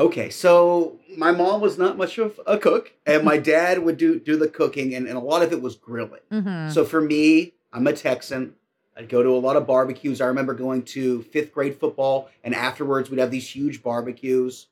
Okay, 0.00 0.30
so 0.30 0.98
my 1.14 1.30
mom 1.30 1.60
was 1.60 1.76
not 1.76 1.98
much 1.98 2.16
of 2.16 2.40
a 2.46 2.56
cook, 2.56 2.94
and 3.04 3.22
my 3.22 3.36
dad 3.54 3.80
would 3.80 3.98
do 3.98 4.18
do 4.18 4.36
the 4.38 4.48
cooking, 4.48 4.94
and, 4.94 5.06
and 5.06 5.16
a 5.16 5.20
lot 5.20 5.42
of 5.42 5.52
it 5.52 5.60
was 5.60 5.76
grilling. 5.76 6.22
Mm-hmm. 6.32 6.70
So 6.70 6.86
for 6.86 7.02
me, 7.02 7.52
I'm 7.70 7.86
a 7.86 7.92
Texan. 7.92 8.54
I'd 8.96 9.10
go 9.10 9.22
to 9.22 9.28
a 9.28 9.38
lot 9.38 9.56
of 9.56 9.66
barbecues. 9.66 10.22
I 10.22 10.26
remember 10.26 10.54
going 10.54 10.82
to 10.84 11.22
fifth 11.24 11.52
grade 11.52 11.78
football, 11.78 12.30
and 12.42 12.54
afterwards 12.54 13.10
we'd 13.10 13.20
have 13.20 13.30
these 13.30 13.48
huge 13.54 13.82
barbecues. 13.82 14.68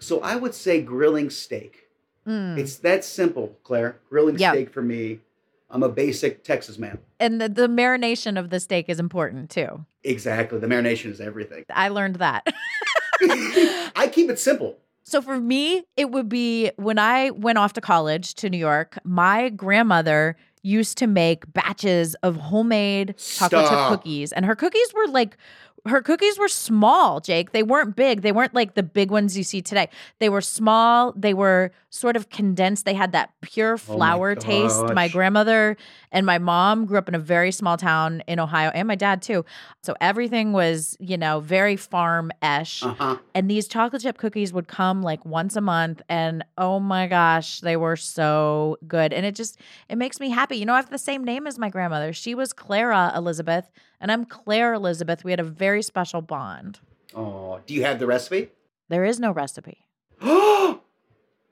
So 0.00 0.20
I 0.20 0.34
would 0.34 0.54
say 0.54 0.82
grilling 0.82 1.30
steak. 1.30 1.88
Mm. 2.26 2.58
It's 2.58 2.76
that 2.76 3.04
simple, 3.04 3.56
Clare. 3.62 3.98
Grilling 4.08 4.38
Yeah. 4.38 4.52
steak 4.52 4.72
for 4.72 4.82
me. 4.82 5.20
I'm 5.70 5.82
a 5.84 5.88
basic 5.88 6.42
Texas 6.42 6.78
man. 6.78 6.98
And 7.20 7.40
the, 7.40 7.48
the 7.48 7.68
marination 7.68 8.38
of 8.38 8.50
the 8.50 8.58
steak 8.58 8.88
is 8.88 8.98
important 8.98 9.50
too. 9.50 9.86
Exactly. 10.02 10.58
The 10.58 10.66
marination 10.66 11.10
is 11.10 11.20
everything. 11.20 11.64
I 11.72 11.88
learned 11.88 12.16
that. 12.16 12.46
I 13.96 14.08
keep 14.12 14.30
it 14.30 14.38
simple. 14.38 14.78
So 15.02 15.20
for 15.20 15.40
me, 15.40 15.84
it 15.96 16.10
would 16.10 16.28
be 16.28 16.70
when 16.76 16.98
I 16.98 17.30
went 17.30 17.58
off 17.58 17.72
to 17.74 17.80
college 17.80 18.34
to 18.34 18.50
New 18.50 18.58
York, 18.58 18.98
my 19.04 19.48
grandmother 19.48 20.36
used 20.62 20.98
to 20.98 21.06
make 21.06 21.50
batches 21.52 22.14
of 22.16 22.36
homemade 22.36 23.16
chocolate 23.16 23.68
chip 23.68 23.88
cookies. 23.88 24.32
And 24.32 24.44
her 24.44 24.54
cookies 24.54 24.92
were 24.94 25.08
like 25.08 25.36
her 25.86 26.02
cookies 26.02 26.38
were 26.38 26.48
small, 26.48 27.20
Jake. 27.20 27.52
They 27.52 27.62
weren't 27.62 27.96
big. 27.96 28.22
They 28.22 28.32
weren't 28.32 28.54
like 28.54 28.74
the 28.74 28.82
big 28.82 29.10
ones 29.10 29.36
you 29.36 29.42
see 29.44 29.62
today. 29.62 29.88
They 30.18 30.28
were 30.28 30.42
small. 30.42 31.12
They 31.16 31.32
were 31.32 31.72
sort 31.88 32.16
of 32.16 32.28
condensed. 32.28 32.84
They 32.84 32.94
had 32.94 33.12
that 33.12 33.32
pure 33.40 33.74
Oh 33.74 33.92
my 33.92 33.94
flour 33.96 34.34
taste. 34.34 34.84
My 34.92 35.08
grandmother 35.08 35.76
and 36.12 36.26
my 36.26 36.38
mom 36.38 36.86
grew 36.86 36.98
up 36.98 37.08
in 37.08 37.14
a 37.14 37.18
very 37.18 37.52
small 37.52 37.76
town 37.76 38.22
in 38.26 38.40
Ohio, 38.40 38.70
and 38.74 38.88
my 38.88 38.94
dad 38.94 39.22
too. 39.22 39.44
So 39.82 39.94
everything 40.00 40.52
was, 40.52 40.96
you 41.00 41.16
know, 41.16 41.40
very 41.40 41.76
farm 41.76 42.32
esh. 42.42 42.82
Uh 42.82 42.94
huh. 42.94 43.16
And 43.34 43.50
these 43.50 43.68
chocolate 43.68 44.02
chip 44.02 44.18
cookies 44.18 44.52
would 44.52 44.68
come 44.68 45.02
like 45.02 45.24
once 45.24 45.56
a 45.56 45.60
month. 45.60 46.02
And 46.08 46.44
oh 46.58 46.80
my 46.80 47.06
gosh, 47.06 47.60
they 47.60 47.76
were 47.76 47.96
so 47.96 48.76
good. 48.86 49.12
And 49.12 49.24
it 49.24 49.34
just, 49.34 49.58
it 49.88 49.96
makes 49.96 50.20
me 50.20 50.30
happy. 50.30 50.56
You 50.56 50.66
know, 50.66 50.74
I 50.74 50.76
have 50.76 50.90
the 50.90 50.98
same 50.98 51.24
name 51.24 51.46
as 51.46 51.58
my 51.58 51.68
grandmother. 51.68 52.12
She 52.12 52.34
was 52.34 52.52
Clara 52.52 53.12
Elizabeth, 53.14 53.70
and 54.00 54.10
I'm 54.10 54.24
Clare 54.24 54.74
Elizabeth. 54.74 55.24
We 55.24 55.30
had 55.30 55.40
a 55.40 55.44
very 55.44 55.82
special 55.82 56.22
bond. 56.22 56.80
Oh, 57.14 57.60
do 57.66 57.74
you 57.74 57.84
have 57.84 57.98
the 57.98 58.06
recipe? 58.06 58.50
There 58.88 59.04
is 59.04 59.20
no 59.20 59.30
recipe. 59.32 59.86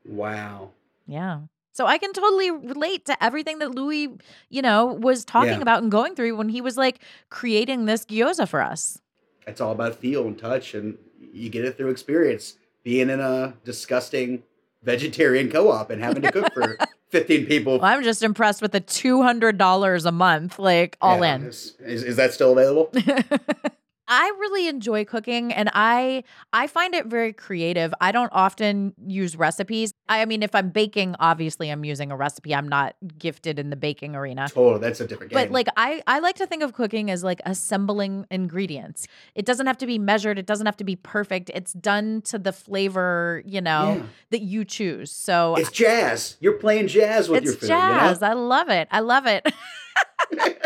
wow. 0.04 0.70
Yeah. 1.06 1.40
So 1.78 1.86
I 1.86 1.96
can 1.96 2.12
totally 2.12 2.50
relate 2.50 3.04
to 3.04 3.22
everything 3.22 3.60
that 3.60 3.70
Louis, 3.72 4.08
you 4.50 4.62
know, 4.62 4.86
was 4.86 5.24
talking 5.24 5.52
Yeah. 5.52 5.60
about 5.62 5.80
and 5.80 5.92
going 5.92 6.16
through 6.16 6.34
when 6.34 6.48
he 6.48 6.60
was 6.60 6.76
like 6.76 6.98
creating 7.30 7.84
this 7.84 8.04
gyoza 8.04 8.48
for 8.48 8.60
us. 8.60 9.00
It's 9.46 9.60
all 9.60 9.70
about 9.70 9.94
feel 9.94 10.26
and 10.26 10.36
touch, 10.36 10.74
and 10.74 10.98
you 11.32 11.48
get 11.48 11.64
it 11.64 11.76
through 11.76 11.90
experience. 11.90 12.56
Being 12.82 13.10
in 13.10 13.20
a 13.20 13.54
disgusting 13.64 14.42
vegetarian 14.82 15.52
co-op 15.52 15.90
and 15.90 16.02
having 16.02 16.22
to 16.22 16.32
cook 16.32 16.52
for 16.52 16.80
15 17.10 17.46
people. 17.46 17.74
Well, 17.78 17.84
I'm 17.84 18.02
just 18.02 18.24
impressed 18.24 18.60
with 18.60 18.72
the 18.72 18.80
$200 18.80 20.04
a 20.04 20.10
month, 20.10 20.58
like 20.58 20.96
all 21.00 21.22
Yeah, 21.22 21.36
in. 21.36 21.44
Is, 21.44 21.76
is, 21.78 22.02
is 22.02 22.16
that 22.16 22.34
still 22.34 22.50
available? 22.50 22.92
I 24.08 24.32
really 24.40 24.68
enjoy 24.68 25.04
cooking 25.04 25.52
and 25.52 25.70
I 25.74 26.24
I 26.52 26.66
find 26.66 26.94
it 26.94 27.06
very 27.06 27.32
creative. 27.34 27.92
I 28.00 28.10
don't 28.10 28.30
often 28.32 28.94
use 29.06 29.36
recipes. 29.36 29.92
I 30.08 30.24
mean 30.24 30.42
if 30.42 30.54
I'm 30.54 30.70
baking, 30.70 31.14
obviously 31.20 31.68
I'm 31.68 31.84
using 31.84 32.10
a 32.10 32.16
recipe. 32.16 32.54
I'm 32.54 32.68
not 32.68 32.96
gifted 33.18 33.58
in 33.58 33.68
the 33.70 33.76
baking 33.76 34.16
arena. 34.16 34.48
Totally, 34.48 34.80
that's 34.80 35.00
a 35.00 35.06
different 35.06 35.32
game. 35.32 35.38
But 35.42 35.50
like 35.52 35.68
I 35.76 36.02
I 36.06 36.20
like 36.20 36.36
to 36.36 36.46
think 36.46 36.62
of 36.62 36.72
cooking 36.72 37.10
as 37.10 37.22
like 37.22 37.40
assembling 37.44 38.26
ingredients. 38.30 39.06
It 39.34 39.44
doesn't 39.44 39.66
have 39.66 39.78
to 39.78 39.86
be 39.86 39.98
measured, 39.98 40.38
it 40.38 40.46
doesn't 40.46 40.66
have 40.66 40.78
to 40.78 40.84
be 40.84 40.96
perfect. 40.96 41.50
It's 41.54 41.74
done 41.74 42.22
to 42.22 42.38
the 42.38 42.52
flavor, 42.52 43.42
you 43.44 43.60
know, 43.60 43.96
Yeah. 43.98 44.02
that 44.30 44.40
you 44.40 44.64
choose. 44.64 45.12
So 45.12 45.54
it's 45.56 45.70
jazz. 45.70 46.36
You're 46.40 46.54
playing 46.54 46.88
jazz 46.88 47.28
with 47.28 47.38
it's 47.42 47.46
your 47.46 47.54
food. 47.56 47.66
jazz. 47.68 48.20
You 48.22 48.26
know? 48.26 48.30
I 48.30 48.32
love 48.34 48.68
it. 48.70 48.88
I 48.90 49.00
love 49.00 49.26
it. 49.26 49.46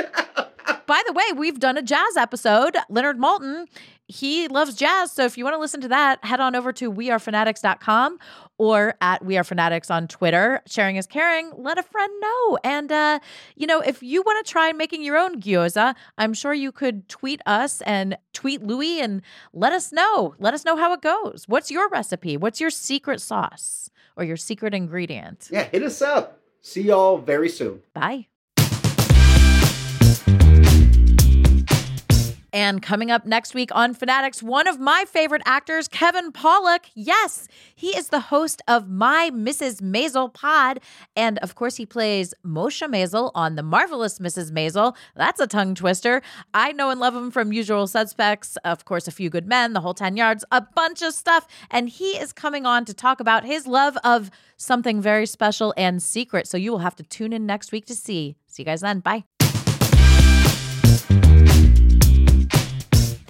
By 0.92 1.02
the 1.06 1.14
way, 1.14 1.24
we've 1.34 1.58
done 1.58 1.78
a 1.78 1.82
jazz 1.82 2.18
episode. 2.18 2.76
Leonard 2.90 3.16
Maltin, 3.16 3.64
he 4.08 4.46
loves 4.46 4.74
jazz. 4.74 5.10
So 5.10 5.24
if 5.24 5.38
you 5.38 5.44
want 5.44 5.54
to 5.54 5.58
listen 5.58 5.80
to 5.80 5.88
that, 5.88 6.22
head 6.22 6.38
on 6.38 6.54
over 6.54 6.70
to 6.74 6.92
wearefanaddicts.com 6.92 8.18
or 8.58 8.94
at 9.00 9.24
We 9.24 9.38
Are 9.38 9.42
Fanaddicts 9.42 9.90
on 9.90 10.06
Twitter. 10.06 10.60
Sharing 10.66 10.96
is 10.96 11.06
caring. 11.06 11.50
Let 11.56 11.78
a 11.78 11.82
friend 11.82 12.12
know. 12.20 12.58
And, 12.62 12.92
uh, 12.92 13.20
you 13.56 13.66
know, 13.66 13.80
if 13.80 14.02
you 14.02 14.20
want 14.20 14.44
to 14.44 14.52
try 14.52 14.70
making 14.74 15.02
your 15.02 15.16
own 15.16 15.40
gyoza, 15.40 15.94
I'm 16.18 16.34
sure 16.34 16.52
you 16.52 16.70
could 16.70 17.08
tweet 17.08 17.40
us 17.46 17.80
and 17.86 18.18
tweet 18.34 18.62
Louis 18.62 19.00
and 19.00 19.22
let 19.54 19.72
us 19.72 19.92
know. 19.92 20.34
Let 20.38 20.52
us 20.52 20.66
know 20.66 20.76
how 20.76 20.92
it 20.92 21.00
goes. 21.00 21.44
What's 21.46 21.70
your 21.70 21.88
recipe? 21.88 22.36
What's 22.36 22.60
your 22.60 22.68
secret 22.68 23.22
sauce 23.22 23.88
or 24.14 24.24
your 24.24 24.36
secret 24.36 24.74
ingredient? 24.74 25.48
Yeah, 25.50 25.62
hit 25.62 25.84
us 25.84 26.02
up. 26.02 26.42
See 26.60 26.82
y'all 26.82 27.16
very 27.16 27.48
soon. 27.48 27.80
Bye. 27.94 28.26
And 32.52 32.82
coming 32.82 33.10
up 33.10 33.24
next 33.24 33.54
week 33.54 33.70
on 33.74 33.94
Fanaddicts, 33.94 34.42
one 34.42 34.66
of 34.66 34.78
my 34.78 35.04
favorite 35.08 35.42
actors, 35.46 35.88
Kevin 35.88 36.32
Pollak. 36.32 36.90
Yes, 36.94 37.48
he 37.74 37.96
is 37.96 38.08
the 38.08 38.20
host 38.20 38.60
of 38.68 38.88
My 38.88 39.30
Mrs. 39.32 39.80
Maisel 39.80 40.32
pod. 40.32 40.80
And 41.16 41.38
of 41.38 41.54
course, 41.54 41.76
he 41.76 41.86
plays 41.86 42.34
Moshe 42.44 42.86
Maisel 42.86 43.30
on 43.34 43.56
The 43.56 43.62
Marvelous 43.62 44.18
Mrs. 44.18 44.50
Maisel. 44.50 44.94
That's 45.16 45.40
a 45.40 45.46
tongue 45.46 45.74
twister. 45.74 46.20
I 46.52 46.72
know 46.72 46.90
and 46.90 47.00
love 47.00 47.16
him 47.16 47.30
from 47.30 47.52
Usual 47.52 47.86
Suspects, 47.86 48.58
of 48.64 48.84
course, 48.84 49.08
A 49.08 49.12
Few 49.12 49.30
Good 49.30 49.46
Men, 49.46 49.72
The 49.72 49.80
Whole 49.80 49.94
10 49.94 50.16
Yards, 50.16 50.44
a 50.52 50.60
bunch 50.60 51.00
of 51.00 51.14
stuff. 51.14 51.46
And 51.70 51.88
he 51.88 52.18
is 52.18 52.32
coming 52.34 52.66
on 52.66 52.84
to 52.84 52.92
talk 52.92 53.20
about 53.20 53.44
his 53.44 53.66
love 53.66 53.96
of 54.04 54.30
something 54.58 55.00
very 55.00 55.26
special 55.26 55.72
and 55.76 56.02
secret. 56.02 56.46
So 56.46 56.58
you 56.58 56.70
will 56.70 56.78
have 56.80 56.96
to 56.96 57.02
tune 57.02 57.32
in 57.32 57.46
next 57.46 57.72
week 57.72 57.86
to 57.86 57.94
see. 57.94 58.36
See 58.46 58.62
you 58.62 58.66
guys 58.66 58.82
then. 58.82 59.00
Bye. 59.00 59.24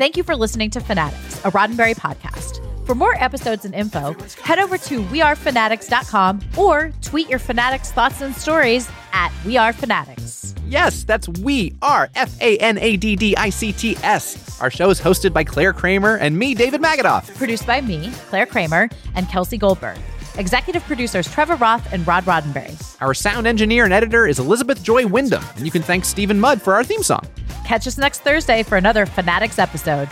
Thank 0.02 0.16
you 0.16 0.24
for 0.24 0.34
listening 0.34 0.68
to 0.70 0.80
Fanaddicts, 0.80 1.46
a 1.46 1.52
Roddenberry 1.52 1.94
podcast. 1.94 2.58
For 2.84 2.96
more 2.96 3.14
episodes 3.22 3.64
and 3.64 3.72
info, 3.72 4.16
head 4.42 4.58
over 4.58 4.76
to 4.76 5.00
wearefanaddicts.com 5.00 6.40
or 6.56 6.92
tweet 7.02 7.30
your 7.30 7.38
Fanaddicts 7.38 7.92
thoughts 7.92 8.20
and 8.20 8.34
stories 8.34 8.90
at 9.12 9.28
wearefanaddicts. 9.44 10.58
Yes, 10.66 11.04
that's 11.04 11.28
We 11.28 11.76
Are, 11.82 12.10
F 12.16 12.36
A 12.40 12.58
N 12.58 12.78
A 12.78 12.96
D 12.96 13.14
D 13.14 13.36
I 13.36 13.50
C 13.50 13.72
T 13.72 13.96
S. 14.02 14.60
Our 14.60 14.72
show 14.72 14.90
is 14.90 15.00
hosted 15.00 15.32
by 15.32 15.44
Clare 15.44 15.72
Kramer 15.72 16.16
and 16.16 16.36
me, 16.36 16.56
David 16.56 16.80
Magadoff. 16.82 17.32
Produced 17.36 17.68
by 17.68 17.80
me, 17.80 18.10
Clare 18.26 18.46
Kramer, 18.46 18.88
and 19.14 19.28
Kelsey 19.28 19.56
Goldberg. 19.56 19.98
Executive 20.36 20.82
producers 20.84 21.30
Trevor 21.30 21.56
Roth 21.56 21.92
and 21.92 22.06
Rod 22.06 22.24
Roddenberry. 22.24 22.76
Our 23.00 23.14
sound 23.14 23.46
engineer 23.46 23.84
and 23.84 23.92
editor 23.92 24.26
is 24.26 24.38
Elizabeth 24.38 24.82
Joy 24.82 25.06
Wyndham, 25.06 25.44
and 25.56 25.64
you 25.64 25.70
can 25.70 25.82
thank 25.82 26.04
Stephen 26.04 26.38
Mudd 26.38 26.60
for 26.60 26.74
our 26.74 26.84
theme 26.84 27.02
song. 27.02 27.26
Catch 27.64 27.86
us 27.86 27.98
next 27.98 28.20
Thursday 28.20 28.62
for 28.62 28.76
another 28.76 29.06
Fanaddicts 29.06 29.58
episode. 29.58 30.08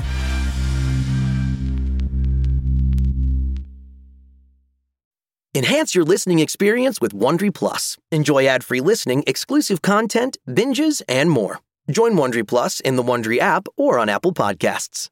Enhance 5.52 5.96
your 5.96 6.04
listening 6.04 6.38
experience 6.38 7.00
with 7.00 7.12
Wondery 7.12 7.52
Plus. 7.52 7.98
Enjoy 8.12 8.46
ad-free 8.46 8.80
listening, 8.80 9.24
exclusive 9.26 9.82
content, 9.82 10.38
binges, 10.48 11.02
and 11.08 11.28
more. 11.28 11.58
Join 11.90 12.12
Wondery 12.12 12.46
Plus 12.46 12.78
in 12.78 12.94
the 12.94 13.02
Wondery 13.02 13.38
app 13.38 13.66
or 13.76 13.98
on 13.98 14.08
Apple 14.08 14.32
Podcasts. 14.32 15.08